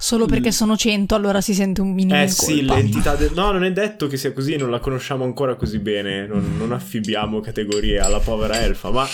Solo 0.00 0.26
perché 0.26 0.50
Mm. 0.50 0.52
sono 0.52 0.76
100, 0.76 1.16
allora 1.16 1.40
si 1.40 1.54
sente 1.54 1.80
un 1.80 1.92
minimo 1.92 2.22
Eh 2.22 2.28
sì, 2.28 2.62
l'entità 2.62 3.16
del... 3.16 3.32
No, 3.34 3.50
non 3.50 3.64
è 3.64 3.72
detto 3.72 4.06
che 4.06 4.16
sia 4.16 4.32
così, 4.32 4.54
non 4.56 4.70
la 4.70 4.78
conosciamo 4.78 5.24
ancora 5.24 5.56
così 5.56 5.80
bene, 5.80 6.24
non, 6.24 6.56
non 6.56 6.70
affibbiamo 6.70 7.40
categorie 7.40 7.98
alla 7.98 8.20
povera 8.20 8.60
elfa, 8.60 8.92
ma 8.92 9.04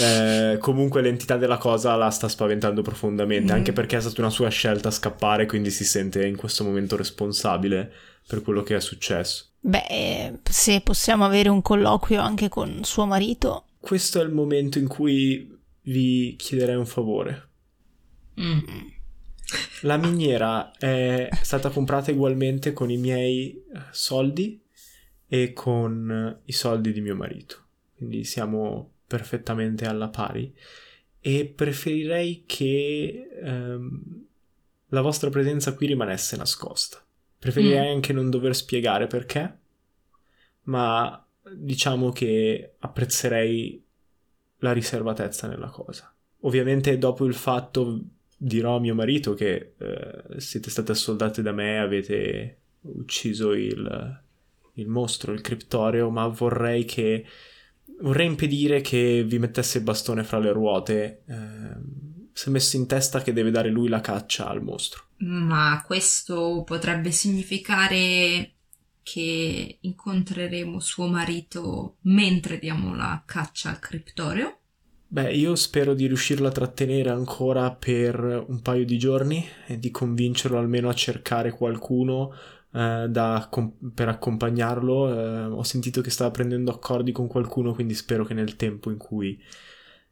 eh, 0.00 0.58
comunque 0.60 1.00
l'entità 1.00 1.38
della 1.38 1.56
cosa 1.56 1.96
la 1.96 2.10
sta 2.10 2.28
spaventando 2.28 2.82
profondamente, 2.82 3.52
Mm. 3.54 3.56
anche 3.56 3.72
perché 3.72 3.96
è 3.96 4.00
stata 4.00 4.20
una 4.20 4.28
sua 4.28 4.50
scelta 4.50 4.90
scappare, 4.90 5.46
quindi 5.46 5.70
si 5.70 5.84
sente 5.84 6.26
in 6.26 6.36
questo 6.36 6.62
momento 6.62 6.94
responsabile 6.94 7.90
per 8.28 8.42
quello 8.42 8.62
che 8.62 8.76
è 8.76 8.80
successo. 8.80 9.46
Beh, 9.60 9.86
eh, 9.88 10.38
se 10.42 10.82
possiamo 10.82 11.24
avere 11.24 11.48
un 11.48 11.62
colloquio 11.62 12.20
anche 12.20 12.50
con 12.50 12.80
suo 12.84 13.06
marito, 13.06 13.64
Questo 13.80 14.20
è 14.20 14.24
il 14.24 14.30
momento 14.30 14.78
in 14.78 14.88
cui 14.88 15.50
vi 15.84 16.34
chiederei 16.38 16.76
un 16.76 16.86
favore. 16.86 17.48
Mm. 18.38 18.58
La 19.82 19.96
miniera 19.96 20.72
è 20.72 21.28
stata 21.42 21.68
comprata 21.70 22.10
ugualmente 22.10 22.72
con 22.72 22.90
i 22.90 22.96
miei 22.96 23.50
eh, 23.50 23.80
soldi 23.90 24.60
e 25.28 25.52
con 25.52 26.10
eh, 26.10 26.40
i 26.46 26.52
soldi 26.52 26.92
di 26.92 27.00
mio 27.00 27.14
marito. 27.14 27.62
Quindi 27.96 28.24
siamo 28.24 28.92
perfettamente 29.06 29.84
alla 29.86 30.08
pari 30.08 30.54
e 31.20 31.46
preferirei 31.46 32.44
che 32.46 33.28
ehm, 33.42 34.24
la 34.88 35.00
vostra 35.00 35.30
presenza 35.30 35.74
qui 35.74 35.86
rimanesse 35.86 36.36
nascosta. 36.36 37.02
Preferirei 37.38 37.90
Mm. 37.90 37.94
anche 37.96 38.12
non 38.12 38.30
dover 38.30 38.54
spiegare 38.54 39.06
perché, 39.06 39.58
ma 40.62 41.26
diciamo 41.54 42.10
che 42.10 42.74
apprezzerei 42.78 43.82
la 44.58 44.72
riservatezza 44.72 45.46
nella 45.46 45.68
cosa. 45.68 46.10
Ovviamente 46.40 46.96
dopo 46.96 47.26
il 47.26 47.34
fatto 47.34 48.00
dirò 48.36 48.76
a 48.76 48.80
mio 48.80 48.94
marito 48.94 49.34
che 49.34 49.74
eh, 49.78 50.40
siete 50.40 50.70
state 50.70 50.92
assoldate 50.92 51.42
da 51.42 51.52
me, 51.52 51.78
avete 51.78 52.58
ucciso 52.82 53.52
il, 53.52 54.20
il 54.74 54.88
mostro, 54.88 55.32
il 55.32 55.40
criptoreo, 55.40 56.10
ma 56.10 56.26
vorrei 56.26 56.84
che 56.84 57.24
vorrei 58.00 58.26
impedire 58.26 58.80
che 58.80 59.22
vi 59.24 59.38
mettesse 59.38 59.78
il 59.78 59.84
bastone 59.84 60.24
fra 60.24 60.38
le 60.38 60.52
ruote. 60.52 61.22
ehm, 61.26 62.02
si 62.32 62.48
è 62.48 62.52
messo 62.52 62.76
in 62.76 62.88
testa 62.88 63.22
che 63.22 63.32
deve 63.32 63.52
dare 63.52 63.70
lui 63.70 63.88
la 63.88 64.00
caccia 64.00 64.48
al 64.48 64.62
mostro. 64.62 65.04
Ma 65.18 65.82
questo 65.86 66.64
potrebbe 66.66 67.12
significare 67.12 68.54
che 69.04 69.78
incontreremo 69.80 70.80
suo 70.80 71.06
marito 71.06 71.98
mentre 72.02 72.58
diamo 72.58 72.94
la 72.96 73.22
caccia 73.24 73.70
al 73.70 73.78
criptoreo? 73.78 74.58
Beh, 75.14 75.32
io 75.32 75.54
spero 75.54 75.94
di 75.94 76.08
riuscirlo 76.08 76.48
a 76.48 76.50
trattenere 76.50 77.08
ancora 77.08 77.70
per 77.70 78.44
un 78.48 78.60
paio 78.62 78.84
di 78.84 78.98
giorni 78.98 79.46
e 79.64 79.78
di 79.78 79.92
convincerlo 79.92 80.58
almeno 80.58 80.88
a 80.88 80.92
cercare 80.92 81.52
qualcuno 81.52 82.32
eh, 82.72 83.06
da 83.08 83.46
com- 83.48 83.74
per 83.94 84.08
accompagnarlo. 84.08 85.14
Eh, 85.14 85.44
ho 85.44 85.62
sentito 85.62 86.00
che 86.00 86.10
stava 86.10 86.32
prendendo 86.32 86.72
accordi 86.72 87.12
con 87.12 87.28
qualcuno, 87.28 87.74
quindi 87.74 87.94
spero 87.94 88.24
che 88.24 88.34
nel 88.34 88.56
tempo 88.56 88.90
in 88.90 88.96
cui 88.96 89.40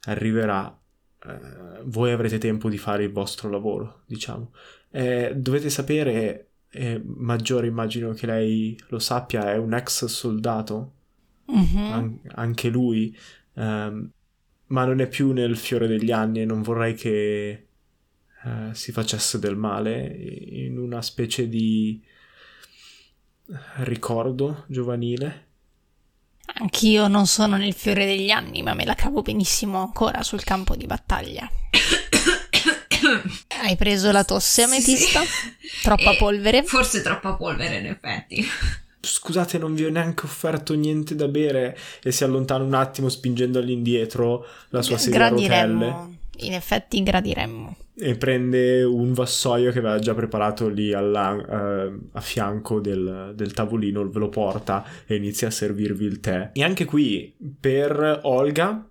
arriverà 0.02 0.72
eh, 1.26 1.82
voi 1.86 2.12
avrete 2.12 2.38
tempo 2.38 2.68
di 2.68 2.78
fare 2.78 3.02
il 3.02 3.10
vostro 3.10 3.50
lavoro, 3.50 4.02
diciamo. 4.06 4.52
Eh, 4.88 5.32
dovete 5.34 5.68
sapere, 5.68 6.50
Maggiore 7.04 7.66
immagino 7.66 8.12
che 8.12 8.26
lei 8.26 8.78
lo 8.88 9.00
sappia, 9.00 9.50
è 9.52 9.56
un 9.56 9.74
ex 9.74 10.04
soldato 10.04 10.92
Mhm. 11.46 11.76
an- 11.92 12.20
anche 12.36 12.68
lui, 12.68 13.14
ehm, 13.54 14.08
ma 14.72 14.84
non 14.86 15.00
è 15.00 15.06
più 15.06 15.32
nel 15.32 15.56
fiore 15.56 15.86
degli 15.86 16.10
anni 16.10 16.40
e 16.40 16.44
non 16.46 16.62
vorrei 16.62 16.94
che 16.94 17.50
eh, 18.44 18.70
si 18.72 18.90
facesse 18.90 19.38
del 19.38 19.54
male 19.56 20.06
in 20.06 20.78
una 20.78 21.02
specie 21.02 21.46
di 21.48 22.02
ricordo 23.84 24.64
giovanile. 24.68 25.48
anch'io 26.54 27.06
non 27.08 27.26
sono 27.26 27.56
nel 27.56 27.74
fiore 27.74 28.06
degli 28.06 28.30
anni, 28.30 28.62
ma 28.62 28.74
me 28.74 28.84
la 28.84 28.94
cavo 28.94 29.22
benissimo 29.22 29.80
ancora 29.80 30.22
sul 30.22 30.42
campo 30.42 30.74
di 30.74 30.86
battaglia. 30.86 31.50
Hai 33.62 33.76
preso 33.76 34.10
la 34.10 34.24
tosse, 34.24 34.62
ametista? 34.62 35.20
Troppa 35.82 36.12
Eh, 36.12 36.16
polvere? 36.16 36.62
Forse 36.62 37.02
troppa 37.02 37.34
polvere, 37.34 37.78
in 37.78 37.86
effetti. 37.86 38.44
Scusate, 39.04 39.58
non 39.58 39.74
vi 39.74 39.84
ho 39.84 39.90
neanche 39.90 40.26
offerto 40.26 40.74
niente 40.74 41.16
da 41.16 41.26
bere 41.26 41.76
e 42.02 42.12
si 42.12 42.22
allontana 42.22 42.62
un 42.62 42.74
attimo 42.74 43.08
spingendo 43.08 43.58
all'indietro 43.58 44.46
la 44.68 44.80
sua 44.80 44.96
sedia 44.96 45.26
a 45.26 45.28
rotelle. 45.28 46.20
In 46.44 46.52
effetti 46.54 47.02
gradiremmo. 47.02 47.76
e 47.94 48.16
prende 48.16 48.82
un 48.84 49.12
vassoio 49.12 49.70
che 49.70 49.78
aveva 49.78 49.98
già 49.98 50.14
preparato 50.14 50.66
lì 50.68 50.92
alla- 50.94 51.36
eh, 51.86 51.92
a 52.12 52.20
fianco 52.20 52.80
del, 52.80 53.32
del 53.34 53.52
tavolino, 53.52 54.08
ve 54.08 54.18
lo 54.18 54.28
porta 54.30 54.82
e 55.06 55.14
inizia 55.16 55.48
a 55.48 55.50
servirvi 55.50 56.04
il 56.06 56.18
tè. 56.20 56.50
E 56.54 56.62
anche 56.64 56.84
qui 56.86 57.34
per 57.60 58.20
Olga, 58.22 58.88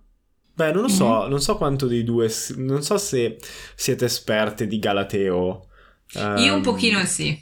beh, 0.54 0.72
non 0.72 0.82
lo 0.82 0.88
so, 0.88 1.26
non 1.26 1.40
so 1.40 1.56
quanto 1.56 1.86
dei 1.88 2.04
due, 2.04 2.30
non 2.58 2.82
so 2.82 2.96
se 2.96 3.38
siete 3.74 4.04
esperte 4.04 4.66
di 4.68 4.78
Galateo. 4.78 5.66
Io 6.14 6.52
un 6.52 6.58
Ehm, 6.58 6.62
pochino 6.62 7.04
sì. 7.04 7.36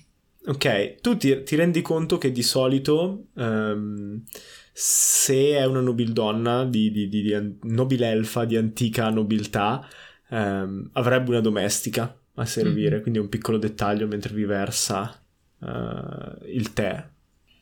Ok, 0.50 1.00
tu 1.00 1.16
ti, 1.16 1.42
ti 1.44 1.54
rendi 1.54 1.80
conto 1.80 2.18
che 2.18 2.32
di 2.32 2.42
solito 2.42 3.26
ehm, 3.36 4.24
se 4.72 5.50
è 5.56 5.64
una 5.64 5.80
nobildonna, 5.80 6.64
di, 6.64 6.90
di, 6.90 7.08
di, 7.08 7.22
di 7.22 7.56
nobilelfa 7.62 8.44
di 8.46 8.56
antica 8.56 9.10
nobiltà, 9.10 9.86
ehm, 10.28 10.90
avrebbe 10.94 11.30
una 11.30 11.40
domestica 11.40 12.12
a 12.34 12.44
servire, 12.46 12.96
Mhm. 12.96 13.02
quindi 13.02 13.18
è 13.20 13.22
un 13.22 13.28
piccolo 13.28 13.58
dettaglio 13.58 14.08
mentre 14.08 14.34
vi 14.34 14.44
versa 14.44 15.22
eh, 15.62 16.52
il 16.52 16.72
tè. 16.72 17.08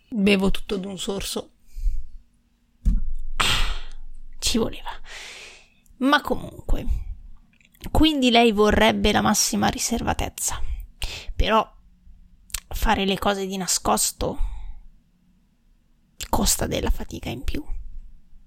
Bevo 0.09 0.51
tutto 0.51 0.77
d'un 0.77 0.99
sorso. 0.99 1.51
Ci 4.39 4.57
voleva. 4.57 4.89
Ma 5.99 6.23
comunque. 6.23 6.87
Quindi 7.91 8.31
lei 8.31 8.53
vorrebbe 8.53 9.13
la 9.13 9.21
massima 9.21 9.67
riservatezza. 9.69 10.59
Però 11.37 11.77
fare 12.69 13.05
le 13.05 13.19
cose 13.19 13.47
di 13.47 13.57
nascosto 13.57 14.39
costa 16.29 16.67
della 16.67 16.91
fatica 16.91 17.29
in 17.31 17.43
più. 17.43 17.65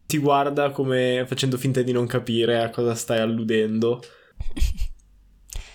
Ti 0.05 0.17
guarda 0.17 0.71
come 0.71 1.25
facendo 1.27 1.57
finta 1.57 1.81
di 1.81 1.91
non 1.91 2.05
capire 2.05 2.61
a 2.61 2.69
cosa 2.69 2.95
stai 2.95 3.19
alludendo. 3.19 4.01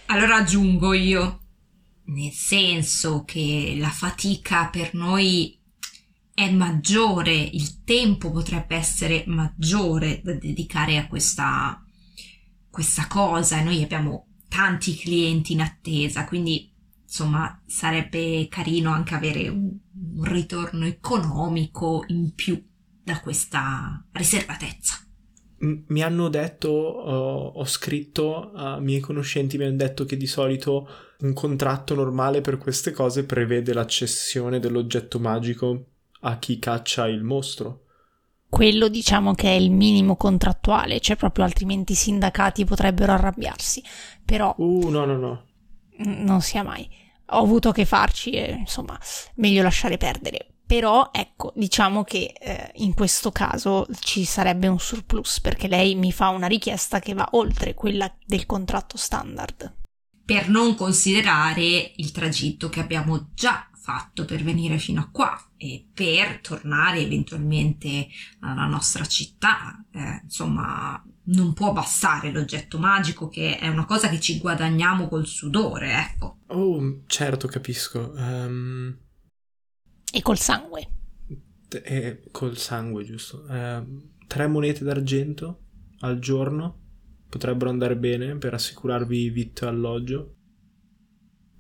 Allora 0.08 0.36
aggiungo 0.36 0.92
io, 0.92 1.40
nel 2.04 2.30
senso 2.30 3.24
che 3.24 3.74
la 3.76 3.88
fatica 3.88 4.68
per 4.68 4.94
noi 4.94 5.60
è 6.32 6.48
maggiore, 6.48 7.34
il 7.34 7.82
tempo 7.82 8.30
potrebbe 8.30 8.76
essere 8.76 9.24
maggiore 9.26 10.20
da 10.22 10.34
dedicare 10.34 10.96
a 10.96 11.08
questa, 11.08 11.82
questa 12.70 13.08
cosa 13.08 13.58
e 13.58 13.64
noi 13.64 13.82
abbiamo 13.82 14.28
tanti 14.48 14.94
clienti 14.94 15.54
in 15.54 15.62
attesa, 15.62 16.24
quindi 16.24 16.72
insomma 17.16 17.62
sarebbe 17.64 18.46
carino 18.50 18.92
anche 18.92 19.14
avere 19.14 19.48
un, 19.48 19.74
un 20.16 20.24
ritorno 20.24 20.84
economico 20.84 22.04
in 22.08 22.34
più 22.34 22.62
da 23.02 23.20
questa 23.20 24.04
riservatezza. 24.12 24.98
Mi 25.58 26.02
hanno 26.02 26.28
detto, 26.28 26.68
ho, 26.68 27.46
ho 27.54 27.64
scritto 27.64 28.52
a 28.52 28.78
miei 28.78 29.00
conoscenti, 29.00 29.56
mi 29.56 29.64
hanno 29.64 29.76
detto 29.76 30.04
che 30.04 30.18
di 30.18 30.26
solito 30.26 30.86
un 31.20 31.32
contratto 31.32 31.94
normale 31.94 32.42
per 32.42 32.58
queste 32.58 32.90
cose 32.90 33.24
prevede 33.24 33.72
la 33.72 33.86
cessione 33.86 34.58
dell'oggetto 34.58 35.18
magico 35.18 35.86
a 36.20 36.36
chi 36.36 36.58
caccia 36.58 37.08
il 37.08 37.22
mostro. 37.22 37.84
Quello 38.50 38.88
diciamo 38.88 39.32
che 39.32 39.48
è 39.48 39.54
il 39.54 39.70
minimo 39.70 40.16
contrattuale, 40.16 41.00
cioè 41.00 41.16
proprio 41.16 41.44
altrimenti 41.44 41.92
i 41.92 41.96
sindacati 41.96 42.66
potrebbero 42.66 43.12
arrabbiarsi. 43.12 43.82
Però 44.22 44.54
Uh, 44.58 44.90
no, 44.90 45.06
no, 45.06 45.16
no. 45.16 45.44
Non 45.98 46.42
sia 46.42 46.62
mai. 46.62 47.04
Ho 47.30 47.42
avuto 47.42 47.72
che 47.72 47.84
farci 47.84 48.30
e 48.30 48.52
insomma, 48.52 48.98
meglio 49.36 49.62
lasciare 49.62 49.96
perdere. 49.96 50.48
Però 50.66 51.10
ecco, 51.12 51.52
diciamo 51.54 52.02
che 52.02 52.32
eh, 52.38 52.72
in 52.76 52.92
questo 52.94 53.30
caso 53.30 53.86
ci 54.00 54.24
sarebbe 54.24 54.66
un 54.66 54.80
surplus 54.80 55.40
perché 55.40 55.68
lei 55.68 55.94
mi 55.94 56.10
fa 56.10 56.30
una 56.30 56.48
richiesta 56.48 56.98
che 56.98 57.14
va 57.14 57.28
oltre 57.32 57.74
quella 57.74 58.12
del 58.26 58.46
contratto 58.46 58.96
standard. 58.96 59.74
per 60.26 60.48
non 60.48 60.74
considerare 60.74 61.92
il 61.94 62.10
tragitto 62.10 62.68
che 62.68 62.80
abbiamo 62.80 63.28
già 63.32 63.70
fatto 63.80 64.24
per 64.24 64.42
venire 64.42 64.76
fino 64.78 65.00
a 65.00 65.08
qua 65.08 65.40
e 65.56 65.86
per 65.94 66.40
tornare 66.40 66.98
eventualmente 66.98 68.08
alla 68.40 68.66
nostra 68.66 69.06
città. 69.06 69.84
Eh, 69.92 70.22
insomma, 70.24 71.00
non 71.26 71.52
può 71.54 71.72
bastare 71.72 72.30
l'oggetto 72.30 72.78
magico, 72.78 73.28
che 73.28 73.58
è 73.58 73.68
una 73.68 73.84
cosa 73.84 74.08
che 74.08 74.20
ci 74.20 74.38
guadagniamo 74.38 75.08
col 75.08 75.26
sudore, 75.26 75.92
ecco. 75.92 76.36
Oh, 76.48 77.02
certo, 77.06 77.46
capisco. 77.48 78.14
Ehm, 78.16 78.98
E 80.12 80.20
col 80.22 80.38
sangue. 80.38 80.82
t- 81.68 81.82
eh, 81.84 82.22
col 82.30 82.56
sangue, 82.56 83.04
giusto. 83.04 83.46
Ehm, 83.48 84.10
tre 84.26 84.46
monete 84.46 84.84
d'argento 84.84 85.60
al 86.00 86.18
giorno 86.18 86.82
potrebbero 87.28 87.70
andare 87.70 87.96
bene 87.96 88.36
per 88.36 88.54
assicurarvi 88.54 89.30
vitto 89.30 89.64
e 89.64 89.68
alloggio 89.68 90.34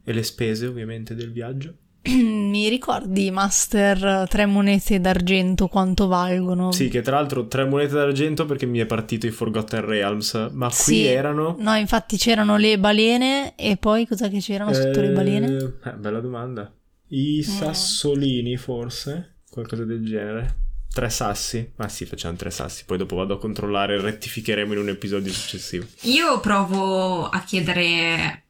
e 0.04 0.12
le 0.12 0.22
spese 0.22 0.66
ovviamente 0.66 1.14
del 1.14 1.32
viaggio. 1.32 1.76
Mi 2.12 2.68
ricordi, 2.68 3.30
Master, 3.30 4.26
tre 4.28 4.46
monete 4.46 5.00
d'argento 5.00 5.66
quanto 5.68 6.06
valgono? 6.06 6.70
Sì, 6.72 6.88
che 6.88 7.02
tra 7.02 7.16
l'altro 7.16 7.46
tre 7.48 7.64
monete 7.64 7.94
d'argento 7.94 8.46
perché 8.46 8.66
mi 8.66 8.78
è 8.78 8.86
partito 8.86 9.26
i 9.26 9.30
Forgotten 9.30 9.84
Realms, 9.84 10.50
ma 10.52 10.68
qui 10.68 10.74
Sì. 10.74 11.04
erano... 11.04 11.56
No, 11.58 11.74
infatti 11.74 12.16
c'erano 12.16 12.56
le 12.56 12.78
balene 12.78 13.54
e 13.56 13.76
poi 13.76 14.06
cosa 14.06 14.28
che 14.28 14.38
c'erano 14.38 14.72
sotto 14.72 15.00
le 15.00 15.10
balene? 15.10 15.74
Eh, 15.84 15.92
bella 15.92 16.20
domanda. 16.20 16.72
I 17.08 17.42
sassolini 17.42 18.56
forse? 18.56 19.36
Qualcosa 19.50 19.84
del 19.84 20.04
genere. 20.04 20.54
Tre 20.92 21.10
sassi? 21.10 21.72
Ma 21.76 21.88
sì, 21.88 22.06
facciamo 22.06 22.36
tre 22.36 22.50
sassi, 22.50 22.84
poi 22.86 22.96
dopo 22.98 23.16
vado 23.16 23.34
a 23.34 23.38
controllare 23.38 23.96
e 23.96 24.00
rettificheremo 24.00 24.72
in 24.72 24.78
un 24.78 24.88
episodio 24.88 25.32
successivo. 25.32 25.84
Io 26.02 26.40
provo 26.40 27.28
a 27.28 27.40
chiedere, 27.42 28.44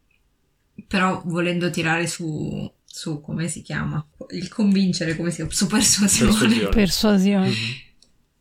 però 0.87 1.23
volendo 1.25 1.71
tirare 1.71 2.07
su, 2.07 2.71
su 2.97 3.21
come 3.21 3.47
si 3.47 3.61
chiama? 3.61 4.03
Il 4.31 4.49
convincere, 4.49 5.17
come 5.17 5.29
si 5.29 5.37
chiama? 5.37 5.53
Su 5.53 5.67
persuasione. 5.67 6.31
Persuasione. 6.33 6.69
Persuasione. 6.71 7.49
Mhm. 7.49 7.75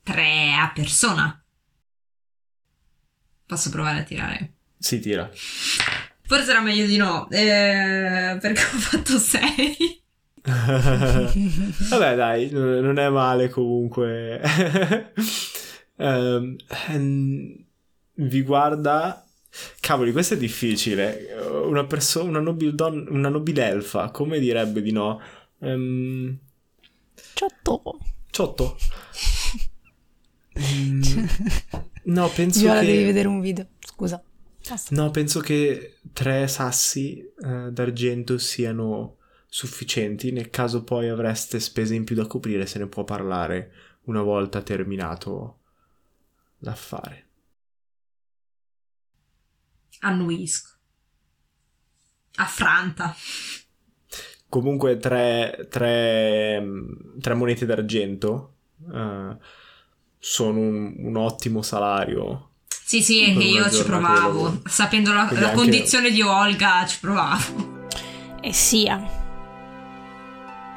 Tre 0.02 0.54
a 0.54 0.72
persona. 0.74 1.46
Posso 3.46 3.70
provare 3.70 4.00
a 4.00 4.04
tirare? 4.04 4.54
Si 4.78 5.00
tira. 5.00 5.30
Forse 6.22 6.52
era 6.52 6.62
meglio 6.62 6.86
di 6.86 6.96
no, 6.96 7.30
eh, 7.32 8.38
perché 8.40 8.62
ho 8.62 8.78
fatto 8.80 9.18
6. 9.18 10.02
Vabbè, 11.90 12.16
dai, 12.16 12.50
non 12.52 12.98
è 12.98 13.10
male 13.10 13.50
comunque. 13.50 14.42
Ehm, 15.98 16.58
vi 18.16 18.42
guarda. 18.42 19.25
Cavoli, 19.80 20.12
questo 20.12 20.34
è 20.34 20.38
difficile. 20.38 21.28
Una 21.66 21.86
persona, 21.86 22.30
una 22.30 22.40
nobil 22.40 22.74
don- 22.76 23.08
una 23.10 23.30
nobilelfa, 23.30 24.12
come 24.12 24.40
direbbe 24.40 24.82
di 24.82 24.92
no? 24.92 25.22
Ehm, 25.60 26.38
Ciotto. 27.34 28.00
ciotto. 28.32 28.78
Mm, 30.58 31.02
no, 32.04 32.30
penso 32.30 32.62
Viola, 32.62 32.80
che. 32.80 32.86
devi 32.86 33.04
vedere 33.04 33.28
un 33.28 33.42
video. 33.42 33.68
Scusa. 33.80 34.24
Basta. 34.70 34.96
No, 34.96 35.12
penso 35.12 35.42
che 35.42 35.98
tre 36.14 36.48
sassi 36.48 37.20
eh, 37.20 37.70
d'argento 37.72 38.38
siano 38.38 39.18
sufficienti. 39.48 40.32
Nel 40.32 40.50
caso 40.50 40.84
poi 40.86 41.10
avreste 41.10 41.60
spese 41.60 41.94
in 41.94 42.06
più 42.06 42.16
da 42.16 42.26
coprire, 42.26 42.66
se 42.68 42.80
ne 42.80 42.88
può 42.88 43.04
parlare 43.04 43.72
una 44.04 44.22
volta 44.22 44.62
terminato 44.62 45.60
l'affare. 46.60 47.25
Annuisco. 50.06 50.70
Affranta. 52.36 53.16
Comunque, 54.48 54.98
tre, 54.98 55.68
tre, 55.70 56.62
mm, 56.62 57.20
tre 57.20 57.34
monete 57.34 57.66
d'argento 57.66 58.54
eh, 58.94 59.38
sono 60.20 60.60
un, 60.60 60.94
un 60.98 61.16
ottimo 61.18 61.62
salario. 61.62 62.52
Sì, 62.68 63.02
sì, 63.02 63.24
è 63.24 63.36
che 63.36 63.44
io 63.44 63.70
ci 63.72 63.84
provavo. 63.84 64.62
Sapendo 64.66 65.12
la, 65.12 65.28
la 65.32 65.48
anche- 65.48 65.54
condizione 65.54 66.12
di 66.12 66.22
Olga, 66.22 66.86
ci 66.86 67.00
provavo. 67.00 67.88
E 68.42 68.54
sia. 68.54 69.04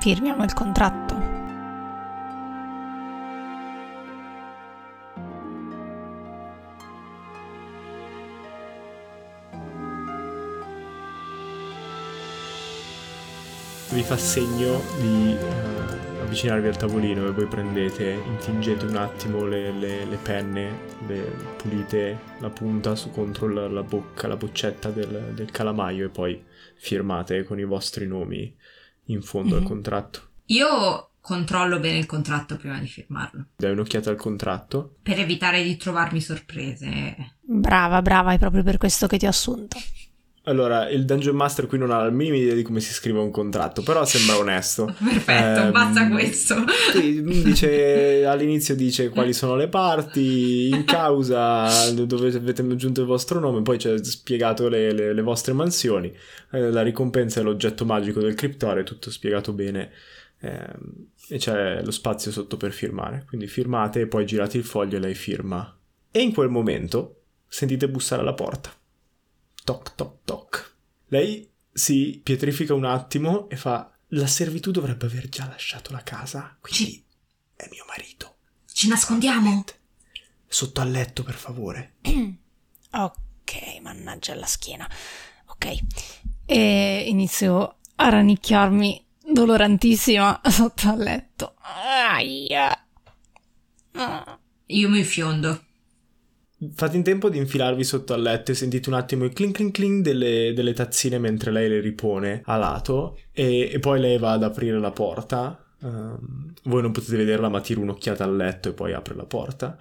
Firmiamo 0.00 0.42
il 0.44 0.54
contratto. 0.54 1.07
Vi 13.98 14.04
fa 14.04 14.16
segno 14.16 14.80
di 15.00 15.32
eh, 15.32 16.20
avvicinarvi 16.22 16.68
al 16.68 16.76
tavolino 16.76 17.26
e 17.26 17.32
voi 17.32 17.46
prendete, 17.48 18.12
intingete 18.26 18.84
un 18.84 18.94
attimo 18.94 19.44
le, 19.44 19.72
le- 19.72 20.04
le 20.04 20.16
penne, 20.18 20.70
le- 21.08 21.34
pulite 21.56 22.16
la 22.38 22.48
punta 22.48 22.94
su 22.94 23.10
contro 23.10 23.48
la, 23.48 23.66
la 23.66 23.82
bocca, 23.82 24.28
la 24.28 24.36
boccetta 24.36 24.90
del, 24.90 25.32
del 25.34 25.50
calamaio 25.50 26.06
e 26.06 26.08
poi 26.10 26.40
firmate 26.76 27.42
con 27.42 27.58
i 27.58 27.64
vostri 27.64 28.06
nomi 28.06 28.54
in 29.06 29.20
fondo 29.20 29.56
al 29.56 29.62
Mhm. 29.62 29.66
contratto. 29.66 30.20
Io 30.46 31.10
controllo 31.20 31.80
bene 31.80 31.98
il 31.98 32.06
contratto 32.06 32.56
prima 32.56 32.78
di 32.78 32.86
firmarlo. 32.86 33.46
Dai 33.56 33.72
un'occhiata 33.72 34.10
al 34.10 34.16
contratto. 34.16 34.94
Per 35.02 35.18
evitare 35.18 35.64
di 35.64 35.76
trovarmi 35.76 36.20
sorprese. 36.20 37.34
Brava, 37.40 38.00
brava, 38.00 38.32
è 38.32 38.38
proprio 38.38 38.62
per 38.62 38.78
questo 38.78 39.08
che 39.08 39.18
ti 39.18 39.26
ho 39.26 39.30
assunto. 39.30 39.76
Allora, 40.48 40.88
il 40.88 41.04
Dungeon 41.04 41.36
Master 41.36 41.66
qui 41.66 41.76
non 41.78 41.90
ha 41.90 42.02
la 42.02 42.10
minima 42.10 42.36
idea 42.36 42.54
di 42.54 42.62
come 42.62 42.80
si 42.80 42.92
scrive 42.92 43.18
un 43.18 43.30
contratto, 43.30 43.82
però 43.82 44.04
sembra 44.04 44.36
onesto. 44.40 44.86
Perfetto, 44.86 45.60
Ehm, 45.60 45.70
basta 45.72 46.08
questo. 46.08 46.54
Dice, 47.42 48.24
all'inizio 48.24 48.74
dice 48.74 49.10
quali 49.10 49.32
sono 49.32 49.56
le 49.56 49.68
parti 49.68 50.68
in 50.68 50.84
causa 50.84 51.90
dove 51.92 52.28
avete 52.34 52.62
aggiunto 52.62 53.00
il 53.02 53.06
vostro 53.06 53.40
nome, 53.40 53.62
poi 53.62 53.76
c'è 53.76 54.02
spiegato 54.02 54.68
le, 54.68 54.92
le- 54.92 55.12
le 55.12 55.22
vostre 55.22 55.52
mansioni, 55.52 56.12
eh, 56.52 56.70
la 56.70 56.82
ricompensa 56.82 57.40
è 57.40 57.42
l'oggetto 57.42 57.84
magico 57.84 58.20
del 58.20 58.34
criptore, 58.34 58.84
tutto 58.84 59.10
spiegato 59.10 59.52
bene 59.52 59.90
ehm, 60.40 60.78
e 61.28 61.36
c'è 61.38 61.82
lo 61.82 61.90
spazio 61.90 62.30
sotto 62.30 62.56
per 62.56 62.72
firmare, 62.72 63.24
quindi 63.28 63.46
firmate 63.46 64.00
e 64.00 64.06
poi 64.06 64.24
girate 64.24 64.56
il 64.56 64.64
foglio 64.64 64.96
e 64.96 65.00
lei 65.00 65.14
firma. 65.14 65.76
E 66.10 66.20
in 66.20 66.32
quel 66.32 66.48
momento 66.48 67.20
sentite 67.46 67.88
bussare 67.88 68.22
alla 68.22 68.32
porta. 68.34 68.72
Toc 69.68 69.94
toc 69.96 70.24
toc. 70.24 70.76
Lei 71.08 71.46
si 71.70 72.22
pietrifica 72.24 72.72
un 72.72 72.86
attimo 72.86 73.50
e 73.50 73.56
fa 73.56 73.92
la 74.12 74.26
servitù 74.26 74.70
dovrebbe 74.70 75.04
aver 75.04 75.28
già 75.28 75.46
lasciato 75.46 75.92
la 75.92 76.02
casa, 76.02 76.56
quindi 76.58 77.04
è 77.54 77.68
mio 77.70 77.84
marito. 77.86 78.36
Ci 78.72 78.88
nascondiamo? 78.88 79.64
Sotto 80.46 80.80
al 80.80 80.90
letto, 80.90 81.22
per 81.22 81.34
favore. 81.34 81.96
Ok, 82.90 83.80
mannaggia 83.82 84.34
la 84.36 84.46
schiena. 84.46 84.90
Ok. 85.48 85.76
E 86.46 87.04
inizio 87.06 87.76
a 87.96 88.08
rannicchiarmi 88.08 89.06
dolorantissima 89.30 90.40
sotto 90.48 90.88
al 90.88 90.98
letto. 90.98 91.56
Aia. 91.60 92.86
Ah. 93.92 94.38
Io 94.64 94.88
mi 94.88 95.04
fiondo. 95.04 95.66
Fate 96.74 96.96
in 96.96 97.04
tempo 97.04 97.28
di 97.28 97.38
infilarvi 97.38 97.84
sotto 97.84 98.14
al 98.14 98.22
letto 98.22 98.50
e 98.50 98.54
sentite 98.54 98.88
un 98.88 98.96
attimo 98.96 99.24
il 99.24 99.32
clink 99.32 99.54
clink 99.54 99.72
clink 99.72 100.02
delle, 100.02 100.52
delle 100.52 100.72
tazzine 100.72 101.18
mentre 101.18 101.52
lei 101.52 101.68
le 101.68 101.78
ripone 101.78 102.42
a 102.46 102.56
lato 102.56 103.16
e, 103.32 103.70
e 103.72 103.78
poi 103.78 104.00
lei 104.00 104.18
va 104.18 104.32
ad 104.32 104.42
aprire 104.42 104.80
la 104.80 104.90
porta. 104.90 105.64
Ehm, 105.82 106.54
voi 106.64 106.82
non 106.82 106.90
potete 106.90 107.16
vederla 107.16 107.48
ma 107.48 107.60
tira 107.60 107.80
un'occhiata 107.80 108.24
al 108.24 108.34
letto 108.34 108.70
e 108.70 108.72
poi 108.72 108.92
apre 108.92 109.14
la 109.14 109.24
porta 109.24 109.78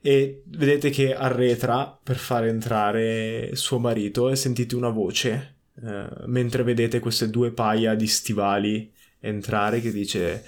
e 0.00 0.42
vedete 0.46 0.90
che 0.90 1.12
arretra 1.14 1.98
per 2.00 2.16
far 2.16 2.44
entrare 2.44 3.50
suo 3.54 3.78
marito 3.80 4.30
e 4.30 4.36
sentite 4.36 4.76
una 4.76 4.90
voce 4.90 5.56
eh, 5.82 6.06
mentre 6.26 6.62
vedete 6.62 7.00
queste 7.00 7.30
due 7.30 7.50
paia 7.50 7.94
di 7.94 8.06
stivali 8.06 8.92
entrare 9.18 9.80
che 9.80 9.90
dice 9.90 10.44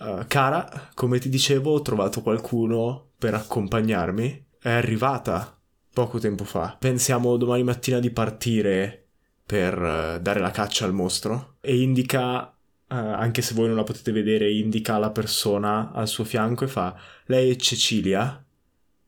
"Eh, 0.00 0.24
cara 0.26 0.90
come 0.94 1.18
ti 1.18 1.28
dicevo 1.28 1.72
ho 1.74 1.82
trovato 1.82 2.22
qualcuno 2.22 3.10
per 3.18 3.34
accompagnarmi 3.34 4.44
è 4.62 4.70
arrivata 4.70 5.58
poco 5.92 6.18
tempo 6.18 6.44
fa 6.44 6.76
pensiamo 6.78 7.36
domani 7.36 7.64
mattina 7.64 7.98
di 7.98 8.10
partire 8.10 9.06
per 9.44 9.74
eh, 9.74 10.20
dare 10.20 10.40
la 10.40 10.50
caccia 10.50 10.84
al 10.84 10.94
mostro 10.94 11.56
e 11.60 11.80
indica 11.80 12.48
eh, 12.48 12.94
anche 12.94 13.42
se 13.42 13.54
voi 13.54 13.66
non 13.66 13.76
la 13.76 13.84
potete 13.84 14.12
vedere 14.12 14.50
indica 14.50 14.98
la 14.98 15.10
persona 15.10 15.92
al 15.92 16.08
suo 16.08 16.24
fianco 16.24 16.64
e 16.64 16.68
fa 16.68 16.96
lei 17.26 17.50
è 17.50 17.56
Cecilia 17.56 18.42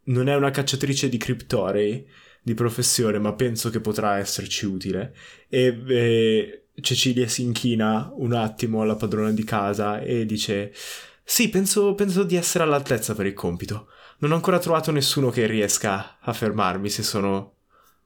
non 0.05 0.29
è 0.29 0.35
una 0.35 0.51
cacciatrice 0.51 1.09
di 1.09 1.17
criptorei 1.17 2.07
di 2.45 2.53
professione, 2.53 3.19
ma 3.19 3.33
penso 3.33 3.71
che 3.71 3.81
potrà 3.81 4.19
esserci 4.19 4.67
utile. 4.67 5.15
E 5.49 5.83
eh, 5.89 6.65
Cecilia 6.81 7.27
si 7.27 7.43
inchina 7.43 8.13
un 8.17 8.35
attimo 8.35 8.83
alla 8.83 8.97
padrona 8.97 9.31
di 9.31 9.45
casa 9.45 10.01
e 10.01 10.27
dice: 10.27 10.73
Sì, 11.25 11.49
penso, 11.49 11.95
penso 11.95 12.23
di 12.23 12.37
essere 12.37 12.65
all'altezza 12.65 13.15
per 13.15 13.27
il 13.27 13.33
compito. 13.33 13.89
Non 14.19 14.33
ho 14.33 14.35
ancora 14.35 14.59
trovato 14.59 14.91
nessuno 14.91 15.31
che 15.31 15.47
riesca 15.47 16.19
a 16.21 16.33
fermarmi 16.33 16.89
se 16.89 17.03
sono 17.03 17.55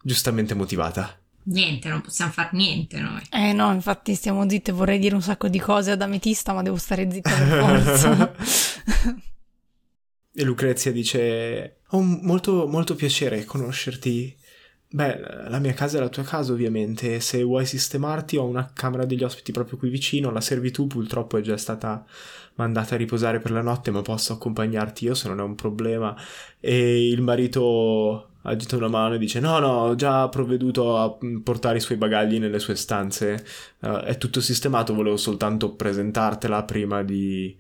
giustamente 0.02 0.54
motivata. 0.54 1.18
Niente, 1.44 1.88
non 1.88 2.02
possiamo 2.02 2.30
fare 2.30 2.50
niente 2.52 3.00
noi. 3.00 3.22
Eh 3.30 3.52
no, 3.52 3.72
infatti 3.72 4.14
stiamo 4.14 4.48
zitte, 4.48 4.72
vorrei 4.72 4.98
dire 4.98 5.14
un 5.14 5.22
sacco 5.22 5.48
di 5.48 5.58
cose 5.58 5.92
ad 5.92 6.02
Ametista, 6.02 6.52
ma 6.52 6.62
devo 6.62 6.76
stare 6.76 7.10
zitta 7.10 7.30
per 7.30 7.82
forza. 7.82 8.34
E 10.38 10.44
Lucrezia 10.44 10.92
dice: 10.92 11.78
Ho 11.88 12.00
molto, 12.00 12.68
molto 12.68 12.94
piacere 12.94 13.44
conoscerti, 13.44 14.37
Beh, 14.90 15.20
la 15.48 15.58
mia 15.58 15.74
casa 15.74 15.98
è 15.98 16.00
la 16.00 16.08
tua 16.08 16.22
casa 16.22 16.52
ovviamente, 16.52 17.20
se 17.20 17.42
vuoi 17.42 17.66
sistemarti 17.66 18.38
ho 18.38 18.44
una 18.46 18.70
camera 18.72 19.04
degli 19.04 19.22
ospiti 19.22 19.52
proprio 19.52 19.76
qui 19.76 19.90
vicino, 19.90 20.30
la 20.30 20.40
servitù 20.40 20.86
purtroppo 20.86 21.36
è 21.36 21.42
già 21.42 21.58
stata 21.58 22.06
mandata 22.54 22.94
a 22.94 22.98
riposare 22.98 23.38
per 23.38 23.50
la 23.50 23.60
notte, 23.60 23.90
ma 23.90 24.00
posso 24.00 24.32
accompagnarti 24.32 25.04
io 25.04 25.14
se 25.14 25.28
non 25.28 25.40
è 25.40 25.42
un 25.42 25.54
problema. 25.56 26.16
E 26.58 27.06
il 27.06 27.20
marito 27.20 28.30
agita 28.42 28.76
una 28.76 28.88
mano 28.88 29.14
e 29.14 29.18
dice 29.18 29.40
no 29.40 29.58
no, 29.58 29.68
ho 29.68 29.94
già 29.94 30.26
provveduto 30.30 30.96
a 30.96 31.14
portare 31.42 31.76
i 31.78 31.80
suoi 31.80 31.98
bagagli 31.98 32.38
nelle 32.38 32.58
sue 32.58 32.74
stanze, 32.74 33.44
uh, 33.80 33.98
è 33.98 34.16
tutto 34.16 34.40
sistemato, 34.40 34.94
volevo 34.94 35.18
soltanto 35.18 35.74
presentartela 35.74 36.64
prima 36.64 37.02
di, 37.02 37.54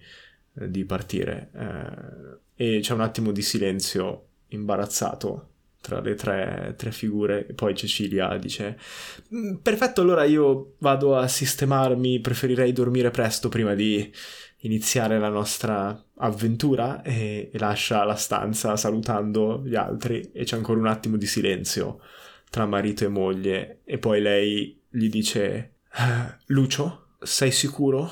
di 0.52 0.84
partire. 0.86 1.50
Uh, 1.52 2.38
e 2.54 2.80
c'è 2.80 2.94
un 2.94 3.02
attimo 3.02 3.32
di 3.32 3.42
silenzio 3.42 4.28
imbarazzato 4.48 5.47
tra 5.80 6.00
le 6.00 6.14
tre, 6.14 6.74
tre, 6.76 6.92
figure. 6.92 7.44
Poi 7.54 7.74
Cecilia 7.74 8.36
dice 8.36 8.78
mm, 9.34 9.56
perfetto 9.56 10.00
allora 10.00 10.24
io 10.24 10.74
vado 10.78 11.16
a 11.16 11.28
sistemarmi 11.28 12.20
preferirei 12.20 12.72
dormire 12.72 13.10
presto 13.10 13.48
prima 13.48 13.74
di 13.74 14.12
iniziare 14.62 15.18
la 15.18 15.28
nostra 15.28 16.04
avventura. 16.16 17.02
E, 17.02 17.50
e 17.52 17.58
lascia 17.58 18.04
la 18.04 18.16
stanza 18.16 18.76
salutando 18.76 19.62
gli 19.64 19.76
altri. 19.76 20.30
E 20.32 20.44
c'è 20.44 20.56
ancora 20.56 20.78
un 20.78 20.86
attimo 20.86 21.16
di 21.16 21.26
silenzio 21.26 22.00
tra 22.50 22.66
marito 22.66 23.04
e 23.04 23.08
moglie. 23.08 23.80
E 23.84 23.98
poi 23.98 24.20
lei 24.20 24.80
gli 24.88 25.08
dice 25.08 25.74
eh, 25.92 26.36
Lucio 26.46 27.06
sei 27.20 27.50
sicuro 27.50 28.10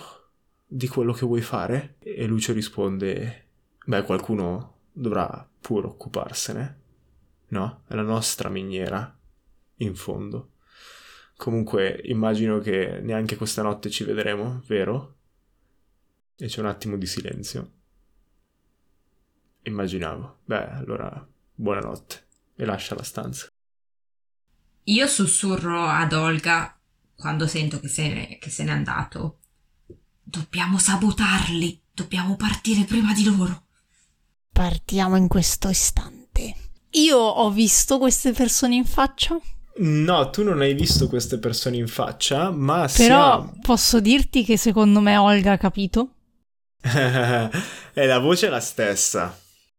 di 0.67 0.89
quello 0.89 1.13
che 1.13 1.27
vuoi 1.27 1.43
fare? 1.43 1.97
E 2.01 2.27
Lucio 2.27 2.53
risponde 2.53 3.45
beh 3.85 4.03
qualcuno 4.03 4.79
dovrà 4.93 5.49
pure 5.61 5.87
occuparsene 5.87 6.81
No, 7.49 7.83
è 7.87 7.95
la 7.95 8.03
nostra 8.03 8.49
miniera, 8.49 9.17
in 9.77 9.95
fondo. 9.95 10.53
Comunque 11.37 12.01
immagino 12.05 12.59
che 12.59 13.01
neanche 13.03 13.37
questa 13.37 13.63
notte 13.63 13.91
ci 13.91 14.05
vedremo, 14.05 14.63
vero? 14.67 15.15
E 16.37 16.47
c'è 16.47 16.61
un 16.61 16.67
attimo 16.67 16.97
di 16.97 17.07
silenzio. 17.07 17.73
Immaginavo. 19.63 20.41
Beh, 20.45 20.69
allora, 20.71 21.27
buonanotte. 21.55 22.25
E 22.57 22.65
lascia 22.65 22.95
la 22.95 23.03
stanza. 23.03 23.49
Io 24.85 25.07
sussurro 25.07 25.85
ad 25.85 26.13
Olga 26.13 26.79
quando 27.15 27.47
sento 27.47 27.81
che 27.81 27.89
se, 27.89 28.09
ne, 28.09 28.39
che 28.39 28.51
se 28.51 28.65
n'è 28.65 28.71
andato. 28.71 29.41
Dobbiamo 30.23 30.79
sabotarli. 30.79 31.83
Dobbiamo 31.93 32.37
partire 32.37 32.85
prima 32.85 33.13
di 33.13 33.25
loro. 33.25 33.65
Partiamo 34.53 35.17
in 35.17 35.29
questo 35.29 35.69
istante. 35.69 36.16
Io 36.97 37.19
ho 37.19 37.51
visto 37.51 37.99
queste 37.99 38.33
persone 38.33 38.75
in 38.75 38.87
faccia. 38.87 39.39
No, 39.79 40.31
tu 40.31 40.43
non 40.43 40.63
hai 40.63 40.73
visto 40.73 41.09
queste 41.09 41.39
persone 41.39 41.77
in 41.77 41.89
faccia, 41.89 42.51
ma 42.51 42.89
Però 42.97 43.33
siamo... 43.33 43.59
posso 43.61 44.01
dirti 44.01 44.45
che 44.45 44.57
secondo 44.57 45.01
me 45.01 45.17
Olga 45.19 45.53
ha 45.53 45.59
capito. 45.59 46.13
e 46.83 48.07
la 48.07 48.19
voce 48.19 48.47
è 48.47 48.51
la 48.51 48.61
stessa. 48.61 49.39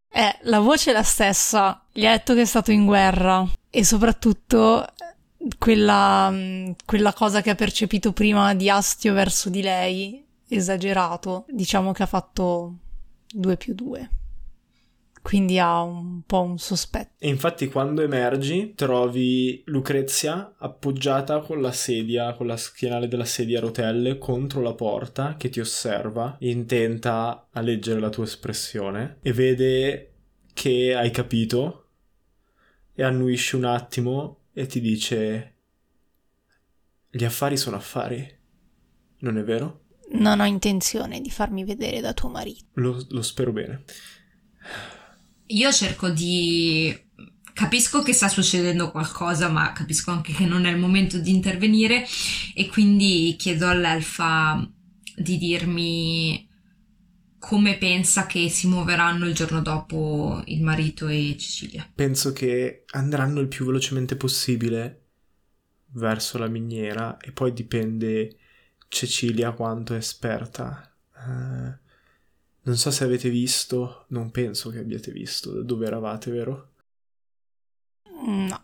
Eh, 0.09 0.38
la 0.43 0.59
voce 0.59 0.91
è 0.91 0.93
la 0.93 1.03
stessa. 1.03 1.84
Gli 1.91 2.05
ha 2.05 2.11
detto 2.11 2.36
che 2.36 2.41
è 2.41 2.45
stato 2.45 2.72
in 2.72 2.86
guerra. 2.86 3.47
E 3.72 3.84
soprattutto 3.84 4.86
quella, 5.57 6.32
quella 6.86 7.13
cosa 7.13 7.41
che 7.41 7.49
ha 7.49 7.55
percepito 7.55 8.13
prima 8.13 8.53
di 8.53 8.70
astio 8.70 9.13
verso 9.13 9.49
di 9.49 9.63
lei, 9.63 10.24
esagerato, 10.47 11.45
diciamo 11.49 11.93
che 11.93 12.03
ha 12.03 12.07
fatto 12.07 12.76
due 13.28 13.57
più 13.57 13.74
due 13.74 14.09
quindi 15.28 15.59
ha 15.59 15.82
un 15.82 16.21
po' 16.25 16.39
un 16.39 16.57
sospetto. 16.57 17.15
E 17.17 17.28
infatti 17.28 17.67
quando 17.67 18.01
emergi 18.01 18.75
trovi 18.75 19.61
Lucrezia 19.65 20.55
appoggiata 20.57 21.41
con 21.41 21.59
la 21.59 21.73
sedia, 21.73 22.34
con 22.34 22.47
la 22.47 22.55
schienale 22.55 23.09
della 23.09 23.25
sedia 23.25 23.57
a 23.57 23.61
rotelle 23.61 24.19
contro 24.19 24.61
la 24.61 24.73
porta 24.73 25.36
che 25.36 25.49
ti 25.49 25.59
osserva, 25.59 26.38
intenta 26.39 27.49
a 27.51 27.59
leggere 27.59 27.99
la 27.99 28.07
tua 28.07 28.23
espressione 28.23 29.17
e 29.21 29.34
vede 29.34 30.13
che 30.53 30.95
hai 30.95 31.11
capito 31.11 31.89
e 32.93 33.03
annuisce 33.03 33.57
un 33.57 33.65
attimo 33.65 34.43
e 34.53 34.65
ti 34.65 34.80
dice 34.80 35.55
gli 37.09 37.25
affari 37.25 37.57
sono 37.57 37.75
affari, 37.75 38.25
non 39.17 39.38
è 39.38 39.43
vero? 39.43 39.88
Non 40.11 40.39
ho 40.39 40.45
intenzione 40.45 41.19
di 41.19 41.30
farmi 41.30 41.65
vedere 41.65 41.99
da 41.99 42.13
tuo 42.13 42.30
marito. 42.30 42.63
Lo, 42.75 43.05
lo 43.09 43.21
spero 43.21 43.51
bene. 43.51 43.84
Io 45.48 45.72
cerco 45.72 46.10
di... 46.10 47.06
Capisco 47.54 48.04
che 48.04 48.14
sta 48.14 48.28
succedendo 48.28 48.91
qualcosa, 48.91 49.50
ma 49.50 49.72
capisco 49.74 50.12
anche 50.12 50.32
che 50.32 50.45
non 50.45 50.66
è 50.66 50.72
il 50.72 50.78
momento 50.78 51.18
di 51.18 51.32
intervenire 51.32 52.06
e 52.54 52.68
quindi 52.68 53.36
chiedo 53.36 53.68
all'elfa 53.68 54.64
di 55.16 55.38
dirmi 55.39 56.48
come 57.39 57.78
pensa 57.78 58.28
che 58.28 58.50
si 58.50 58.68
muoveranno 58.68 59.26
il 59.26 59.34
giorno 59.34 59.62
dopo 59.62 60.41
il 60.45 60.62
marito 60.62 61.08
e 61.08 61.36
Cecilia. 61.39 61.89
Penso 61.95 62.34
che 62.34 62.84
andranno 62.91 63.39
il 63.39 63.48
più 63.48 63.66
velocemente 63.66 64.16
possibile 64.16 65.06
verso 65.93 66.38
la 66.38 66.48
miniera 66.48 67.18
e 67.18 67.32
poi 67.32 67.54
dipende 67.54 68.38
Cecilia 68.88 69.52
quanto 69.54 69.93
è 69.93 69.98
esperta. 69.98 70.93
Uh, 71.16 71.74
non 72.68 72.76
so 72.76 72.91
se 72.91 73.05
avete 73.05 73.30
visto, 73.30 74.05
non 74.09 74.30
penso 74.30 74.70
che 74.70 74.80
abbiate 74.80 75.11
visto 75.11 75.51
da 75.51 75.61
dove 75.61 75.88
eravate, 75.88 76.32
vero? 76.32 76.72
No. 78.26 78.61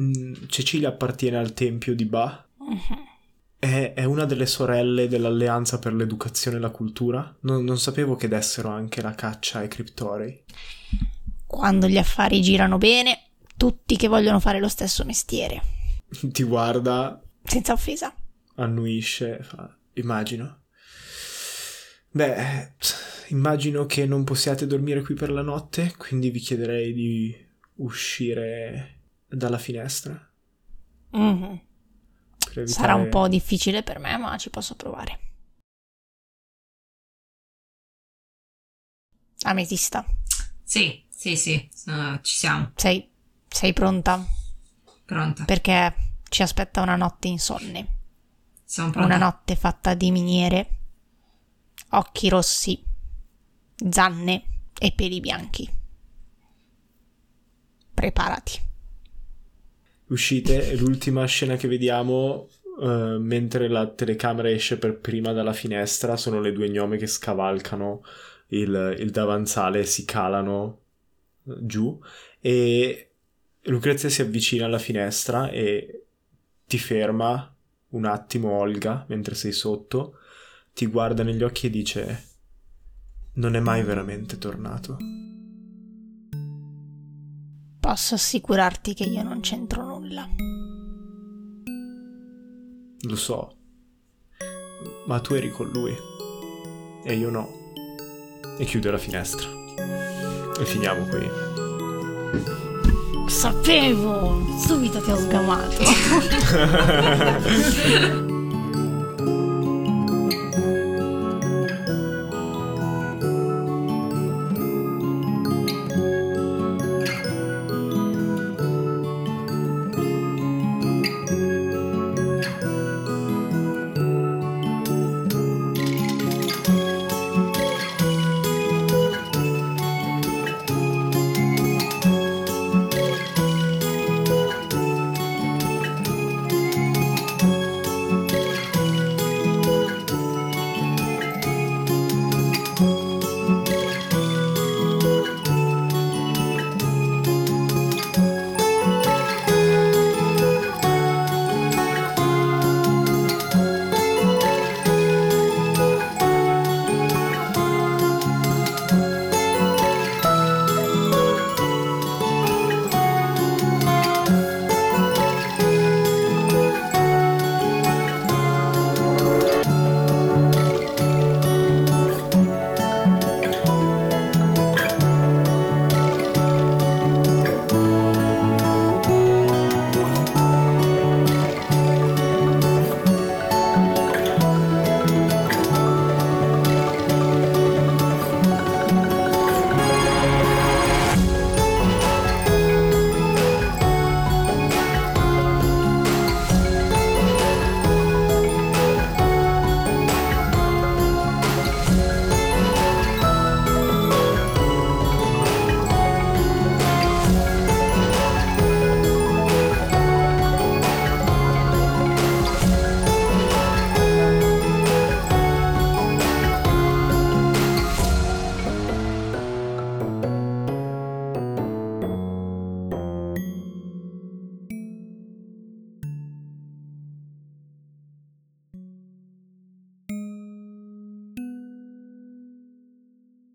Mm, 0.00 0.32
Cecilia 0.46 0.88
appartiene 0.88 1.36
al 1.36 1.52
tempio 1.52 1.94
di 1.94 2.06
Ba. 2.06 2.48
Uh-huh. 2.56 3.08
È, 3.58 3.92
è, 3.94 4.04
una 4.04 4.24
delle 4.24 4.46
sorelle 4.46 5.06
dell'Alleanza 5.06 5.78
per 5.78 5.92
l'Educazione 5.92 6.56
e 6.56 6.60
la 6.60 6.70
Cultura. 6.70 7.36
Non, 7.40 7.62
non 7.62 7.78
sapevo 7.78 8.16
che 8.16 8.26
dessero 8.26 8.70
anche 8.70 9.02
la 9.02 9.14
caccia 9.14 9.58
ai 9.58 9.68
criptorei. 9.68 10.42
Quando 11.44 11.88
gli 11.88 11.98
affari 11.98 12.40
girano 12.40 12.78
bene, 12.78 13.24
tutti 13.58 13.96
che 13.96 14.08
vogliono 14.08 14.40
fare 14.40 14.60
lo 14.60 14.68
stesso 14.68 15.04
mestiere. 15.04 15.62
Ti 16.08 16.42
guarda. 16.42 17.22
Senza 17.42 17.74
offesa. 17.74 18.14
Annuisce, 18.54 19.42
fa, 19.42 19.76
immagino. 19.94 20.59
Beh, 22.12 22.72
immagino 23.28 23.86
che 23.86 24.04
non 24.04 24.24
possiate 24.24 24.66
dormire 24.66 25.02
qui 25.02 25.14
per 25.14 25.30
la 25.30 25.42
notte, 25.42 25.94
quindi 25.96 26.30
vi 26.30 26.40
chiederei 26.40 26.92
di 26.92 27.48
uscire 27.76 29.02
dalla 29.26 29.58
finestra. 29.58 30.32
Mm-hmm. 31.16 31.42
Evitare... 31.42 32.66
Sarà 32.66 32.94
un 32.94 33.08
po' 33.08 33.28
difficile 33.28 33.84
per 33.84 34.00
me, 34.00 34.16
ma 34.16 34.36
ci 34.38 34.50
posso 34.50 34.74
provare. 34.74 35.20
Ametista. 39.42 40.04
Sì, 40.64 41.06
sì, 41.08 41.36
sì, 41.36 41.68
uh, 41.86 42.20
ci 42.22 42.34
siamo. 42.34 42.72
Sei, 42.74 43.08
sei 43.48 43.72
pronta? 43.72 44.24
Pronta. 45.04 45.44
Perché 45.44 45.94
ci 46.28 46.42
aspetta 46.42 46.82
una 46.82 46.96
notte 46.96 47.28
insonne. 47.28 47.98
Siamo 48.64 48.90
pronti. 48.90 49.08
Una 49.08 49.18
notte 49.18 49.54
fatta 49.54 49.94
di 49.94 50.10
miniere 50.10 50.79
occhi 51.90 52.28
rossi, 52.28 52.82
zanne 53.88 54.44
e 54.78 54.92
peli 54.94 55.20
bianchi. 55.20 55.68
Preparati. 57.94 58.68
Uscite 60.06 60.70
e 60.70 60.76
l'ultima 60.76 61.24
scena 61.26 61.56
che 61.56 61.68
vediamo 61.68 62.48
uh, 62.78 63.18
mentre 63.18 63.68
la 63.68 63.86
telecamera 63.86 64.50
esce 64.50 64.78
per 64.78 64.98
prima 64.98 65.32
dalla 65.32 65.52
finestra 65.52 66.16
sono 66.16 66.40
le 66.40 66.52
due 66.52 66.68
gnome 66.68 66.96
che 66.96 67.06
scavalcano 67.06 68.02
il, 68.48 68.96
il 68.98 69.10
davanzale 69.10 69.84
si 69.84 70.04
calano 70.04 70.80
uh, 71.44 71.64
giù 71.64 71.96
e 72.40 73.10
Lucrezia 73.64 74.08
si 74.08 74.22
avvicina 74.22 74.64
alla 74.64 74.78
finestra 74.78 75.50
e 75.50 76.06
ti 76.66 76.78
ferma 76.78 77.54
un 77.90 78.04
attimo 78.04 78.52
Olga 78.52 79.04
mentre 79.08 79.34
sei 79.34 79.52
sotto 79.52 80.19
ti 80.80 80.86
guarda 80.86 81.22
negli 81.22 81.42
occhi 81.42 81.66
e 81.66 81.70
dice 81.70 82.28
non 83.34 83.54
è 83.54 83.60
mai 83.60 83.82
veramente 83.82 84.38
tornato. 84.38 84.96
Posso 87.78 88.14
assicurarti 88.14 88.94
che 88.94 89.04
io 89.04 89.22
non 89.22 89.40
c'entro 89.40 89.84
nulla. 89.84 90.26
Lo 93.02 93.16
so, 93.16 93.56
ma 95.04 95.20
tu 95.20 95.34
eri 95.34 95.50
con 95.50 95.68
lui 95.68 95.94
e 97.04 97.14
io 97.14 97.28
no. 97.28 97.74
E 98.58 98.64
chiude 98.64 98.90
la 98.90 98.96
finestra. 98.96 99.50
E 100.58 100.64
finiamo 100.64 101.04
qui. 101.08 101.28
Sapevo! 103.28 104.46
Subito 104.56 105.02
ti 105.02 105.10
ho 105.10 105.16
sgamato. 105.16 105.84